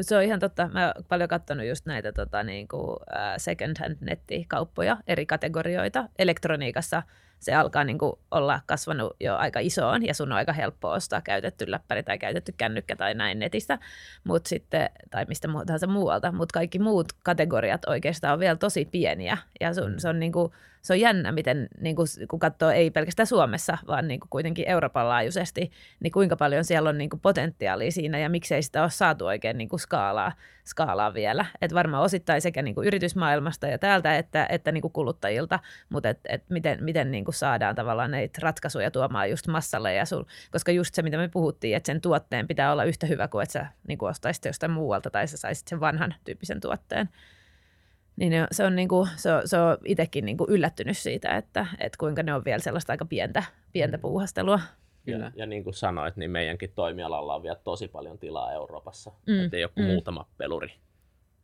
Se 0.00 0.16
on 0.16 0.22
ihan 0.22 0.40
totta. 0.40 0.68
Mä 0.72 0.92
oon 0.96 1.04
paljon 1.08 1.28
katsonut 1.28 1.66
just 1.66 1.86
näitä 1.86 2.12
tota, 2.12 2.42
niin 2.42 2.68
kuin, 2.68 2.96
second 3.36 3.76
hand 3.80 3.96
nettikauppoja, 4.00 4.96
eri 5.06 5.26
kategorioita. 5.26 6.08
Elektroniikassa 6.18 7.02
se 7.38 7.54
alkaa 7.54 7.84
niin 7.84 7.98
kuin, 7.98 8.12
olla 8.30 8.60
kasvanut 8.66 9.16
jo 9.20 9.36
aika 9.36 9.60
isoon 9.60 10.06
ja 10.06 10.14
sun 10.14 10.32
on 10.32 10.38
aika 10.38 10.52
helppo 10.52 10.90
ostaa 10.90 11.20
käytetty 11.20 11.70
läppäri 11.70 12.02
tai 12.02 12.18
käytetty 12.18 12.54
kännykkä 12.56 12.96
tai 12.96 13.14
näin 13.14 13.38
netistä, 13.38 13.78
mut 14.24 14.46
sitten, 14.46 14.90
tai 15.10 15.24
mistä 15.28 15.48
tahansa 15.66 15.86
muualta. 15.86 16.32
Mutta 16.32 16.52
kaikki 16.52 16.78
muut 16.78 17.06
kategoriat 17.22 17.84
oikeastaan 17.84 18.32
on 18.32 18.40
vielä 18.40 18.56
tosi 18.56 18.84
pieniä 18.84 19.38
ja 19.60 19.74
sun, 19.74 20.00
se, 20.00 20.08
on, 20.08 20.20
niin 20.20 20.32
kuin, 20.32 20.52
se 20.86 20.92
on 20.92 21.00
jännä, 21.00 21.32
miten 21.32 21.68
niin 21.80 21.96
kuin, 21.96 22.06
kun 22.30 22.38
katsoo 22.38 22.70
ei 22.70 22.90
pelkästään 22.90 23.26
Suomessa, 23.26 23.78
vaan 23.86 24.08
niin 24.08 24.20
kuin 24.20 24.30
kuitenkin 24.30 24.68
Euroopan 24.68 25.08
laajuisesti, 25.08 25.70
niin 26.00 26.12
kuinka 26.12 26.36
paljon 26.36 26.64
siellä 26.64 26.88
on 26.88 26.98
niin 26.98 27.10
kuin 27.10 27.20
potentiaalia 27.20 27.90
siinä 27.90 28.18
ja 28.18 28.28
miksei 28.28 28.62
sitä 28.62 28.82
ole 28.82 28.90
saatu 28.90 29.26
oikein 29.26 29.58
niin 29.58 29.68
kuin 29.68 29.80
skaalaa, 29.80 30.32
skaalaa 30.64 31.14
vielä. 31.14 31.46
Et 31.60 31.74
varmaan 31.74 32.02
osittain 32.02 32.42
sekä 32.42 32.62
niin 32.62 32.74
kuin 32.74 32.86
yritysmaailmasta 32.86 33.66
ja 33.66 33.78
täältä 33.78 34.16
että, 34.16 34.46
että 34.50 34.72
niin 34.72 34.82
kuin 34.82 34.92
kuluttajilta, 34.92 35.58
mutta 35.88 36.08
et, 36.08 36.20
et 36.28 36.44
miten, 36.50 36.84
miten 36.84 37.10
niin 37.10 37.24
kuin 37.24 37.34
saadaan 37.34 37.74
tavallaan 37.74 38.10
näitä 38.10 38.38
ratkaisuja 38.42 38.90
tuomaan 38.90 39.30
just 39.30 39.46
massalle. 39.46 39.94
Ja 39.94 40.04
sul, 40.04 40.24
koska 40.50 40.72
just 40.72 40.94
se, 40.94 41.02
mitä 41.02 41.16
me 41.16 41.28
puhuttiin, 41.28 41.76
että 41.76 41.86
sen 41.86 42.00
tuotteen 42.00 42.46
pitää 42.46 42.72
olla 42.72 42.84
yhtä 42.84 43.06
hyvä 43.06 43.28
kuin 43.28 43.42
että 43.42 43.52
sä 43.52 43.66
niin 43.88 43.98
kuin 43.98 44.10
ostaisit 44.10 44.44
jostain 44.44 44.72
muualta 44.72 45.10
tai 45.10 45.28
sä 45.28 45.36
saisit 45.36 45.68
sen 45.68 45.80
vanhan 45.80 46.14
tyyppisen 46.24 46.60
tuotteen. 46.60 47.08
Niin 48.16 48.30
ne 48.30 48.46
se 48.50 48.64
on, 48.64 48.76
niin 48.76 48.88
kuin, 48.88 49.08
se 49.16 49.32
on, 49.32 49.42
se 49.44 49.58
on 49.58 49.78
itsekin 49.84 50.24
niin 50.24 50.36
kuin 50.36 50.50
yllättynyt 50.50 50.98
siitä, 50.98 51.36
että, 51.36 51.66
että 51.78 51.98
kuinka 51.98 52.22
ne 52.22 52.34
on 52.34 52.44
vielä 52.44 52.58
sellaista 52.58 52.92
aika 52.92 53.04
pientä, 53.04 53.42
pientä 53.72 53.98
puuhastelua. 53.98 54.60
Kyllä. 55.04 55.24
Ja, 55.24 55.32
ja 55.36 55.46
niin 55.46 55.64
kuin 55.64 55.74
sanoit, 55.74 56.16
niin 56.16 56.30
meidänkin 56.30 56.72
toimialalla 56.74 57.34
on 57.34 57.42
vielä 57.42 57.58
tosi 57.64 57.88
paljon 57.88 58.18
tilaa 58.18 58.52
Euroopassa. 58.52 59.10
Mm, 59.26 59.34
Mm. 59.34 59.44
Että 59.44 59.56
ei 59.56 59.64
ole 59.64 59.70
kuin 59.74 59.84
mm. 59.84 59.88
mm. 59.88 59.92
muutama 59.92 60.28
peluri 60.38 60.72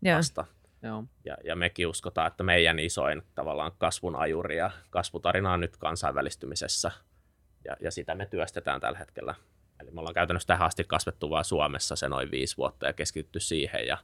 Joo. 0.03 0.16
vasta. 0.18 0.45
Joo. 0.83 1.05
Ja, 1.25 1.37
ja 1.45 1.57
mekin 1.57 1.87
uskotaan, 1.87 2.27
että 2.27 2.43
meidän 2.43 2.79
isoin 2.79 3.23
tavallaan 3.35 3.73
kasvun 3.79 4.16
ajuri 4.16 4.57
ja 4.57 4.70
kasvutarina 4.91 5.53
on 5.53 5.61
nyt 5.61 5.77
kansainvälistymisessä. 5.77 6.91
Ja, 7.64 7.77
ja 7.81 7.91
sitä 7.91 8.14
me 8.14 8.27
työstetään 8.27 8.81
tällä 8.81 8.99
hetkellä. 8.99 9.35
Eli 9.81 9.91
me 9.91 10.01
ollaan 10.01 10.14
käytännössä 10.14 10.47
tähän 10.47 10.66
asti 10.66 10.85
kasvettu 10.85 11.31
vain 11.31 11.45
Suomessa 11.45 11.97
se 11.97 12.09
noin 12.09 12.31
viisi 12.31 12.57
vuotta 12.57 12.87
ja 12.87 12.93
keskitytty 12.93 13.41
siihen. 13.41 13.87
Ja 13.87 13.99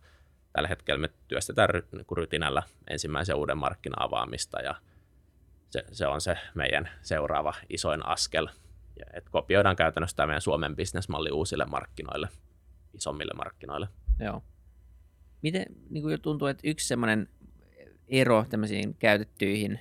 tällä 0.58 0.68
hetkellä 0.68 1.00
me 1.00 1.10
työstetään 1.28 1.70
ry, 1.70 1.84
niin 1.92 2.06
rytinällä 2.16 2.62
ensimmäisen 2.90 3.36
uuden 3.36 3.58
markkina-avaamista 3.58 4.60
ja 4.60 4.74
se, 5.70 5.84
se 5.92 6.06
on 6.06 6.20
se 6.20 6.38
meidän 6.54 6.88
seuraava 7.02 7.54
isoin 7.68 8.06
askel. 8.06 8.48
Ja, 8.98 9.04
et 9.14 9.28
kopioidaan 9.28 9.76
käytännössä 9.76 10.16
tämä 10.16 10.26
meidän 10.26 10.40
Suomen 10.40 10.76
bisnesmalli 10.76 11.30
uusille 11.30 11.64
markkinoille, 11.64 12.28
isommille 12.94 13.32
markkinoille. 13.36 13.88
Joo. 14.20 14.42
Miten 15.42 15.66
niin 15.90 16.02
kuin 16.02 16.22
tuntuu, 16.22 16.48
että 16.48 16.68
yksi 16.68 16.88
semmoinen 16.88 17.28
ero 18.08 18.46
tämmöisiin 18.50 18.94
käytettyihin 18.94 19.80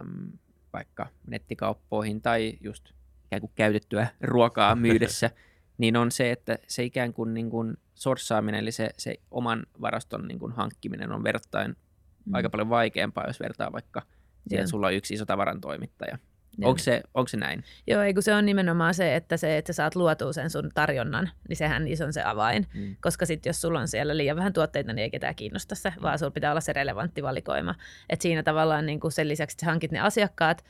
äm, 0.00 0.32
vaikka 0.72 1.06
nettikauppoihin 1.26 2.22
tai 2.22 2.58
just 2.60 2.90
ikään 3.26 3.40
kuin 3.40 3.52
käytettyä 3.54 4.06
ruokaa 4.20 4.74
myydessä, 4.86 5.30
niin 5.78 5.96
on 5.96 6.10
se, 6.10 6.30
että 6.30 6.58
se 6.66 6.84
ikään 6.84 7.12
kuin, 7.12 7.34
niin 7.34 7.50
kuin 7.50 7.76
sorsaaminen, 7.94 8.60
eli 8.60 8.72
se, 8.72 8.90
se 8.98 9.14
oman 9.30 9.66
varaston 9.80 10.28
niin 10.28 10.38
kuin 10.38 10.52
hankkiminen 10.52 11.12
on 11.12 11.24
verrattain 11.24 11.76
mm. 12.24 12.34
aika 12.34 12.50
paljon 12.50 12.70
vaikeampaa, 12.70 13.26
jos 13.26 13.40
vertaa 13.40 13.72
vaikka 13.72 14.02
siihen, 14.48 14.62
että 14.62 14.70
sulla 14.70 14.86
on 14.86 14.94
yksi 14.94 15.14
iso 15.14 15.26
tavarantoimittaja. 15.26 16.18
Joo. 16.58 16.68
Onko 16.68 16.78
se, 16.78 17.02
onko 17.14 17.28
se 17.28 17.36
näin? 17.36 17.64
Joo, 17.86 18.02
ei 18.02 18.14
kun 18.14 18.22
se 18.22 18.34
on 18.34 18.46
nimenomaan 18.46 18.94
se, 18.94 19.16
että 19.16 19.36
se, 19.36 19.58
että 19.58 19.72
sä 19.72 19.76
saat 19.76 19.96
luotua 19.96 20.32
sen 20.32 20.50
sun 20.50 20.70
tarjonnan, 20.74 21.30
niin 21.48 21.56
sehän 21.56 21.84
niissä 21.84 22.04
on 22.04 22.12
se 22.12 22.22
avain. 22.22 22.66
Mm. 22.74 22.96
Koska 23.00 23.26
sitten 23.26 23.50
jos 23.50 23.60
sulla 23.60 23.80
on 23.80 23.88
siellä 23.88 24.16
liian 24.16 24.36
vähän 24.36 24.52
tuotteita, 24.52 24.92
niin 24.92 25.02
ei 25.02 25.10
ketään 25.10 25.34
kiinnosta 25.34 25.74
se, 25.74 25.92
vaan 26.02 26.18
sulla 26.18 26.30
pitää 26.30 26.50
olla 26.50 26.60
se 26.60 26.72
relevantti 26.72 27.22
valikoima. 27.22 27.74
Et 28.10 28.20
siinä 28.20 28.42
tavallaan 28.42 28.86
niin 28.86 29.00
sen 29.08 29.28
lisäksi, 29.28 29.54
että 29.54 29.60
sä 29.60 29.70
hankit 29.70 29.92
ne 29.92 30.00
asiakkaat, 30.00 30.64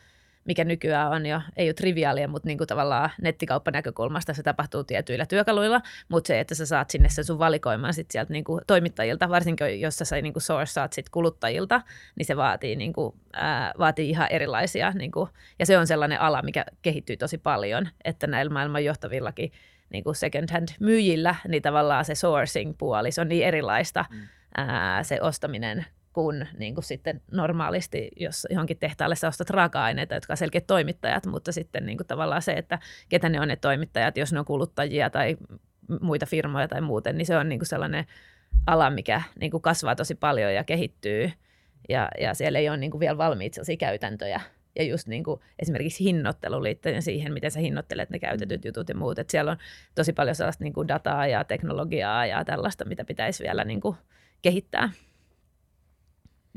mikä 0.48 0.64
nykyään 0.64 1.10
on 1.10 1.26
jo, 1.26 1.40
ei 1.56 1.68
ole 1.68 1.74
triviaalia, 1.74 2.28
mutta 2.28 2.46
niin 2.46 2.58
kuin 2.58 2.68
tavallaan 2.68 3.10
nettikauppanäkökulmasta 3.22 4.34
se 4.34 4.42
tapahtuu 4.42 4.84
tietyillä 4.84 5.26
työkaluilla, 5.26 5.80
mutta 6.08 6.28
se, 6.28 6.40
että 6.40 6.54
sä 6.54 6.66
saat 6.66 6.90
sinne 6.90 7.08
sen 7.08 7.24
sun 7.24 7.38
valikoiman 7.38 7.94
sit 7.94 8.10
sieltä 8.10 8.32
niin 8.32 8.44
kuin 8.44 8.60
toimittajilta, 8.66 9.28
varsinkin 9.28 9.80
jos 9.80 9.96
sä 9.98 10.22
niin 10.22 10.32
kuin 10.32 10.42
sourcaat 10.42 10.92
sit 10.92 11.08
kuluttajilta, 11.08 11.82
niin 12.16 12.26
se 12.26 12.36
vaatii, 12.36 12.76
niin 12.76 12.92
kuin, 12.92 13.14
ää, 13.32 13.72
vaatii 13.78 14.10
ihan 14.10 14.26
erilaisia, 14.30 14.90
niin 14.90 15.10
kuin, 15.10 15.30
ja 15.58 15.66
se 15.66 15.78
on 15.78 15.86
sellainen 15.86 16.20
ala, 16.20 16.42
mikä 16.42 16.64
kehittyy 16.82 17.16
tosi 17.16 17.38
paljon, 17.38 17.88
että 18.04 18.26
näillä 18.26 18.52
maailman 18.52 18.84
johtavillakin 18.84 19.52
niin 19.90 20.04
kuin 20.04 20.14
second 20.14 20.50
hand 20.52 20.68
myyjillä, 20.80 21.34
niin 21.48 21.62
tavallaan 21.62 22.04
se 22.04 22.14
sourcing-puoli, 22.14 23.12
se 23.12 23.20
on 23.20 23.28
niin 23.28 23.44
erilaista 23.44 24.04
mm. 24.10 24.28
ää, 24.56 25.02
se 25.02 25.18
ostaminen 25.20 25.86
kuin, 26.18 26.48
niin 26.58 26.74
kuin 26.74 26.84
sitten 26.84 27.20
normaalisti, 27.32 28.10
jos 28.16 28.46
johonkin 28.50 28.78
tehtaalle 28.78 29.16
sä 29.16 29.28
ostat 29.28 29.50
raaka-aineita, 29.50 30.14
jotka 30.14 30.32
on 30.32 30.36
selkeät 30.36 30.66
toimittajat, 30.66 31.26
mutta 31.26 31.52
sitten 31.52 31.86
niin 31.86 31.98
kuin 31.98 32.06
tavallaan 32.06 32.42
se, 32.42 32.52
että 32.52 32.78
ketä 33.08 33.28
ne 33.28 33.40
on 33.40 33.48
ne 33.48 33.56
toimittajat, 33.56 34.16
jos 34.16 34.32
ne 34.32 34.38
on 34.38 34.44
kuluttajia 34.44 35.10
tai 35.10 35.36
muita 36.00 36.26
firmoja 36.26 36.68
tai 36.68 36.80
muuten, 36.80 37.18
niin 37.18 37.26
se 37.26 37.36
on 37.36 37.48
niin 37.48 37.58
kuin 37.58 37.66
sellainen 37.66 38.04
ala, 38.66 38.90
mikä 38.90 39.22
niin 39.40 39.50
kuin 39.50 39.62
kasvaa 39.62 39.96
tosi 39.96 40.14
paljon 40.14 40.54
ja 40.54 40.64
kehittyy, 40.64 41.30
ja, 41.88 42.08
ja 42.20 42.34
siellä 42.34 42.58
ei 42.58 42.68
ole 42.68 42.76
niin 42.76 42.90
kuin 42.90 43.00
vielä 43.00 43.18
valmiit 43.18 43.54
sellaisia 43.54 43.76
käytäntöjä, 43.76 44.40
ja 44.78 44.84
just 44.84 45.06
niin 45.06 45.24
kuin 45.24 45.40
esimerkiksi 45.58 46.04
hinnoittelu 46.04 46.62
liittyen 46.62 47.02
siihen, 47.02 47.32
miten 47.32 47.50
sä 47.50 47.60
hinnoittelet 47.60 48.10
ne 48.10 48.18
käytetyt 48.18 48.64
jutut 48.64 48.88
ja 48.88 48.94
muut. 48.94 49.18
Et 49.18 49.30
siellä 49.30 49.50
on 49.50 49.58
tosi 49.94 50.12
paljon 50.12 50.36
sellaista 50.36 50.64
niin 50.64 50.72
kuin 50.72 50.88
dataa 50.88 51.26
ja 51.26 51.44
teknologiaa 51.44 52.26
ja 52.26 52.44
tällaista, 52.44 52.84
mitä 52.84 53.04
pitäisi 53.04 53.44
vielä 53.44 53.64
niin 53.64 53.80
kuin 53.80 53.96
kehittää. 54.42 54.90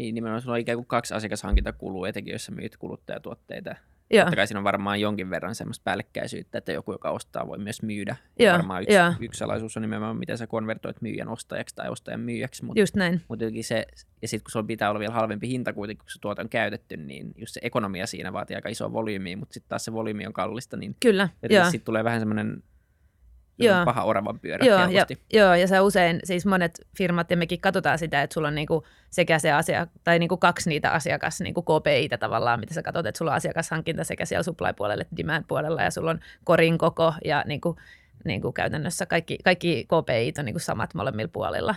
Niin, 0.02 0.16
nimenomaan 0.16 0.42
sulla 0.42 0.54
on 0.54 0.60
ikään 0.60 0.78
kuin 0.78 0.86
kaksi 0.86 1.14
asiakashankintakulua, 1.14 2.08
etenkin 2.08 2.32
jos 2.32 2.46
sä 2.46 2.52
myyt 2.52 2.78
kuluttajatuotteita. 2.78 3.76
Joo. 4.14 4.24
Totta 4.24 4.36
kai 4.36 4.48
siinä 4.48 4.60
on 4.60 4.64
varmaan 4.64 5.02
jonkin 5.02 5.30
verran 5.30 5.56
semmoista 5.56 5.84
päällekkäisyyttä, 5.84 6.58
että 6.58 6.72
joku, 6.72 6.92
joka 6.92 7.10
ostaa, 7.12 7.48
voi 7.48 7.58
myös 7.58 7.82
myydä. 7.82 8.16
Joo, 8.40 8.54
varmaan 8.54 8.84
yksi, 8.84 8.96
joo. 8.96 9.14
yksi 9.20 9.38
salaisuus 9.38 9.78
on 9.78 9.82
nimenomaan, 9.82 10.18
miten 10.18 10.38
sä 10.38 10.48
konvertoit 10.48 11.02
myyjän 11.02 11.28
ostajaksi 11.28 11.76
tai 11.76 11.90
ostajan 11.90 12.20
myyjäksi. 12.20 12.66
Mutta 12.66 12.80
Just 12.80 12.96
näin. 12.96 13.22
mut 13.28 13.42
jotenkin 13.42 13.64
se, 13.64 13.86
ja 14.22 14.28
sitten 14.28 14.44
kun 14.44 14.52
sulla 14.52 14.66
pitää 14.66 14.90
olla 14.90 15.00
vielä 15.00 15.14
halvempi 15.14 15.48
hinta 15.48 15.74
kuitenkin, 15.74 16.04
kun 16.04 16.12
se 16.12 16.20
tuote 16.22 16.42
on 16.42 16.50
käytetty, 16.50 16.98
niin 16.98 17.32
just 17.36 17.54
se 17.54 17.60
ekonomia 17.64 18.08
siinä 18.08 18.34
vaatii 18.34 18.56
aika 18.56 18.70
isoa 18.70 18.94
volyymiä, 18.94 19.38
mutta 19.38 19.54
sitten 19.54 19.70
taas 19.70 19.86
se 19.86 19.94
volyymi 19.94 20.28
on 20.28 20.34
kallista, 20.34 20.78
niin 20.78 20.96
Kyllä, 21.00 21.30
sitten 21.48 21.86
tulee 21.86 22.04
vähän 22.04 22.20
semmoinen 22.20 22.64
Joo. 23.66 23.86
paha 23.86 24.04
oravan 24.04 24.40
pyörä 24.40 24.66
Joo, 24.66 24.90
ja, 24.90 25.06
joo, 25.34 25.56
ja 25.56 25.68
se 25.68 25.80
usein, 25.80 26.20
siis 26.24 26.46
monet 26.46 26.88
firmat, 26.98 27.32
ja 27.32 27.38
mekin 27.38 27.62
katsotaan 27.62 28.00
sitä, 28.00 28.22
että 28.22 28.34
sulla 28.34 28.48
on 28.48 28.56
niinku 28.56 28.86
sekä 29.10 29.40
se 29.40 29.52
asia, 29.52 29.88
tai 30.04 30.20
niinku 30.20 30.38
kaksi 30.38 30.70
niitä 30.70 30.92
asiakas 30.92 31.42
niinku 31.42 31.62
KPItä 31.62 32.18
tavallaan, 32.18 32.60
mitä 32.60 32.74
sä 32.74 32.84
katsot, 32.84 33.06
että 33.06 33.18
sulla 33.18 33.32
on 33.32 33.38
asiakashankinta 33.38 34.04
sekä 34.04 34.26
siellä 34.26 34.44
supply-puolella 34.44 35.02
että 35.02 35.16
demand-puolella, 35.16 35.82
ja 35.82 35.92
sulla 35.92 36.12
on 36.12 36.20
korin 36.44 36.78
koko, 36.78 37.14
ja 37.26 37.44
niinku, 37.48 37.76
niinku 38.26 38.52
käytännössä 38.52 39.06
kaikki, 39.06 39.38
kaikki 39.44 39.86
KPIt 39.86 40.38
on 40.38 40.46
niinku 40.46 40.60
samat 40.60 40.94
molemmilla 40.94 41.32
puolilla, 41.34 41.76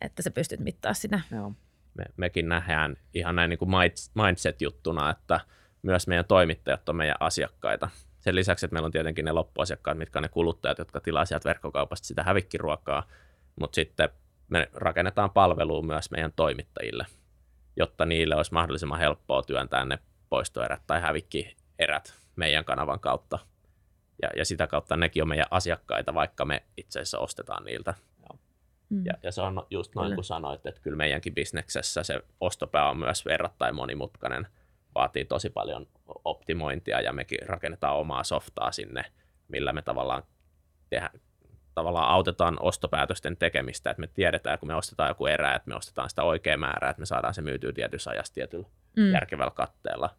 että 0.00 0.22
sä 0.22 0.30
pystyt 0.30 0.60
mittaa 0.60 0.94
sitä. 0.94 1.20
Joo. 1.30 1.52
me, 1.98 2.04
mekin 2.16 2.48
nähdään 2.48 2.96
ihan 3.14 3.36
näin 3.36 3.50
niin 3.50 3.58
kuin 3.58 3.70
mindset-juttuna, 4.14 5.10
että 5.10 5.40
myös 5.82 6.06
meidän 6.06 6.24
toimittajat 6.24 6.88
on 6.88 6.96
meidän 6.96 7.16
asiakkaita. 7.20 7.88
Sen 8.24 8.34
lisäksi, 8.34 8.66
että 8.66 8.74
meillä 8.74 8.86
on 8.86 8.92
tietenkin 8.92 9.24
ne 9.24 9.32
loppuasiakkaat, 9.32 9.98
mitkä 9.98 10.18
on 10.18 10.22
ne 10.22 10.28
kuluttajat, 10.28 10.78
jotka 10.78 11.00
tilaa 11.00 11.24
sieltä 11.24 11.48
verkkokaupasta 11.48 12.06
sitä 12.06 12.22
hävikkiruokaa, 12.22 13.08
mutta 13.60 13.74
sitten 13.74 14.08
me 14.48 14.68
rakennetaan 14.72 15.30
palvelua 15.30 15.82
myös 15.82 16.10
meidän 16.10 16.32
toimittajille, 16.36 17.06
jotta 17.76 18.06
niille 18.06 18.36
olisi 18.36 18.52
mahdollisimman 18.52 18.98
helppoa 18.98 19.42
työntää 19.42 19.84
ne 19.84 19.98
poistoerät 20.28 20.82
tai 20.86 21.00
hävikkierät 21.00 22.14
meidän 22.36 22.64
kanavan 22.64 23.00
kautta. 23.00 23.38
Ja, 24.22 24.30
ja 24.36 24.44
sitä 24.44 24.66
kautta 24.66 24.96
nekin 24.96 25.22
on 25.22 25.28
meidän 25.28 25.46
asiakkaita, 25.50 26.14
vaikka 26.14 26.44
me 26.44 26.62
itse 26.76 27.00
asiassa 27.00 27.18
ostetaan 27.18 27.64
niiltä. 27.64 27.94
Mm. 28.90 29.06
Ja, 29.06 29.14
ja 29.22 29.32
se 29.32 29.42
on 29.42 29.66
just 29.70 29.94
noin 29.94 30.06
Kyllä. 30.06 30.14
kuin 30.14 30.24
sanoit, 30.24 30.66
että 30.66 30.80
kyllä 30.80 30.96
meidänkin 30.96 31.34
bisneksessä 31.34 32.02
se 32.02 32.20
ostopää 32.40 32.90
on 32.90 32.98
myös 32.98 33.24
verrattain 33.24 33.74
monimutkainen, 33.74 34.46
vaatii 34.94 35.24
tosi 35.24 35.50
paljon 35.50 35.86
optimointia 36.24 37.00
ja 37.00 37.12
mekin 37.12 37.38
rakennetaan 37.46 37.96
omaa 37.96 38.24
softaa 38.24 38.72
sinne, 38.72 39.04
millä 39.48 39.72
me 39.72 39.82
tavallaan, 39.82 40.22
tehdä, 40.90 41.10
tavallaan 41.74 42.08
autetaan 42.08 42.56
ostopäätösten 42.60 43.36
tekemistä, 43.36 43.90
että 43.90 44.00
me 44.00 44.06
tiedetään, 44.06 44.58
kun 44.58 44.66
me 44.68 44.74
ostetaan 44.74 45.08
joku 45.10 45.26
erä, 45.26 45.54
että 45.54 45.68
me 45.68 45.74
ostetaan 45.76 46.10
sitä 46.10 46.22
oikea 46.22 46.56
määrää, 46.58 46.90
että 46.90 47.00
me 47.00 47.06
saadaan 47.06 47.34
se 47.34 47.42
myytyä 47.42 47.72
tietyssä 47.72 48.10
ajassa 48.10 48.34
tietyllä 48.34 48.66
Mm. 48.96 49.12
järkevällä 49.12 49.50
katteella. 49.50 50.10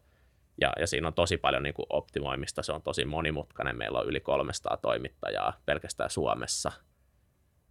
Ja, 0.62 0.74
ja 0.80 0.88
siinä 0.88 1.08
on 1.08 1.14
tosi 1.14 1.38
paljon 1.38 1.64
niin 1.64 1.74
kuin 1.74 1.86
optimoimista, 1.90 2.64
se 2.64 2.72
on 2.72 2.82
tosi 2.82 3.06
monimutkainen. 3.06 3.78
Meillä 3.78 4.00
on 4.00 4.08
yli 4.08 4.20
300 4.20 4.78
toimittajaa 4.78 5.54
pelkästään 5.66 6.10
Suomessa. 6.10 6.72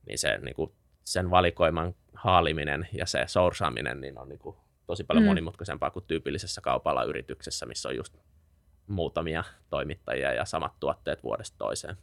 Niin 0.07 0.19
se 0.19 0.39
niin 0.39 0.55
kuin, 0.55 0.73
sen 1.05 1.31
valikoiman 1.31 1.95
haaliminen 2.15 2.89
ja 2.93 3.07
se 3.07 3.25
sourcaaminen 3.27 4.01
niin 4.01 4.19
on 4.19 4.29
niin 4.29 4.39
kuin, 4.39 4.57
tosi 4.87 5.05
paljon 5.05 5.22
Mm. 5.24 5.28
monimutkaisempaa 5.28 5.91
kuin 5.91 6.05
tyypillisessä 6.07 6.61
kaupalla 6.61 7.05
yrityksessä, 7.05 7.66
missä 7.66 7.89
on 7.89 7.97
just 7.97 8.16
muutamia 8.87 9.45
toimittajia 9.70 10.32
ja 10.32 10.45
samat 10.45 10.72
tuotteet 10.80 11.22
vuodesta 11.22 11.59
toiseen. 11.59 11.97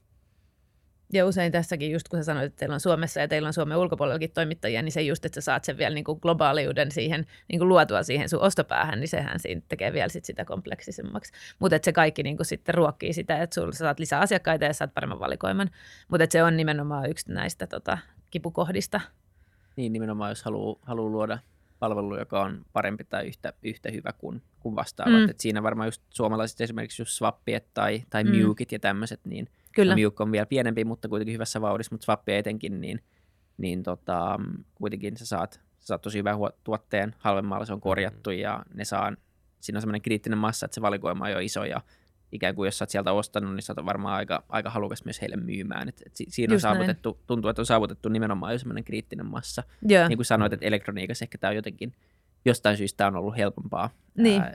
Ja 1.13 1.25
usein 1.25 1.51
tässäkin, 1.51 1.91
just 1.91 2.07
kun 2.07 2.19
sä 2.19 2.23
sanoit, 2.23 2.45
että 2.45 2.59
teillä 2.59 2.73
on 2.73 2.79
Suomessa 2.79 3.19
ja 3.19 3.27
teillä 3.27 3.47
on 3.47 3.53
Suomen 3.53 3.77
ulkopuolellakin 3.77 4.31
toimittajia, 4.31 4.81
niin 4.81 4.91
se 4.91 5.01
just, 5.01 5.25
että 5.25 5.41
sä 5.41 5.45
saat 5.45 5.63
sen 5.63 5.77
vielä 5.77 5.95
niin 5.95 6.03
kuin 6.03 6.19
globaaliuden 6.21 6.91
siihen 6.91 7.25
niin 7.47 7.59
kuin 7.59 7.69
luotua 7.69 8.03
siihen 8.03 8.29
sun 8.29 8.41
ostopäähän, 8.41 8.99
niin 8.99 9.07
sehän 9.07 9.39
siinä 9.39 9.61
tekee 9.69 9.93
vielä 9.93 10.09
sit 10.09 10.25
sitä 10.25 10.45
kompleksisemmaksi. 10.45 11.33
Mutta 11.59 11.79
se 11.81 11.93
kaikki 11.93 12.23
niin 12.23 12.37
kuin 12.37 12.45
sitten 12.45 12.75
ruokkii 12.75 13.13
sitä, 13.13 13.41
että 13.41 13.53
sulla 13.53 13.71
sä 13.71 13.77
saat 13.77 13.99
lisää 13.99 14.19
asiakkaita 14.19 14.65
ja 14.65 14.73
saat 14.73 14.93
paremman 14.93 15.19
valikoiman. 15.19 15.69
Mutta 16.07 16.25
se 16.29 16.43
on 16.43 16.57
nimenomaan 16.57 17.09
yksi 17.09 17.33
näistä 17.33 17.67
tota, 17.67 17.97
kipukohdista. 18.29 19.01
Niin 19.75 19.93
nimenomaan, 19.93 20.31
jos 20.31 20.43
haluaa, 20.43 20.75
haluaa 20.81 21.11
luoda 21.11 21.39
palvelu, 21.81 22.17
joka 22.19 22.41
on 22.41 22.65
parempi 22.73 23.03
tai 23.03 23.27
yhtä, 23.27 23.53
yhtä 23.63 23.91
hyvä 23.91 24.13
kuin, 24.17 24.41
kuin 24.59 24.75
vastaavat. 24.75 25.13
Mm. 25.13 25.19
Mm. 25.19 25.29
Et 25.29 25.39
siinä 25.39 25.63
varmaan 25.63 25.87
just 25.87 26.01
suomalaiset 26.09 26.61
esimerkiksi 26.61 27.01
just 27.01 27.11
swappiet 27.11 27.67
tai, 27.73 28.03
tai 28.09 28.23
Mm. 28.23 28.29
mm. 28.29 28.35
Mewkit 28.37 28.71
ja 28.71 28.79
tämmöiset, 28.79 29.19
niin 29.25 29.47
Kyllä. 29.75 29.93
no, 29.93 29.95
Mewk 30.01 30.21
on 30.21 30.31
vielä 30.31 30.45
pienempi, 30.45 30.85
mutta 30.85 31.07
kuitenkin 31.09 31.33
hyvässä 31.33 31.61
vauhdissa, 31.61 31.93
mutta 31.93 32.05
swappia 32.05 32.37
etenkin, 32.37 32.81
niin, 32.81 33.03
niin 33.57 33.83
tota, 33.83 34.39
kuitenkin 34.75 35.17
sä 35.17 35.25
saat, 35.25 35.53
sä 35.53 35.87
saat 35.87 36.01
tosi 36.01 36.17
hyvän 36.17 36.37
huo- 36.37 36.51
tuotteen, 36.63 37.15
halvemmalla 37.19 37.65
se 37.65 37.73
on 37.73 37.81
korjattu 37.81 38.31
ja 38.31 38.63
ne 38.73 38.85
saa, 38.85 39.13
siinä 39.59 39.77
on 39.77 39.81
semmoinen 39.81 40.01
kriittinen 40.01 40.39
massa, 40.39 40.65
että 40.65 40.75
se 40.75 40.81
valikoima 40.81 41.25
on 41.25 41.31
jo 41.31 41.39
iso 41.39 41.63
ja 41.65 41.81
ikään 42.31 42.55
kuin 42.55 42.67
jos 42.67 42.77
sä 42.77 42.83
oot 42.83 42.89
sieltä 42.89 43.11
ostanut, 43.11 43.55
niin 43.55 43.61
sä 43.63 43.73
oot 43.77 43.85
varmaan 43.85 44.15
aika, 44.15 44.43
aika 44.49 44.69
halukas 44.69 45.05
myös 45.05 45.21
heille 45.21 45.35
myymään. 45.35 45.89
Et, 45.89 46.01
et 46.05 46.15
si- 46.15 46.25
siinä 46.29 46.51
on 46.51 46.55
Just 46.55 46.63
näin. 46.63 46.75
saavutettu, 46.75 47.19
tuntuu, 47.27 47.49
että 47.49 47.61
on 47.61 47.65
saavutettu 47.65 48.09
nimenomaan 48.09 48.53
jo 48.53 48.59
semmoinen 48.59 48.83
kriittinen 48.83 49.25
massa 49.25 49.63
Joo. 49.87 50.07
niin 50.07 50.17
kuin 50.17 50.25
sanoit, 50.25 50.53
että 50.53 50.65
elektroniikassa 50.65 51.25
ehkä 51.25 51.37
tämä 51.37 51.49
on 51.49 51.55
jotenkin, 51.55 51.93
jostain 52.45 52.77
syystä 52.77 53.07
on 53.07 53.15
ollut 53.15 53.37
helpompaa. 53.37 53.89
Niin. 54.17 54.41
Ää, 54.41 54.53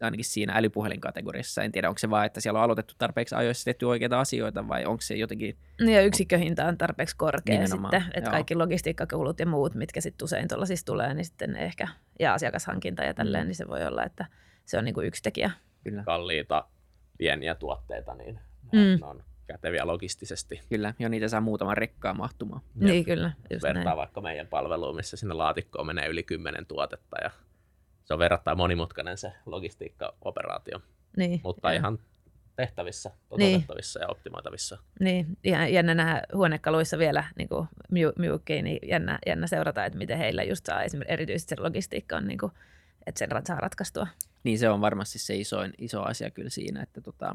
ainakin 0.00 0.24
siinä 0.24 0.52
älypuhelinkategoriassa. 0.56 1.62
En 1.62 1.72
tiedä, 1.72 1.88
onko 1.88 1.98
se 1.98 2.10
vaan, 2.10 2.26
että 2.26 2.40
siellä 2.40 2.58
on 2.58 2.64
aloitettu 2.64 2.94
tarpeeksi 2.98 3.34
ajoissa 3.34 3.64
tehty 3.64 3.84
oikeita 3.84 4.20
asioita 4.20 4.68
vai 4.68 4.84
onko 4.84 5.00
se 5.00 5.14
jotenkin, 5.14 5.56
Ja 5.86 6.02
yksikköhinta 6.02 6.64
on 6.64 6.78
tarpeeksi 6.78 7.16
korkea 7.16 7.58
Nimenomaan, 7.60 7.92
sitten, 8.02 8.18
että 8.18 8.28
joo. 8.30 8.32
kaikki 8.32 8.54
logistiikkakulut 8.54 9.40
ja 9.40 9.46
muut, 9.46 9.74
mitkä 9.74 10.00
sitten 10.00 10.24
usein 10.24 10.48
tuollaisissa 10.48 10.86
tulee, 10.86 11.14
niin 11.14 11.24
sitten 11.24 11.56
ehkä, 11.56 11.88
ja 12.20 12.34
asiakashankinta 12.34 13.02
ja 13.04 13.14
tälleen, 13.14 13.44
Mm. 13.44 13.46
niin 13.48 13.54
se 13.56 13.68
voi 13.68 13.86
olla, 13.86 14.04
että 14.04 14.26
se 14.64 14.78
on 14.78 14.84
niin 14.84 14.94
kuin 14.94 15.06
yksi 15.06 15.22
tekijä. 15.22 15.50
kyllä, 15.84 16.02
Kalliita 16.04 16.64
pieniä 17.18 17.54
tuotteita, 17.54 18.14
niin 18.14 18.40
Mm. 18.72 19.00
ne 19.00 19.06
on 19.06 19.22
käteviä 19.46 19.86
logistisesti. 19.86 20.60
kyllä, 20.68 20.94
jo 20.98 21.08
niitä 21.08 21.28
saa 21.28 21.40
muutaman 21.40 21.76
rekkaa 21.76 22.14
mahtumaan. 22.14 22.60
Niin 22.74 23.04
kyllä, 23.04 23.32
just 23.50 23.62
vertaa 23.62 23.84
näin. 23.84 23.96
vaikka 23.96 24.20
meidän 24.20 24.46
palveluun, 24.46 24.96
missä 24.96 25.16
sinne 25.16 25.34
laatikkoon 25.34 25.86
menee 25.86 26.08
yli 26.08 26.22
kymmenen 26.22 26.66
tuotetta 26.66 27.16
ja 27.22 27.30
se 28.04 28.14
on 28.14 28.18
verrattain 28.18 28.56
monimutkainen 28.56 29.18
se 29.18 29.32
logistiikkaoperaatio, 29.46 30.80
Niin, 31.16 31.40
mutta 31.44 31.72
ihan 31.72 31.98
tehtävissä, 32.56 33.10
toteutettavissa 33.28 34.00
ja 34.00 34.08
optimoitavissa. 34.08 34.78
Niin, 35.00 35.26
ihan 35.44 35.72
jännä 35.72 35.94
nähdä 35.94 36.22
huonekaluissa 36.34 36.98
vielä 36.98 37.24
niin 37.38 37.48
kuin 37.48 37.68
Mewkkiin, 38.18 38.64
niin 38.64 38.78
jännä, 38.88 39.18
jännä 39.26 39.46
seurata, 39.46 39.84
että 39.84 39.98
miten 39.98 40.18
heillä 40.18 40.42
just 40.42 40.66
saa 40.66 40.82
esimerkiksi 40.82 41.12
erityisesti 41.12 41.54
se 41.54 41.60
logistiikka 41.62 42.16
on, 42.16 42.26
niin 42.26 42.38
kuin, 42.38 42.52
että 43.06 43.18
sen 43.18 43.28
saa 43.46 43.56
ratkaistua. 43.60 44.06
Niin 44.46 44.58
se 44.58 44.68
on 44.68 44.80
varmasti 44.80 45.18
se 45.18 45.36
isoin, 45.36 45.72
iso 45.78 46.02
asia 46.02 46.30
kyllä 46.30 46.50
siinä, 46.50 46.82
että 46.82 47.00
tota, 47.00 47.34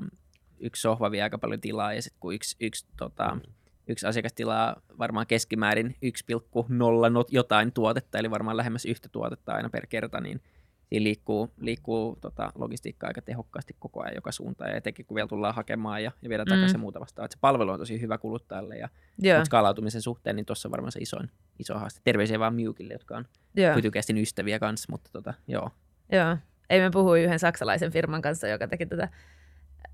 yksi 0.60 0.82
sohva 0.82 1.12
vie 1.12 1.24
aika 1.24 1.38
paljon 1.38 1.62
tilaa 1.62 1.94
ja 1.94 2.02
sitten 2.02 2.20
kun 2.20 2.34
yksi, 2.34 2.56
yksi, 2.60 2.86
tota, 2.98 3.28
Mm. 3.36 3.42
yksi 3.88 4.08
asiakas 4.08 4.34
tilaa 4.34 4.82
varmaan 5.00 5.28
keskimäärin 5.28 5.96
1,0 6.02 7.10
not- 7.10 7.32
jotain 7.32 7.72
tuotetta, 7.72 8.18
eli 8.20 8.32
varmaan 8.32 8.58
lähemmäs 8.58 8.86
yhtä 8.86 9.10
tuotetta 9.12 9.54
aina 9.54 9.70
per 9.70 9.88
kerta, 9.88 10.22
niin 10.22 10.42
siinä 10.90 11.04
liikkuu, 11.04 11.54
liikkuu 11.60 12.18
tota, 12.22 12.52
logistiikka 12.56 13.08
aika 13.08 13.22
tehokkaasti 13.22 13.76
koko 13.80 14.04
ajan 14.04 14.16
joka 14.16 14.32
suuntaan, 14.32 14.70
ja 14.70 14.78
etenkin 14.78 15.06
kun 15.06 15.16
vielä 15.16 15.28
tullaan 15.28 15.56
hakemaan 15.56 16.04
ja, 16.04 16.12
ja 16.22 16.30
viedään 16.30 16.48
Mm. 16.48 16.50
takaisin 16.56 16.80
muuta 16.80 17.00
vastaan. 17.00 17.26
Et 17.26 17.32
se 17.32 17.38
palvelu 17.42 17.72
on 17.72 17.80
tosi 17.80 18.02
hyvä 18.02 18.18
kuluttajalle, 18.18 18.78
ja 18.78 18.90
mutta 19.38 19.46
skaalautumisen 19.46 20.02
suhteen, 20.02 20.36
niin 20.36 20.46
tuossa 20.46 20.68
on 20.68 20.72
varmaan 20.72 20.92
se 20.92 21.00
isoin, 21.00 21.30
iso 21.60 21.74
haaste. 21.80 22.02
Terveisiä 22.04 22.40
vaan 22.40 22.56
Mewkille, 22.56 22.94
jotka 22.94 23.18
on 23.18 23.26
Fytycastin 23.76 24.18
ystäviä 24.18 24.60
kanssa, 24.60 24.88
mutta 24.92 25.10
tota, 25.14 25.34
joo. 25.48 25.70
joo. 26.12 26.38
Ei 26.72 26.80
me 26.80 26.92
puhui 26.92 27.24
yhden 27.24 27.40
saksalaisen 27.40 27.92
firman 27.92 28.22
kanssa, 28.22 28.48
joka 28.48 28.68
teki 28.68 28.86
tätä 28.86 29.10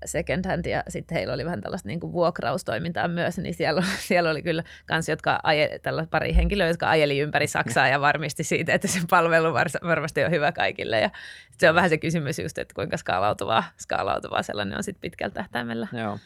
second 0.04 0.46
hand 0.46 0.66
ja 0.66 0.82
sitten 0.88 1.14
heillä 1.16 1.34
oli 1.34 1.44
vähän 1.44 1.60
tällaista 1.60 1.88
niin 1.88 2.00
kuin 2.00 2.12
vuokraustoimintaa 2.12 3.08
myös, 3.08 3.38
niin 3.38 3.54
siellä, 3.54 3.82
siellä 4.08 4.30
oli 4.30 4.42
kyllä 4.42 4.64
kans, 4.86 5.08
jotka 5.08 5.40
aje, 5.42 5.78
tällä 5.82 6.06
pari 6.10 6.36
henkilöä, 6.36 6.66
jotka 6.66 6.90
ajeli 6.90 7.18
ympäri 7.18 7.46
Saksaa 7.46 7.88
ja 7.88 8.00
varmisti 8.00 8.44
siitä, 8.44 8.74
että 8.74 8.88
se 8.88 9.00
palvelu 9.10 9.54
varmasti 9.86 10.24
on 10.24 10.30
hyvä 10.30 10.52
kaikille 10.52 11.00
ja 11.00 11.10
se 11.58 11.68
on 11.68 11.74
vähän 11.74 11.90
se 11.90 11.98
kysymys 11.98 12.38
just, 12.38 12.58
että 12.58 12.74
kuinka 12.74 12.96
skaalautuvaa, 12.96 13.64
skaalautuvaa 13.80 14.42
sellainen 14.42 14.76
on 14.76 14.84
sitten 14.84 15.00
pitkällä 15.00 15.34
tähtäimellä. 15.34 15.86
Joo. 15.92 16.18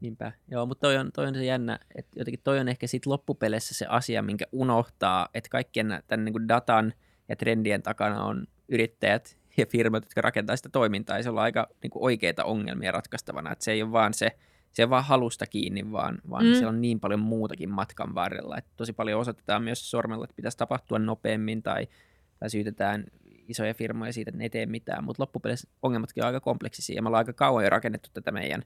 Niinpä. 0.00 0.32
Joo, 0.48 0.66
mutta 0.66 0.80
toi 0.80 0.96
on, 0.96 1.12
toi 1.12 1.26
on 1.26 1.34
se 1.34 1.44
jännä, 1.44 1.78
että 1.94 2.12
jotenkin 2.16 2.40
toi 2.44 2.58
on 2.58 2.68
ehkä 2.68 2.86
sitten 2.86 3.10
loppupeleissä 3.10 3.74
se 3.74 3.86
asia, 3.88 4.22
minkä 4.22 4.44
unohtaa, 4.52 5.28
että 5.34 5.50
kaikkien 5.50 6.02
tämän 6.06 6.24
niin 6.24 6.32
kuin 6.32 6.48
datan 6.48 6.92
ja 7.32 7.36
trendien 7.36 7.82
takana 7.82 8.24
on 8.24 8.46
yrittäjät 8.68 9.38
ja 9.56 9.66
firmat, 9.66 10.04
jotka 10.04 10.20
rakentaa 10.20 10.56
sitä 10.56 10.68
toimintaa, 10.68 11.16
ja 11.16 11.22
se 11.22 11.30
on 11.30 11.38
aika 11.38 11.68
niin 11.82 11.90
kuin 11.90 12.02
oikeita 12.04 12.44
ongelmia 12.44 12.92
ratkaistavana, 12.92 13.52
että 13.52 13.64
se 13.64 13.72
ei 13.72 13.82
ole 13.82 13.92
vaan 13.92 14.14
se, 14.14 14.30
se 14.72 14.84
on 14.84 14.90
vaan 14.90 15.04
halusta 15.04 15.46
kiinni, 15.46 15.92
vaan, 15.92 16.18
vaan 16.30 16.44
mm. 16.44 16.52
siellä 16.52 16.68
on 16.68 16.80
niin 16.80 17.00
paljon 17.00 17.20
muutakin 17.20 17.70
matkan 17.70 18.14
varrella, 18.14 18.58
että 18.58 18.70
tosi 18.76 18.92
paljon 18.92 19.20
osoitetaan 19.20 19.62
myös 19.62 19.90
sormella, 19.90 20.24
että 20.24 20.36
pitäisi 20.36 20.58
tapahtua 20.58 20.98
nopeammin 20.98 21.62
tai, 21.62 21.86
tai 22.38 22.50
syytetään 22.50 23.04
isoja 23.48 23.74
firmoja 23.74 24.12
siitä, 24.12 24.28
että 24.28 24.38
ne 24.38 24.44
ei 24.44 24.50
tee 24.50 24.66
mitään, 24.66 25.04
mutta 25.04 25.22
loppupeleissä 25.22 25.68
ongelmatkin 25.82 26.22
on 26.22 26.26
aika 26.26 26.40
kompleksisia, 26.40 26.96
ja 26.96 27.02
me 27.02 27.08
ollaan 27.08 27.20
aika 27.20 27.32
kauan 27.32 27.64
jo 27.64 27.70
rakennettu 27.70 28.10
tätä 28.12 28.32
meidän 28.32 28.62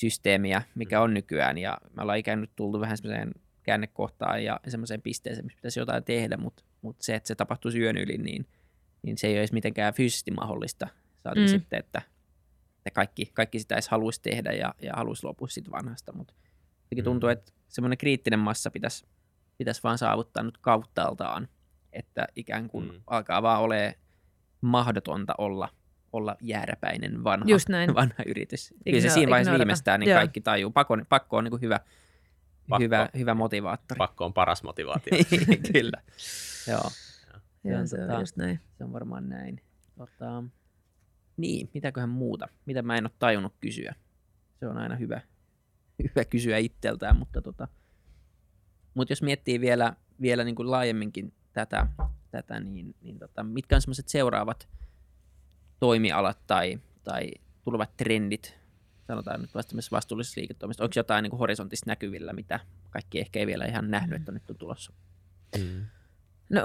systeemiä, 0.00 0.62
mikä 0.74 1.00
on 1.00 1.14
nykyään, 1.14 1.58
ja 1.58 1.78
me 1.96 2.02
ollaan 2.02 2.18
ikään 2.18 2.40
nyt 2.40 2.50
tultu 2.56 2.80
vähän 2.80 2.96
semmoiseen 2.96 3.32
käännekohtaan 3.62 4.44
ja 4.44 4.60
semmoiseen 4.68 5.02
pisteeseen, 5.02 5.46
missä 5.46 5.56
pitäisi 5.56 5.80
jotain 5.80 6.04
tehdä, 6.04 6.36
mutta, 6.36 6.64
mutta 6.82 7.04
se, 7.04 7.14
että 7.14 7.28
se 7.28 7.34
tapahtuisi 7.34 7.80
yön 7.80 7.96
yli, 7.96 8.18
niin, 8.18 8.46
niin 9.02 9.18
se 9.18 9.26
ei 9.26 9.32
ole 9.32 9.38
edes 9.38 9.52
mitenkään 9.52 9.94
fyysisesti 9.94 10.30
mahdollista. 10.30 10.88
Saatiin 11.16 11.46
mm. 11.46 11.50
sitten, 11.50 11.78
että, 11.78 12.02
että 12.76 12.90
kaikki, 12.92 13.30
kaikki 13.34 13.58
sitä 13.58 13.74
edes 13.74 13.88
haluaisi 13.88 14.22
tehdä 14.22 14.52
ja, 14.52 14.74
ja 14.82 14.92
haluaisi 14.96 15.26
lopua 15.26 15.48
sitten 15.48 15.72
vanhasta, 15.72 16.12
mutta 16.12 16.34
mm. 16.96 17.04
tuntuu, 17.04 17.28
että 17.28 17.52
semmoinen 17.68 17.98
kriittinen 17.98 18.40
massa 18.40 18.70
pitäisi, 18.70 19.06
pitäisi 19.58 19.82
vaan 19.82 19.98
saavuttaa 19.98 20.42
nyt 20.42 20.58
kauttaaltaan, 20.58 21.48
että 21.92 22.26
ikään 22.36 22.68
kuin 22.68 22.92
mm. 22.92 23.00
alkaa 23.06 23.42
vaan 23.42 23.60
ole 23.60 23.98
mahdotonta 24.60 25.34
olla– 25.38 25.68
olla 26.12 26.36
jääräpäinen 26.40 27.24
vanha, 27.24 27.46
Just 27.48 27.68
näin. 27.68 27.94
vanha 28.00 28.22
yritys. 28.26 28.74
Kyllä 28.84 29.00
se 29.00 29.08
siinä 29.08 29.30
vaiheessa 29.30 29.58
viimeistään 29.58 30.00
niin 30.00 30.14
kaikki 30.14 30.40
tajuu. 30.40 30.70
Pakko, 30.70 30.98
pakko 31.08 31.36
on 31.36 31.44
niin 31.44 31.60
hyvä, 31.60 31.80
pakko, 32.68 32.82
hyvä, 32.82 33.08
hyvä 33.18 33.34
motivaattori. 33.34 33.98
Pakko 33.98 34.24
on 34.24 34.32
paras 34.32 34.62
motivaatio. 34.62 35.12
Kyllä. 35.72 36.02
Joo. 36.68 36.90
Joo, 37.64 37.86
se, 37.86 38.00
on, 38.00 38.08
tota, 38.08 38.20
just 38.20 38.36
näin. 38.36 38.60
se 38.78 38.84
on 38.84 38.92
varmaan 38.92 39.28
näin. 39.28 39.60
Tota, 39.98 40.44
niin, 41.36 41.70
mitäköhän 41.74 42.08
muuta? 42.08 42.48
Mitä 42.66 42.82
mä 42.82 42.96
en 42.96 43.06
ole 43.06 43.12
tajunnut 43.18 43.54
kysyä? 43.60 43.94
Se 44.60 44.68
on 44.68 44.78
aina 44.78 44.96
hyvä, 44.96 45.20
hyvä 46.08 46.24
kysyä 46.24 46.58
itseltään, 46.58 47.16
mutta 47.16 47.42
tota, 47.42 47.68
mutta 48.94 49.12
jos 49.12 49.22
miettii 49.22 49.60
vielä, 49.60 49.96
vielä 50.20 50.44
niin 50.44 50.54
kuin 50.54 50.70
laajemminkin 50.70 51.32
tätä, 51.52 51.86
tätä 52.30 52.60
niin, 52.60 52.94
niin 53.00 53.18
tota, 53.18 53.42
mitkä 53.42 53.76
on 53.76 53.82
semmoiset 53.82 54.08
seuraavat– 54.08 54.68
toimialat 55.82 56.38
tai, 56.46 56.78
tai 57.04 57.30
tulevat 57.64 57.96
trendit, 57.96 58.58
sanotaan 59.06 59.40
nyt 59.40 59.54
vastaamassa 59.54 59.96
vastuullisessa 59.96 60.40
liiketoimista, 60.40 60.84
onko 60.84 60.92
jotain 60.96 61.22
niin 61.22 61.38
horisontista 61.38 61.90
näkyvillä, 61.90 62.32
mitä 62.32 62.60
kaikki 62.90 63.20
ehkä 63.20 63.38
ei 63.38 63.46
vielä 63.46 63.64
ihan 63.64 63.90
nähnyt, 63.90 64.20
että 64.20 64.32
nyt 64.32 64.50
on 64.50 64.56
tulossa? 64.56 64.92
Mm. 65.58 65.86
No 66.52 66.62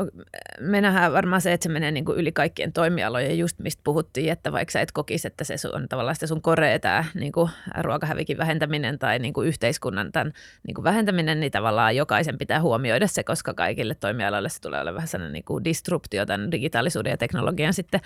me 0.59 0.81
nähdään 0.81 1.13
varmaan 1.13 1.41
se, 1.41 1.53
että 1.53 1.63
se 1.63 1.69
menee 1.69 1.91
niin 1.91 2.05
kuin 2.05 2.17
yli 2.17 2.31
kaikkien 2.31 2.73
toimialojen, 2.73 3.39
just 3.39 3.59
mistä 3.59 3.81
puhuttiin, 3.83 4.31
että 4.31 4.51
vaikka 4.51 4.71
sä 4.71 4.81
et 4.81 4.91
kokisi, 4.91 5.27
että 5.27 5.43
se 5.43 5.55
on 5.73 5.89
tavallaan 5.89 6.15
sitä 6.15 6.27
sun 6.27 6.41
korea 6.41 6.79
tämä 6.79 7.05
niin 7.13 7.31
kuin 7.31 7.49
ruokahävikin 7.81 8.37
vähentäminen 8.37 8.99
tai 8.99 9.19
niin 9.19 9.33
kuin 9.33 9.47
yhteiskunnan 9.47 10.11
tämän 10.11 10.33
niin 10.67 10.75
kuin 10.75 10.83
vähentäminen, 10.83 11.39
niin 11.39 11.51
tavallaan 11.51 11.95
jokaisen 11.95 12.37
pitää 12.37 12.61
huomioida 12.61 13.07
se, 13.07 13.23
koska 13.23 13.53
kaikille 13.53 13.95
toimialoille 13.95 14.49
se 14.49 14.61
tulee 14.61 14.81
olemaan 14.81 14.95
vähän 14.95 15.07
sellainen 15.07 15.33
niin 15.33 15.45
kuin 15.45 15.63
disruptio 15.63 16.25
tämän 16.25 16.51
digitaalisuuden 16.51 17.11
ja 17.11 17.17
teknologian 17.17 17.73
sitten 17.73 18.01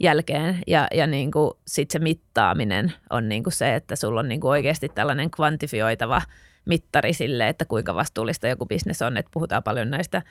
jälkeen. 0.00 0.58
Ja, 0.66 0.88
ja 0.94 1.06
niin 1.06 1.30
kuin 1.30 1.50
se 1.66 1.98
mittaaminen 1.98 2.92
on 3.10 3.28
niin 3.28 3.42
kuin 3.42 3.52
se, 3.52 3.74
että 3.74 3.96
sulla 3.96 4.20
on 4.20 4.28
niin 4.28 4.40
kuin 4.40 4.50
oikeasti 4.50 4.88
tällainen 4.88 5.30
kvantifioitava 5.30 6.22
mittari 6.64 7.12
sille, 7.12 7.48
että 7.48 7.64
kuinka 7.64 7.94
vastuullista 7.94 8.48
joku 8.48 8.66
bisnes 8.66 9.02
on. 9.02 9.16
Että 9.16 9.30
puhutaan 9.34 9.62
paljon 9.62 9.90
näistä 9.90 10.22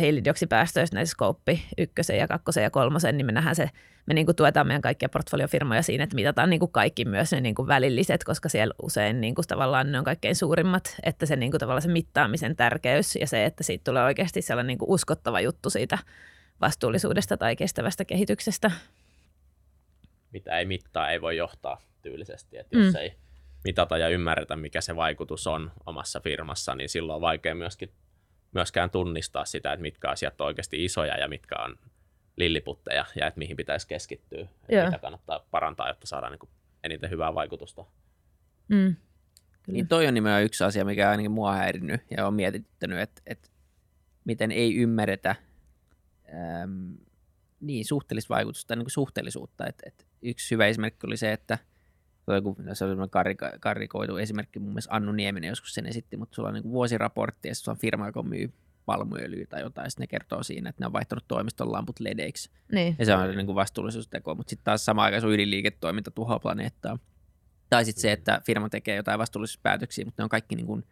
hiilidioksipäästöistä, 0.00 0.96
näissä 0.96 1.12
skooppi 1.12 1.62
ykkösen 1.78 2.18
ja 2.18 2.28
kakkosen 2.28 2.62
ja 2.62 2.70
kolmosen, 2.70 3.16
niin 3.16 3.26
me 3.26 3.32
nähdään 3.32 3.56
se, 3.56 3.70
me 4.06 4.14
niin 4.14 4.26
kuin 4.26 4.36
tuetaan 4.36 4.66
meidän 4.66 4.82
kaikkia 4.82 5.08
portfoliofirmoja 5.08 5.82
siinä, 5.82 6.04
että 6.04 6.16
mitataan 6.16 6.50
niin 6.50 6.60
kuin 6.60 6.72
kaikki 6.72 7.04
myös 7.04 7.32
ne 7.32 7.40
niin 7.40 7.54
kuin 7.54 7.68
välilliset, 7.68 8.24
koska 8.24 8.48
siellä 8.48 8.74
usein 8.82 9.20
niin 9.20 9.34
kuin 9.34 9.46
tavallaan 9.46 9.92
ne 9.92 9.98
on 9.98 10.04
kaikkein 10.04 10.36
suurimmat, 10.36 10.96
että 11.02 11.26
se, 11.26 11.36
niin 11.36 11.50
kuin 11.50 11.58
tavallaan 11.58 11.82
se 11.82 11.88
mittaamisen 11.88 12.56
tärkeys 12.56 13.16
ja 13.16 13.26
se, 13.26 13.44
että 13.44 13.62
siitä 13.62 13.84
tulee 13.84 14.02
oikeasti 14.04 14.42
sellainen 14.42 14.68
niin 14.68 14.78
kuin 14.78 14.90
uskottava 14.90 15.40
juttu 15.40 15.70
siitä 15.70 15.98
vastuullisuudesta 16.60 17.36
tai 17.36 17.56
kestävästä 17.56 18.04
kehityksestä 18.04 18.70
mitä 20.32 20.58
ei 20.58 20.66
mittaa, 20.66 21.10
ei 21.10 21.20
voi 21.20 21.36
johtaa 21.36 21.80
tyylisesti. 22.02 22.58
Että 22.58 22.78
jos 22.78 22.94
mm. 22.94 23.00
ei 23.00 23.14
mitata 23.64 23.98
ja 23.98 24.08
ymmärretä, 24.08 24.56
mikä 24.56 24.80
se 24.80 24.96
vaikutus 24.96 25.46
on 25.46 25.72
omassa 25.86 26.20
firmassa, 26.20 26.74
niin 26.74 26.88
silloin 26.88 27.14
on 27.14 27.20
vaikea 27.20 27.54
myöskin, 27.54 27.92
myöskään 28.52 28.90
tunnistaa 28.90 29.44
sitä, 29.44 29.72
että 29.72 29.82
mitkä 29.82 30.10
asiat 30.10 30.40
on 30.40 30.46
oikeasti 30.46 30.84
isoja 30.84 31.18
ja 31.18 31.28
mitkä 31.28 31.56
on 31.58 31.78
lilliputteja 32.36 33.04
ja 33.14 33.26
että 33.26 33.38
mihin 33.38 33.56
pitäisi 33.56 33.88
keskittyä, 33.88 34.40
että 34.68 34.84
mitä 34.84 34.98
kannattaa 34.98 35.46
parantaa, 35.50 35.88
jotta 35.88 36.06
saadaan 36.06 36.32
niin 36.32 36.50
eniten 36.84 37.10
hyvää 37.10 37.34
vaikutusta. 37.34 37.84
Mm. 38.68 38.96
Kyllä. 39.62 39.76
Niin 39.76 39.88
toi 39.88 40.06
on 40.06 40.14
nimenomaan 40.14 40.44
yksi 40.44 40.64
asia, 40.64 40.84
mikä 40.84 41.06
on 41.06 41.10
ainakin 41.10 41.30
mua 41.30 41.54
häirinnyt 41.54 42.00
ja 42.16 42.26
on 42.26 42.34
mietittänyt, 42.34 42.98
että, 42.98 43.22
että 43.26 43.48
miten 44.24 44.52
ei 44.52 44.76
ymmärretä 44.76 45.36
äm, 46.62 46.96
niin 47.60 47.84
suhteellista 47.84 48.34
vaikutusta, 48.34 48.76
niin 48.76 48.84
kuin 48.84 48.90
suhteellisuutta. 48.90 49.66
Et, 49.66 49.82
et 49.86 50.06
yksi 50.22 50.50
hyvä 50.50 50.66
esimerkki 50.66 51.06
oli 51.06 51.16
se, 51.16 51.32
että 51.32 51.58
se 52.72 52.84
oli 52.84 53.36
karikoitu 53.60 54.16
esimerkki, 54.16 54.58
mun 54.58 54.68
mielestä 54.68 54.94
Annu 54.94 55.12
Nieminen 55.12 55.48
joskus 55.48 55.74
sen 55.74 55.86
esitti, 55.86 56.16
mutta 56.16 56.34
sulla 56.34 56.48
on 56.48 56.54
niin 56.54 56.70
vuosiraportti 56.70 57.48
ja 57.48 57.54
sulla 57.54 57.74
on 57.74 57.80
firma, 57.80 58.06
joka 58.06 58.22
myy 58.22 58.52
palmuöljyä 58.86 59.46
tai 59.46 59.60
jotain, 59.60 59.84
ja 59.84 59.90
ne 59.98 60.06
kertoo 60.06 60.42
siinä, 60.42 60.70
että 60.70 60.82
ne 60.82 60.86
on 60.86 60.92
vaihtanut 60.92 61.24
toimiston 61.28 61.72
lamput 61.72 62.00
ledeiksi. 62.00 62.50
Niin. 62.72 62.96
Ja 62.98 63.06
se 63.06 63.14
on 63.14 63.36
niin 63.36 63.46
kuin 63.46 63.56
vastuullisuusteko, 63.56 64.34
mutta 64.34 64.50
sitten 64.50 64.64
taas 64.64 64.84
samaan 64.84 65.04
aikaan 65.04 65.20
sun 65.20 65.32
ydinliiketoiminta 65.32 66.10
tuhoaa 66.10 66.38
planeettaa. 66.38 66.98
Tai 67.70 67.84
sitten 67.84 68.02
se, 68.02 68.12
että 68.12 68.42
firma 68.46 68.68
tekee 68.68 68.96
jotain 68.96 69.18
vastuullisuuspäätöksiä, 69.18 70.04
mutta 70.04 70.22
ne 70.22 70.24
on 70.24 70.30
kaikki 70.30 70.56
niin 70.56 70.66
kuin 70.66 70.84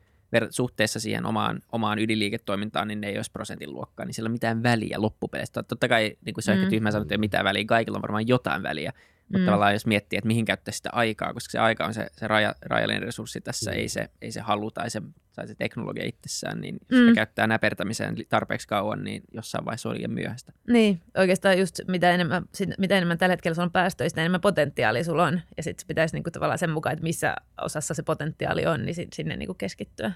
suhteessa 0.50 1.00
siihen 1.00 1.26
omaan, 1.26 1.60
omaan 1.72 1.98
ydinliiketoimintaan, 1.98 2.88
niin 2.88 3.00
ne 3.00 3.08
ei 3.08 3.16
olisi 3.16 3.32
prosentin 3.32 3.72
luokkaa, 3.72 4.06
niin 4.06 4.14
sillä 4.14 4.26
on 4.26 4.32
mitään 4.32 4.62
väliä 4.62 5.00
loppupeleissä. 5.00 5.62
Totta 5.62 5.88
kai 5.88 6.16
niin 6.24 6.34
kuin 6.34 6.44
se 6.44 6.50
on 6.50 6.56
mm. 6.56 6.62
ehkä 6.62 6.70
tyhmä 6.70 6.90
sanoa, 6.90 7.02
että 7.02 7.14
ei 7.14 7.16
ole 7.16 7.20
mitään 7.20 7.44
väliä, 7.44 7.64
kaikilla 7.66 7.98
on 7.98 8.02
varmaan 8.02 8.28
jotain 8.28 8.62
väliä, 8.62 8.92
mutta 9.28 9.38
mm. 9.38 9.44
tavallaan 9.44 9.72
jos 9.72 9.86
miettii, 9.86 10.16
että 10.16 10.26
mihin 10.26 10.44
käyttää 10.44 10.72
sitä 10.72 10.90
aikaa, 10.92 11.34
koska 11.34 11.52
se 11.52 11.58
aika 11.58 11.86
on 11.86 11.94
se, 11.94 12.06
se 12.12 12.28
raja, 12.28 12.54
rajallinen 12.62 13.02
resurssi 13.02 13.40
tässä, 13.40 13.70
mm. 13.70 13.76
ei, 13.76 13.88
se, 13.88 14.10
ei 14.22 14.32
se 14.32 14.40
halu 14.40 14.70
tai 14.70 14.90
se, 14.90 15.02
tai 15.36 15.48
se 15.48 15.54
teknologia 15.54 16.06
itsessään, 16.06 16.60
niin 16.60 16.78
jos 16.90 17.00
mm. 17.00 17.04
sitä 17.04 17.14
käyttää 17.14 17.46
näpertämiseen 17.46 18.16
tarpeeksi 18.28 18.68
kauan, 18.68 19.04
niin 19.04 19.22
jossain 19.32 19.64
vaiheessa 19.64 19.88
on 19.88 19.94
liian 19.94 20.10
myöhäistä. 20.10 20.52
Niin, 20.68 21.00
oikeastaan 21.16 21.58
just 21.58 21.80
mitä 21.88 22.10
enemmän, 22.10 22.44
mitä 22.78 22.96
enemmän 22.96 23.18
tällä 23.18 23.32
hetkellä 23.32 23.54
sulla 23.54 23.66
on 23.66 23.72
päästöistä, 23.72 24.12
sitä 24.12 24.20
enemmän 24.20 24.40
potentiaalia 24.40 25.04
sulla 25.04 25.24
on. 25.24 25.40
Ja 25.56 25.62
sitten 25.62 25.86
pitäisi 25.86 26.16
niinku 26.16 26.30
tavallaan 26.30 26.58
sen 26.58 26.70
mukaan, 26.70 26.92
että 26.92 27.02
missä 27.02 27.36
osassa 27.60 27.94
se 27.94 28.02
potentiaali 28.02 28.66
on, 28.66 28.84
niin 28.84 29.08
sinne 29.14 29.36
niinku 29.36 29.54
keskittyä. 29.54 30.12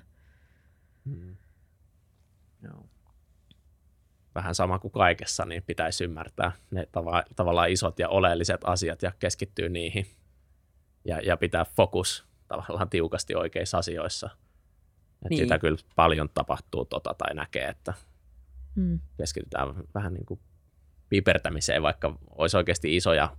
Mm. 1.04 1.36
Joo 2.62 2.91
vähän 4.34 4.54
sama 4.54 4.78
kuin 4.78 4.92
kaikessa, 4.92 5.44
niin 5.44 5.62
pitäisi 5.62 6.04
ymmärtää 6.04 6.52
ne 6.70 6.82
tava- 6.82 7.32
tavallaan 7.36 7.70
isot 7.70 7.98
ja 7.98 8.08
oleelliset 8.08 8.60
asiat 8.64 9.02
ja 9.02 9.12
keskittyä 9.18 9.68
niihin 9.68 10.06
ja, 11.04 11.20
ja 11.20 11.36
pitää 11.36 11.64
fokus 11.64 12.24
tavallaan 12.48 12.90
tiukasti 12.90 13.34
oikeissa 13.34 13.78
asioissa. 13.78 14.30
Et 15.24 15.30
niin. 15.30 15.38
Sitä 15.38 15.58
kyllä 15.58 15.78
paljon 15.96 16.28
tapahtuu 16.34 16.84
tota, 16.84 17.14
tai 17.18 17.34
näkee, 17.34 17.68
että 17.68 17.94
hmm. 18.76 19.00
keskitytään 19.16 19.68
vähän 19.94 20.14
niin 20.14 20.26
kuin 20.26 20.40
pipertämiseen, 21.08 21.82
vaikka 21.82 22.18
olisi 22.30 22.56
oikeasti 22.56 22.96
isoja 22.96 23.36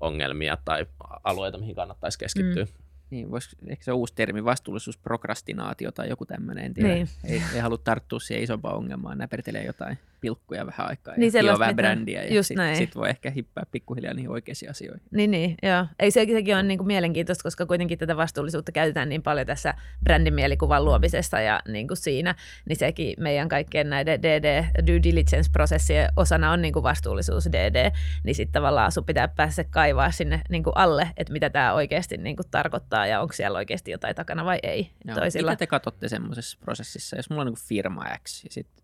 ongelmia 0.00 0.58
tai 0.64 0.86
alueita, 1.24 1.58
mihin 1.58 1.74
kannattaisi 1.74 2.18
keskittyä. 2.18 2.64
Hmm. 2.64 2.84
Niin, 3.10 3.30
vois, 3.30 3.56
ehkä 3.66 3.84
se 3.84 3.92
on 3.92 3.98
uusi 3.98 4.14
termi, 4.14 4.44
vastuullisuusprokrastinaatio 4.44 5.92
tai 5.92 6.08
joku 6.08 6.26
tämmöinen, 6.26 6.64
en 6.64 6.74
tiedä. 6.74 6.94
Niin. 6.94 7.08
Ei, 7.24 7.42
ei 7.54 7.60
halua 7.60 7.78
tarttua 7.78 8.20
siihen 8.20 8.44
isompaan 8.44 8.76
ongelmaan, 8.76 9.18
näpertelee 9.18 9.64
jotain 9.64 9.98
pilkkuja 10.24 10.66
vähän 10.66 10.88
aikaa 10.88 11.14
Niin 11.16 11.32
ja 11.34 11.42
hioa 11.42 11.58
vähän 11.58 11.76
brändiä 11.76 12.24
ja 12.24 12.42
sitten 12.42 12.76
sit 12.76 12.96
voi 12.96 13.08
ehkä 13.08 13.30
hippää 13.30 13.64
pikkuhiljaa 13.70 14.14
niihin 14.14 14.30
oikeisiin 14.30 14.70
asioihin. 14.70 15.02
Niin, 15.10 15.30
niin 15.30 15.54
joo. 15.62 15.86
Ei 15.98 16.10
se, 16.10 16.26
sekin 16.32 16.56
on 16.56 16.68
niin 16.68 16.78
kuin 16.78 16.86
mielenkiintoista, 16.86 17.42
koska 17.42 17.66
kuitenkin 17.66 17.98
tätä 17.98 18.16
vastuullisuutta 18.16 18.72
käytetään 18.72 19.08
niin 19.08 19.22
paljon 19.22 19.46
tässä 19.46 19.74
brändin 20.04 20.34
mielikuvan 20.34 20.84
luomisessa 20.84 21.40
ja 21.40 21.60
niin 21.68 21.88
kuin 21.88 21.96
siinä, 21.96 22.34
niin 22.68 22.76
sekin 22.76 23.14
meidän 23.18 23.48
kaikkien 23.48 23.90
näiden 23.90 24.22
DD, 24.22 24.64
due 24.86 25.02
diligence-prosessien 25.02 26.08
osana 26.16 26.50
on 26.50 26.62
niin 26.62 26.72
kuin 26.72 26.82
vastuullisuus 26.82 27.48
DD, 27.52 27.90
niin 28.24 28.34
sitten 28.34 28.52
tavallaan 28.52 28.92
sun 28.92 29.04
pitää 29.04 29.28
päästä 29.28 29.64
kaivaa 29.64 30.10
sinne 30.10 30.40
niin 30.48 30.62
kuin 30.64 30.76
alle, 30.76 31.10
että 31.16 31.32
mitä 31.32 31.50
tämä 31.50 31.72
oikeasti 31.72 32.16
niin 32.16 32.36
kuin 32.36 32.46
tarkoittaa 32.50 33.06
ja 33.06 33.20
onko 33.20 33.32
siellä 33.32 33.58
oikeasti 33.58 33.90
jotain 33.90 34.16
takana 34.16 34.44
vai 34.44 34.58
ei. 34.62 34.90
Joo. 35.04 35.18
Toisilla. 35.18 35.50
Mitä 35.50 35.58
te 35.58 35.66
katsotte 35.66 36.08
semmoisessa 36.08 36.58
prosessissa, 36.60 37.16
jos 37.16 37.30
mulla 37.30 37.42
on 37.42 37.46
niin 37.46 37.68
firma 37.68 38.04
X 38.24 38.44
ja 38.44 38.50
sitten, 38.52 38.83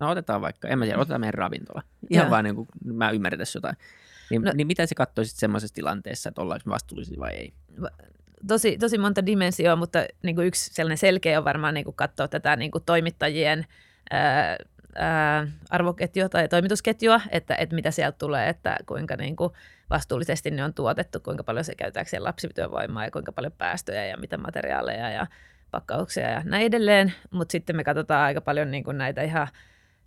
no 0.00 0.10
otetaan 0.10 0.40
vaikka, 0.40 0.68
en 0.68 0.78
mä 0.78 0.84
tiedä, 0.84 0.98
otetaan 0.98 1.20
meidän 1.20 1.34
ravintola. 1.34 1.82
Ihan 2.10 2.24
Joo. 2.24 2.30
vaan 2.30 2.44
niin 2.44 2.56
kuin, 2.56 2.68
mä 2.84 3.10
ymmärrän 3.10 3.38
tässä 3.38 3.56
jotain. 3.56 3.76
Niin, 4.30 4.42
No- 4.42 4.52
niin 4.54 4.66
mitä 4.66 4.86
se 4.86 4.94
katsoisit 4.94 5.36
semmoisessa 5.36 5.74
tilanteessa, 5.74 6.28
että 6.28 6.42
ollaanko 6.42 6.62
me 6.66 6.70
vastuullisia 6.70 7.18
vai 7.18 7.30
ei? 7.30 7.52
tosi, 8.46 8.78
tosi 8.78 8.98
monta 8.98 9.26
dimensioa, 9.26 9.76
mutta 9.76 9.98
niin 10.22 10.36
kuin 10.36 10.46
yksi 10.46 10.74
sellainen 10.74 10.98
selkeä 10.98 11.38
on 11.38 11.44
varmaan 11.44 11.74
niin 11.74 11.84
kuin 11.84 11.96
katsoa 11.96 12.28
tätä 12.28 12.56
niin 12.56 12.70
kuin 12.70 12.84
toimittajien 12.84 13.66
ää, 14.10 14.56
ää, 14.94 15.46
arvoketjua 15.70 16.28
tai 16.28 16.48
toimitusketjua, 16.48 17.20
että, 17.30 17.54
että 17.54 17.74
mitä 17.74 17.90
sieltä 17.90 18.18
tulee, 18.18 18.48
että 18.48 18.76
kuinka 18.86 19.16
niin 19.16 19.36
kuin 19.36 19.52
vastuullisesti 19.90 20.50
ne 20.50 20.64
on 20.64 20.74
tuotettu, 20.74 21.20
kuinka 21.20 21.44
paljon 21.44 21.64
se 21.64 21.74
käytetäänkö 21.74 22.10
siellä 22.10 22.26
lapsityövoimaa 22.26 23.04
ja 23.04 23.10
kuinka 23.10 23.32
paljon 23.32 23.52
päästöjä 23.58 24.06
ja 24.06 24.16
mitä 24.16 24.38
materiaaleja 24.38 25.10
ja 25.10 25.26
pakkauksia 25.70 26.30
ja 26.30 26.42
näin 26.44 26.66
edelleen. 26.66 27.12
Mutta 27.30 27.52
sitten 27.52 27.76
me 27.76 27.84
katsotaan 27.84 28.24
aika 28.24 28.40
paljon 28.40 28.70
niin 28.70 28.84
kuin 28.84 28.98
näitä 28.98 29.22
ihan 29.22 29.48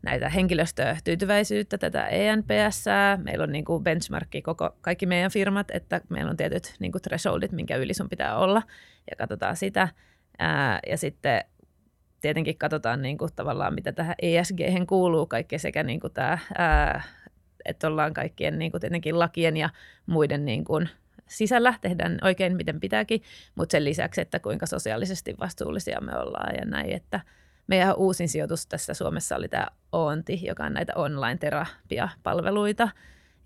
näitä 0.01 0.29
henkilöstötyytyväisyyttä, 0.29 1.77
tätä 1.77 2.07
ENPS. 2.07 2.85
Meillä 3.17 3.43
on 3.43 3.51
niin 3.51 3.65
kuin 3.65 3.83
benchmarkki 3.83 4.41
koko, 4.41 4.77
kaikki 4.81 5.05
meidän 5.05 5.31
firmat, 5.31 5.71
että 5.71 6.01
meillä 6.09 6.29
on 6.29 6.37
tietyt 6.37 6.75
niin 6.79 6.91
kuin 6.91 7.01
thresholdit, 7.01 7.51
minkä 7.51 7.75
yli 7.75 7.93
sun 7.93 8.09
pitää 8.09 8.37
olla, 8.37 8.61
ja 9.09 9.15
katsotaan 9.17 9.55
sitä. 9.55 9.87
Ää, 10.39 10.79
ja 10.87 10.97
sitten 10.97 11.41
tietenkin 12.21 12.57
katsotaan 12.57 13.01
niin 13.01 13.17
kuin 13.17 13.31
tavallaan, 13.35 13.75
mitä 13.75 13.91
tähän 13.91 14.15
ESG 14.21 14.59
kuuluu, 14.87 15.25
kaikki 15.25 15.59
sekä 15.59 15.83
niin 15.83 15.99
kuin 15.99 16.13
tämä, 16.13 16.37
ää, 16.57 17.03
että 17.65 17.87
ollaan 17.87 18.13
kaikkien 18.13 18.59
niin 18.59 18.71
kuin 18.71 18.81
tietenkin 18.81 19.19
lakien 19.19 19.57
ja 19.57 19.69
muiden 20.05 20.45
niin 20.45 20.63
kuin 20.63 20.89
sisällä, 21.27 21.73
tehdään 21.81 22.19
oikein 22.21 22.55
miten 22.55 22.79
pitääkin, 22.79 23.21
mutta 23.55 23.71
sen 23.71 23.85
lisäksi, 23.85 24.21
että 24.21 24.39
kuinka 24.39 24.65
sosiaalisesti 24.65 25.35
vastuullisia 25.39 26.01
me 26.01 26.17
ollaan 26.17 26.55
ja 26.55 26.65
näin, 26.65 26.91
että 26.91 27.19
meidän 27.68 27.95
uusin 27.95 28.30
sijoitus 28.30 28.68
tässä 28.68 28.93
Suomessa 28.93 29.36
oli 29.36 29.47
tämä 29.47 29.68
Oonti, 29.91 30.39
joka 30.45 30.64
on 30.64 30.74
näitä 30.74 30.93
online-terapiapalveluita. 30.95 32.89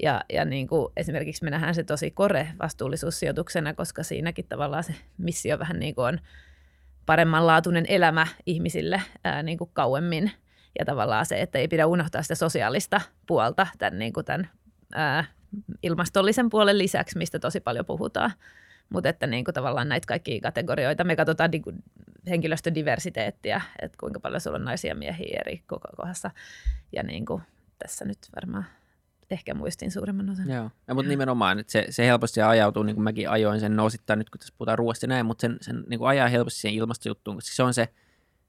Ja, 0.04 0.24
ja 0.34 0.46
niin 0.46 0.68
kuin 0.68 0.94
esimerkiksi 0.98 1.44
me 1.44 1.50
nähdään 1.50 1.76
se 1.76 1.84
tosi 1.84 2.12
kore 2.12 2.48
vastuullisuussijoituksena, 2.60 3.74
koska 3.74 4.04
siinäkin 4.04 4.46
tavallaan 4.50 4.84
se 4.84 4.96
missio 5.18 5.60
vähän 5.60 5.80
niin 5.80 5.96
kuin 5.96 6.08
on 6.08 6.20
paremmanlaatuinen 7.06 7.86
elämä 7.88 8.28
ihmisille 8.46 9.02
ää, 9.24 9.44
niin 9.44 9.58
kuin 9.58 9.70
kauemmin. 9.74 10.32
Ja 10.80 10.86
tavallaan 10.86 11.26
se, 11.26 11.42
että 11.42 11.60
ei 11.60 11.68
pidä 11.68 11.88
unohtaa 11.88 12.22
sitä 12.22 12.36
sosiaalista 12.36 13.02
puolta 13.28 13.68
tämän, 13.78 14.00
niin 14.00 14.14
kuin 14.14 14.26
tämän 14.26 14.50
ää, 14.94 15.26
ilmastollisen 15.84 16.50
puolen 16.50 16.78
lisäksi, 16.78 17.18
mistä 17.18 17.40
tosi 17.40 17.60
paljon 17.60 17.86
puhutaan. 17.86 18.32
Mutta 18.90 19.10
että 19.10 19.28
niin 19.28 19.46
kuin 19.46 19.56
tavallaan 19.56 19.90
näitä 19.90 20.08
kaikkia 20.08 20.42
kategorioita, 20.42 21.04
me 21.04 21.16
katsotaan 21.16 21.52
niin 21.52 21.62
kuin 21.62 21.84
henkilöstödiversiteettiä, 22.30 23.62
että 23.82 23.98
kuinka 24.00 24.20
paljon 24.20 24.42
sulla 24.42 24.58
on 24.58 24.66
naisia 24.66 24.92
ja 24.92 24.96
miehiä 24.96 25.42
eri 25.46 25.64
koko 25.68 25.88
kohdassa. 25.98 26.32
Ja 26.92 27.04
niin 27.04 27.26
kuin 27.26 27.42
tässä 27.80 28.06
nyt 28.06 28.18
varmaan 28.36 28.66
ehkä 29.32 29.54
muistin 29.54 29.92
suurimman 29.92 30.30
osan. 30.30 30.50
Joo, 30.50 30.72
ja, 30.88 30.94
mutta 30.94 31.10
nimenomaan, 31.10 31.60
että 31.60 31.72
se, 31.72 31.86
se 31.90 32.06
helposti 32.06 32.42
ajautuu, 32.42 32.84
niin 32.84 32.96
kuin 32.96 33.04
mäkin 33.04 33.30
ajoin 33.30 33.60
sen 33.60 33.80
osittain 33.80 34.20
nyt, 34.20 34.30
kun 34.30 34.40
tässä 34.40 34.54
puhutaan 34.58 34.78
ruoasta 34.78 35.08
näin, 35.08 35.26
mutta 35.26 35.42
sen, 35.42 35.58
sen 35.62 35.84
niin 35.90 36.00
kuin 36.00 36.10
ajaa 36.10 36.28
helposti 36.28 36.60
siihen 36.60 36.78
ilmastojuttuun, 36.78 37.38
koska 37.38 37.56
se 37.56 37.64
on 37.64 37.74
se, 37.74 37.90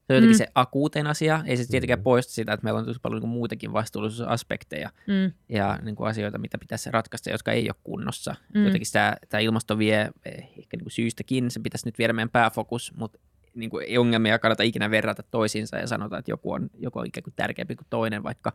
se 0.07 0.13
on 0.13 0.15
jotenkin 0.15 0.35
Mm. 0.35 0.37
se 0.37 0.47
akuutein 0.55 1.07
asia, 1.07 1.43
ei 1.45 1.57
se 1.57 1.67
tietenkään 1.67 1.99
Mm. 1.99 2.03
poista 2.03 2.33
sitä, 2.33 2.53
että 2.53 2.63
meillä 2.63 2.79
on 2.79 2.85
tosi 2.85 2.99
paljon 2.99 3.15
niin 3.15 3.21
kuin 3.21 3.31
muutakin 3.31 3.73
vastuullisuusaspekteja 3.73 4.89
Mm, 5.07 5.31
ja 5.49 5.79
niin 5.81 5.95
kuin 5.95 6.09
asioita, 6.09 6.37
mitä 6.37 6.57
pitäisi 6.57 6.91
ratkaista, 6.91 7.29
jotka 7.29 7.51
ei 7.51 7.69
ole 7.69 7.75
kunnossa. 7.83 8.35
Mm. 8.55 8.65
Jotenkin 8.65 8.91
tämä, 8.93 9.15
tämä 9.29 9.41
ilmasto 9.41 9.77
vie 9.77 10.11
eh, 10.25 10.33
ehkä 10.33 10.77
niin 10.77 10.83
kuin 10.83 10.91
syystäkin, 10.91 11.51
se 11.51 11.59
pitäisi 11.59 11.87
nyt 11.87 11.97
viedä 11.97 12.13
meidän 12.13 12.29
pääfokus, 12.29 12.93
mutta 12.95 13.19
niin 13.53 13.69
kuin 13.69 13.85
ei 13.87 13.97
ongelmia 13.97 14.39
kannata 14.39 14.63
ikinä 14.63 14.91
verrata 14.91 15.23
toisiinsa 15.23 15.77
ja 15.77 15.87
sanota, 15.87 16.17
että 16.17 16.31
joku 16.31 16.51
on, 16.51 16.69
joku 16.79 16.99
on 16.99 17.05
ikään 17.07 17.23
kuin 17.23 17.33
tärkeämpi 17.35 17.75
kuin 17.75 17.87
toinen, 17.89 18.23
vaikka, 18.23 18.53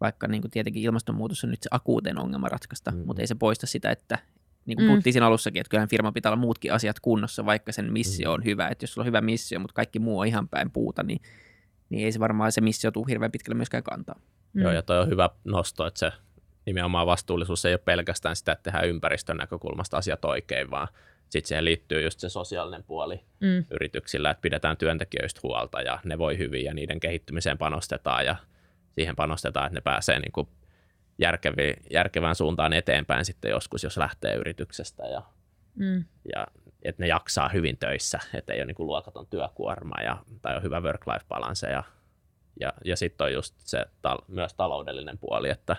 vaikka 0.00 0.28
niin 0.28 0.40
kuin 0.42 0.50
tietenkin 0.50 0.82
ilmastonmuutos 0.82 1.44
on 1.44 1.50
nyt 1.50 1.62
se 1.62 1.68
akuutein 1.72 2.18
ongelma 2.18 2.48
ratkaista, 2.48 2.90
mm. 2.90 2.98
mutta 3.06 3.22
ei 3.22 3.26
se 3.26 3.34
poista 3.34 3.66
sitä, 3.66 3.90
että 3.90 4.18
niin 4.68 4.76
kuin 4.76 4.84
Mm. 4.86 4.88
puhuttiin 4.88 5.12
siinä 5.12 5.26
alussakin, 5.26 5.60
että 5.60 5.70
kyllähän 5.70 5.88
firman 5.88 6.14
pitää 6.14 6.30
olla 6.32 6.40
muutkin 6.40 6.72
asiat 6.72 7.00
kunnossa, 7.00 7.46
vaikka 7.46 7.72
sen 7.72 7.92
missio 7.92 8.28
Mm. 8.30 8.34
on 8.34 8.44
hyvä. 8.44 8.68
Että 8.68 8.82
jos 8.82 8.92
sulla 8.94 9.02
on 9.02 9.06
hyvä 9.06 9.20
missio, 9.20 9.60
mutta 9.60 9.74
kaikki 9.74 9.98
muu 9.98 10.18
on 10.18 10.26
ihan 10.26 10.48
päin 10.48 10.70
puuta, 10.70 11.02
niin, 11.02 11.20
niin 11.90 12.04
ei 12.04 12.12
se 12.12 12.20
varmaan 12.20 12.52
se 12.52 12.60
missio 12.60 12.90
tule 12.90 13.06
hirveän 13.08 13.32
pitkälle 13.32 13.56
myöskään 13.56 13.82
kantaa. 13.82 14.20
mm, 14.52 14.62
Joo, 14.62 14.72
ja 14.72 14.82
toi 14.82 14.98
on 14.98 15.08
hyvä 15.08 15.30
nosto, 15.44 15.86
että 15.86 15.98
se 16.00 16.12
nimenomaan 16.66 17.06
vastuullisuus 17.06 17.64
ei 17.64 17.72
ole 17.72 17.78
pelkästään 17.84 18.36
sitä, 18.36 18.52
että 18.52 18.62
tehdään 18.62 18.88
ympäristön 18.88 19.36
näkökulmasta 19.36 19.96
asiat 19.96 20.24
oikein, 20.24 20.70
vaan 20.70 20.88
sitten 21.28 21.48
siihen 21.48 21.64
liittyy 21.64 22.02
just 22.02 22.20
se 22.20 22.28
sosiaalinen 22.28 22.82
puoli 22.84 23.20
mm, 23.40 23.64
yrityksillä, 23.70 24.30
että 24.30 24.40
pidetään 24.42 24.76
työntekijöistä 24.76 25.40
huolta 25.42 25.80
ja 25.82 25.98
ne 26.04 26.18
voi 26.18 26.38
hyvin 26.38 26.64
ja 26.64 26.74
niiden 26.74 27.00
kehittymiseen 27.00 27.58
panostetaan 27.58 28.26
ja 28.26 28.36
siihen 28.94 29.16
panostetaan, 29.16 29.66
että 29.66 29.74
ne 29.76 29.80
pääsee 29.80 30.18
niin 30.18 30.32
kuin 30.32 30.48
järkevi, 31.18 31.74
järkevään 31.90 32.34
suuntaan 32.34 32.72
eteenpäin 32.72 33.24
sitten 33.24 33.50
joskus, 33.50 33.84
jos 33.84 33.96
lähtee 33.96 34.34
yrityksestä 34.34 35.06
ja, 35.06 35.22
mm, 35.74 36.04
ja 36.34 36.46
että 36.82 37.02
ne 37.02 37.06
jaksaa 37.06 37.48
hyvin 37.48 37.76
töissä, 37.78 38.18
että 38.34 38.52
ei 38.52 38.58
ole 38.58 38.66
niin 38.66 38.74
kuin 38.74 38.86
luokaton 38.86 39.26
työkuorma 39.26 40.02
ja, 40.02 40.16
tai 40.42 40.56
on 40.56 40.62
hyvä 40.62 40.80
work-life 40.80 41.24
balance 41.28 41.66
ja, 41.66 41.82
ja, 42.60 42.72
ja 42.84 42.96
sitten 42.96 43.24
on 43.24 43.32
just 43.32 43.54
se 43.58 43.86
tal- 44.02 44.24
myös 44.28 44.54
taloudellinen 44.54 45.18
puoli, 45.18 45.50
että 45.50 45.76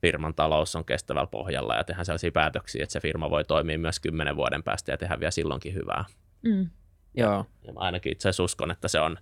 firman 0.00 0.34
talous 0.34 0.76
on 0.76 0.84
kestävällä 0.84 1.26
pohjalla 1.26 1.76
ja 1.76 1.84
tehdään 1.84 2.06
sellaisia 2.06 2.32
päätöksiä, 2.32 2.82
että 2.82 2.92
se 2.92 3.00
firma 3.00 3.30
voi 3.30 3.44
toimia 3.44 3.78
myös 3.78 4.00
kymmenen 4.00 4.36
vuoden 4.36 4.62
päästä 4.62 4.92
ja 4.92 4.98
tehdä 4.98 5.20
vielä 5.20 5.30
silloinkin 5.30 5.74
hyvää. 5.74 6.04
mm, 6.42 6.70
Joo, 7.14 7.46
Ja 7.66 7.72
mä 7.72 7.80
ainakin 7.80 8.12
itse 8.12 8.28
asiassa 8.28 8.42
uskon, 8.42 8.70
että 8.70 8.88
se 8.88 9.00
on, 9.00 9.18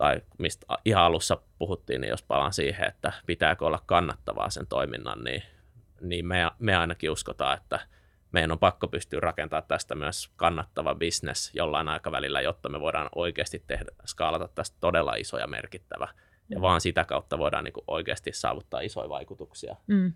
tai 0.00 0.20
mistä 0.38 0.66
ihan 0.84 1.02
alussa 1.04 1.38
puhuttiin, 1.58 2.00
niin 2.00 2.08
jos 2.08 2.22
palaan 2.22 2.52
siihen, 2.52 2.88
että 2.88 3.12
pitääkö 3.26 3.66
olla 3.66 3.82
kannattavaa 3.86 4.50
sen 4.50 4.66
toiminnan, 4.66 5.24
niin, 5.24 5.42
niin 6.00 6.26
me, 6.26 6.50
me 6.58 6.76
ainakin 6.76 7.10
uskotaan, 7.10 7.56
että 7.58 7.80
meidän 8.32 8.52
on 8.52 8.58
pakko 8.58 8.88
pystyä 8.88 9.20
rakentamaan 9.20 9.68
tästä 9.68 9.94
myös 9.94 10.30
kannattava 10.36 10.94
business 10.94 11.50
jollain 11.54 11.88
aikavälillä, 11.88 12.40
jotta 12.40 12.68
me 12.68 12.80
voidaan 12.80 13.08
oikeasti 13.14 13.64
tehdä, 13.66 13.90
skaalata 14.06 14.48
tästä 14.48 14.76
todella 14.80 15.14
iso 15.14 15.38
ja 15.38 15.46
merkittävä. 15.46 16.08
Ja 16.48 16.60
vaan 16.60 16.80
sitä 16.80 17.04
kautta 17.04 17.38
voidaan 17.38 17.64
niin 17.64 17.72
kuin 17.72 17.84
oikeasti 17.86 18.30
saavuttaa 18.32 18.80
isoja 18.80 19.08
vaikutuksia. 19.08 19.76
mm. 19.86 20.12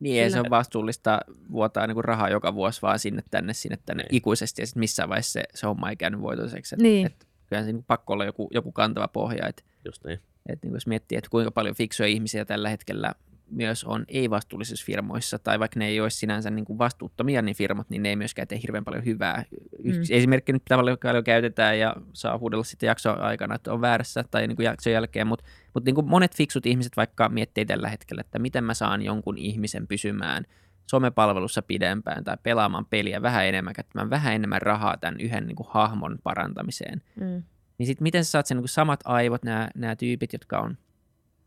Niin 0.00 0.22
ei 0.22 0.30
se 0.30 0.40
ole 0.40 0.50
vastuullista 0.50 1.20
vuotaa 1.52 1.86
niin 1.86 1.94
kuin 1.94 2.04
rahaa 2.04 2.28
joka 2.28 2.54
vuosi 2.54 2.82
vaan 2.82 2.98
sinne 2.98 3.22
tänne, 3.30 3.52
sinne 3.52 3.78
tänne 3.86 4.02
Niin. 4.02 4.14
ikuisesti 4.16 4.62
ja 4.62 4.66
sitten 4.66 4.80
missään 4.80 5.08
vaiheessa 5.08 5.32
se, 5.32 5.42
se 5.54 5.66
homma 5.66 5.90
ei 5.90 5.96
käynyt 5.96 6.20
voitoiseksi. 6.20 6.74
Et, 6.74 6.80
Niin. 6.80 7.06
et, 7.06 7.26
kyllähän 7.54 7.64
siinä 7.64 7.82
pakko 7.86 8.12
olla 8.12 8.24
joku, 8.24 8.48
joku 8.54 8.72
kantava 8.72 9.08
pohja, 9.08 9.48
että 9.48 9.62
Just 9.84 10.04
niin. 10.04 10.18
et, 10.48 10.62
niin 10.62 10.74
jos 10.74 10.86
miettii, 10.86 11.18
että 11.18 11.30
kuinka 11.30 11.50
paljon 11.50 11.74
fiksuja 11.74 12.06
ihmisiä 12.08 12.44
tällä 12.44 12.68
hetkellä 12.68 13.12
myös 13.50 13.84
on 13.84 14.04
ei-vastuullisissa 14.08 14.86
firmoissa, 14.86 15.38
tai 15.38 15.58
vaikka 15.60 15.78
ne 15.78 15.86
ei 15.86 16.00
olisi 16.00 16.18
sinänsä 16.18 16.50
niin 16.50 16.64
kuin 16.64 16.78
vastuuttomia 16.78 17.42
niin 17.42 17.56
firmat, 17.56 17.90
niin 17.90 18.02
ne 18.02 18.08
ei 18.08 18.16
myöskään 18.16 18.48
tee 18.48 18.58
hirveän 18.62 18.84
paljon 18.84 19.04
hyvää. 19.04 19.44
Yksi 19.84 20.12
Mm. 20.12 20.18
esimerkki 20.18 20.52
nyt 20.52 20.62
tavallaan 20.68 20.98
paljon 21.02 21.24
käytetään 21.24 21.78
ja 21.78 21.96
saa 22.12 22.38
huudella 22.38 22.64
sitten 22.64 22.86
jakson 22.86 23.20
aikana, 23.20 23.54
että 23.54 23.72
on 23.72 23.80
väärässä 23.80 24.24
tai 24.30 24.46
niin 24.46 24.56
kuin 24.56 24.64
jakson 24.64 24.92
jälkeen, 24.92 25.26
mutta 25.26 25.44
mutta 25.74 25.88
niin 25.88 25.94
kuin 25.94 26.08
monet 26.08 26.36
fiksut 26.36 26.66
ihmiset 26.66 26.96
vaikka 26.96 27.28
miettii 27.28 27.66
tällä 27.66 27.88
hetkellä, 27.88 28.20
että 28.20 28.38
miten 28.38 28.64
mä 28.64 28.74
saan 28.74 29.02
jonkun 29.02 29.38
ihmisen 29.38 29.86
pysymään 29.86 30.44
somepalvelussa 30.90 31.62
pidempään 31.62 32.24
tai 32.24 32.36
pelaamaan 32.42 32.86
peliä 32.86 33.22
vähän 33.22 33.46
enemmän, 33.46 33.74
käyttämään 33.74 34.10
vähän 34.10 34.34
enemmän 34.34 34.62
rahaa 34.62 34.96
tämän 34.96 35.20
yhden 35.20 35.46
niin 35.46 35.56
kuin 35.56 35.66
hahmon 35.70 36.18
parantamiseen. 36.22 37.02
Mm. 37.20 37.42
Niin 37.78 37.86
sitten 37.86 38.02
miten 38.02 38.24
sä 38.24 38.30
saat 38.30 38.46
sen 38.46 38.56
niin 38.56 38.62
kuin 38.62 38.68
samat 38.68 39.00
aivot, 39.04 39.42
nämä, 39.44 39.68
nämä 39.74 39.96
tyypit, 39.96 40.32
jotka 40.32 40.58
on, 40.58 40.78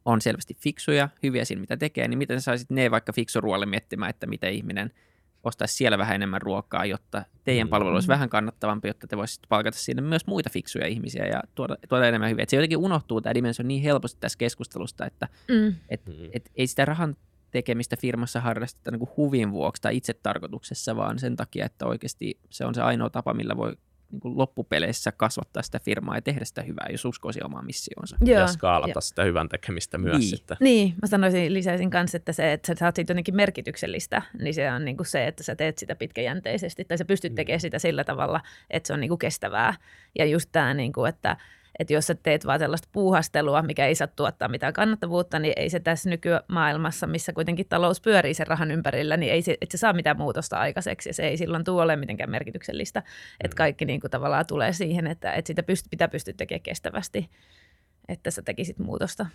on 0.05 0.21
selvästi 0.21 0.53
fiksuja, 0.59 1.09
hyviä 1.23 1.45
siinä 1.45 1.59
mitä 1.61 1.77
tekee, 1.77 2.07
niin 2.07 2.17
miten 2.17 2.41
sä 2.41 2.45
saisit 2.45 2.69
ne 2.71 2.91
vaikka 2.91 3.13
fiksuruolle 3.13 3.65
miettimään, 3.65 4.09
että 4.09 4.27
miten 4.27 4.53
ihminen 4.53 4.91
ostaisi 5.43 5.73
siellä 5.73 5.97
vähän 5.97 6.15
enemmän 6.15 6.41
ruokaa, 6.41 6.85
jotta 6.85 7.23
teidän 7.43 7.67
Mm. 7.67 7.69
palvelu 7.69 7.93
olisi 7.95 8.07
Mm. 8.07 8.11
vähän 8.11 8.29
kannattavampi, 8.29 8.88
jotta 8.88 9.07
te 9.07 9.17
voisitte 9.17 9.47
palkata 9.49 9.77
sinne 9.77 10.01
myös 10.01 10.27
muita 10.27 10.49
fiksuja 10.49 10.88
ihmisiä 10.88 11.25
ja 11.25 11.41
tuoda, 11.55 11.75
tuoda 11.89 12.05
enemmän 12.07 12.29
hyviä. 12.29 12.43
Et 12.43 12.49
se 12.49 12.55
jotenkin 12.55 12.77
unohtuu 12.77 13.21
tämä 13.21 13.33
dimensio 13.33 13.65
niin 13.65 13.83
helposti 13.83 14.17
tässä 14.19 14.38
keskustelusta, 14.38 15.05
että 15.05 15.27
Mm. 15.47 15.75
et, 15.89 16.05
Mm. 16.07 16.13
et 16.33 16.51
ei 16.55 16.67
sitä 16.67 16.85
rahan 16.85 17.15
tekemistä 17.51 17.97
firmassa 17.97 18.41
harrasteta 18.41 18.91
niin 18.91 18.99
kuin 18.99 19.11
huvin 19.17 19.51
vuoksi 19.51 19.81
tai 19.81 19.97
itse 19.97 20.13
tarkoituksessa, 20.13 20.95
vaan 20.95 21.19
sen 21.19 21.35
takia, 21.35 21.65
että 21.65 21.85
oikeasti 21.85 22.39
se 22.49 22.65
on 22.65 22.75
se 22.75 22.81
ainoa 22.81 23.09
tapa, 23.09 23.33
millä 23.33 23.57
voi 23.57 23.77
niin 24.11 24.19
kuin 24.19 24.37
loppupeleissä 24.37 25.11
kasvattaa 25.11 25.63
sitä 25.63 25.79
firmaa 25.79 26.15
ja 26.15 26.21
tehdä 26.21 26.45
sitä 26.45 26.61
hyvää, 26.61 26.87
jos 26.91 27.05
uskoisi 27.05 27.43
omaan 27.43 27.65
missioonsa. 27.65 28.17
Joo, 28.25 28.39
ja 28.39 28.47
skaalata 28.47 28.91
joo. 28.95 29.01
sitä 29.01 29.23
hyvän 29.23 29.49
tekemistä 29.49 29.97
myös 29.97 30.17
Niin. 30.17 30.29
sitten. 30.29 30.57
Niin, 30.59 30.93
mä 31.01 31.07
sanoisin, 31.07 31.53
lisäisin 31.53 31.89
kanssa, 31.89 32.17
että 32.17 32.33
se, 32.33 32.53
että 32.53 32.67
sä 32.67 32.79
saat 32.79 32.95
siitä 32.95 33.11
jotenkin 33.11 33.35
merkityksellistä, 33.35 34.21
niin 34.39 34.53
se 34.53 34.71
on 34.71 34.85
niin 34.85 34.97
kuin 34.97 35.07
se, 35.07 35.27
että 35.27 35.43
sä 35.43 35.55
teet 35.55 35.77
sitä 35.77 35.95
pitkäjänteisesti 35.95 36.85
tai 36.85 36.97
sä 36.97 37.05
pystyt 37.05 37.35
tekemään 37.35 37.59
sitä 37.59 37.79
sillä 37.79 38.03
tavalla, 38.03 38.41
että 38.69 38.87
se 38.87 38.93
on 38.93 38.99
niin 38.99 39.09
kuin 39.09 39.19
kestävää. 39.19 39.73
Ja 40.19 40.25
just 40.25 40.49
tämä, 40.51 40.73
niin 40.73 40.93
kuin, 40.93 41.09
että, 41.09 41.37
että 41.80 41.93
jos 41.93 42.07
sä 42.07 42.15
teet 42.15 42.45
vaan 42.45 42.59
sellaista 42.59 42.88
puuhastelua, 42.91 43.61
mikä 43.61 43.88
ei 43.88 43.95
saa 43.95 44.07
tuottaa 44.07 44.47
mitään 44.47 44.73
kannattavuutta, 44.73 45.39
niin 45.39 45.53
ei 45.55 45.69
se 45.69 45.80
tässä 45.80 46.09
nykymaailmassa, 46.09 47.07
missä 47.07 47.34
kuitenkin 47.34 47.67
talous 47.69 48.01
pyörii 48.01 48.34
sen 48.34 48.47
rahan 48.47 48.71
ympärillä, 48.71 49.17
niin 49.17 49.34
ei 49.34 49.41
se, 49.41 49.57
et 49.61 49.71
se 49.71 49.78
saa 49.78 49.93
mitään 49.93 50.17
muutosta 50.17 50.57
aikaiseksi 50.57 51.09
ja 51.09 51.13
se 51.13 51.28
ei 51.28 51.38
silloin 51.38 51.63
tule 51.63 51.82
ole 51.82 51.95
mitenkään 51.95 52.32
merkityksellistä. 52.32 53.03
Että 53.43 53.55
kaikki 53.55 53.86
niin 53.86 54.01
kuin 54.01 54.11
tavallaan 54.11 54.45
tulee 54.47 54.73
siihen, 54.73 55.07
että, 55.07 55.34
että 55.34 55.47
sitä 55.47 55.61
pyst- 55.61 55.88
pitää 55.89 56.07
pystyä 56.07 56.34
tekemään 56.38 56.61
kestävästi, 56.61 57.30
että 58.07 58.32
sä 58.32 58.41
tekisit 58.41 58.80
muutosta. 58.80 59.25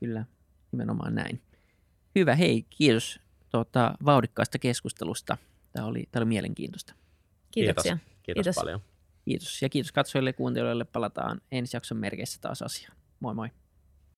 Kyllä, 0.00 0.24
nimenomaan 0.72 1.14
näin. 1.14 1.40
Hyvä, 2.14 2.34
hei, 2.34 2.66
kiitos 2.70 3.20
tuota, 3.50 3.94
vauhdikkaasta 4.04 4.58
keskustelusta. 4.58 5.36
Tämä 5.72 5.86
oli, 5.86 6.08
tämä 6.10 6.20
oli 6.20 6.28
mielenkiintoista. 6.28 6.94
Kiitoksia. 7.50 7.92
Kiitos, 7.92 8.22
kiitos, 8.22 8.44
Kiitos. 8.44 8.54
paljon. 8.54 8.80
Kiitos 9.24 9.62
ja 9.62 9.68
kiitos 9.68 9.92
katsojille 9.92 10.30
ja 10.30 10.34
kuuntelijoille. 10.34 10.84
Palataan 10.84 11.40
ensi 11.52 11.76
jakson 11.76 11.98
merkeissä 11.98 12.40
taas 12.40 12.62
asiaan. 12.62 12.96
Moi 13.20 13.34
moi. 13.34 13.48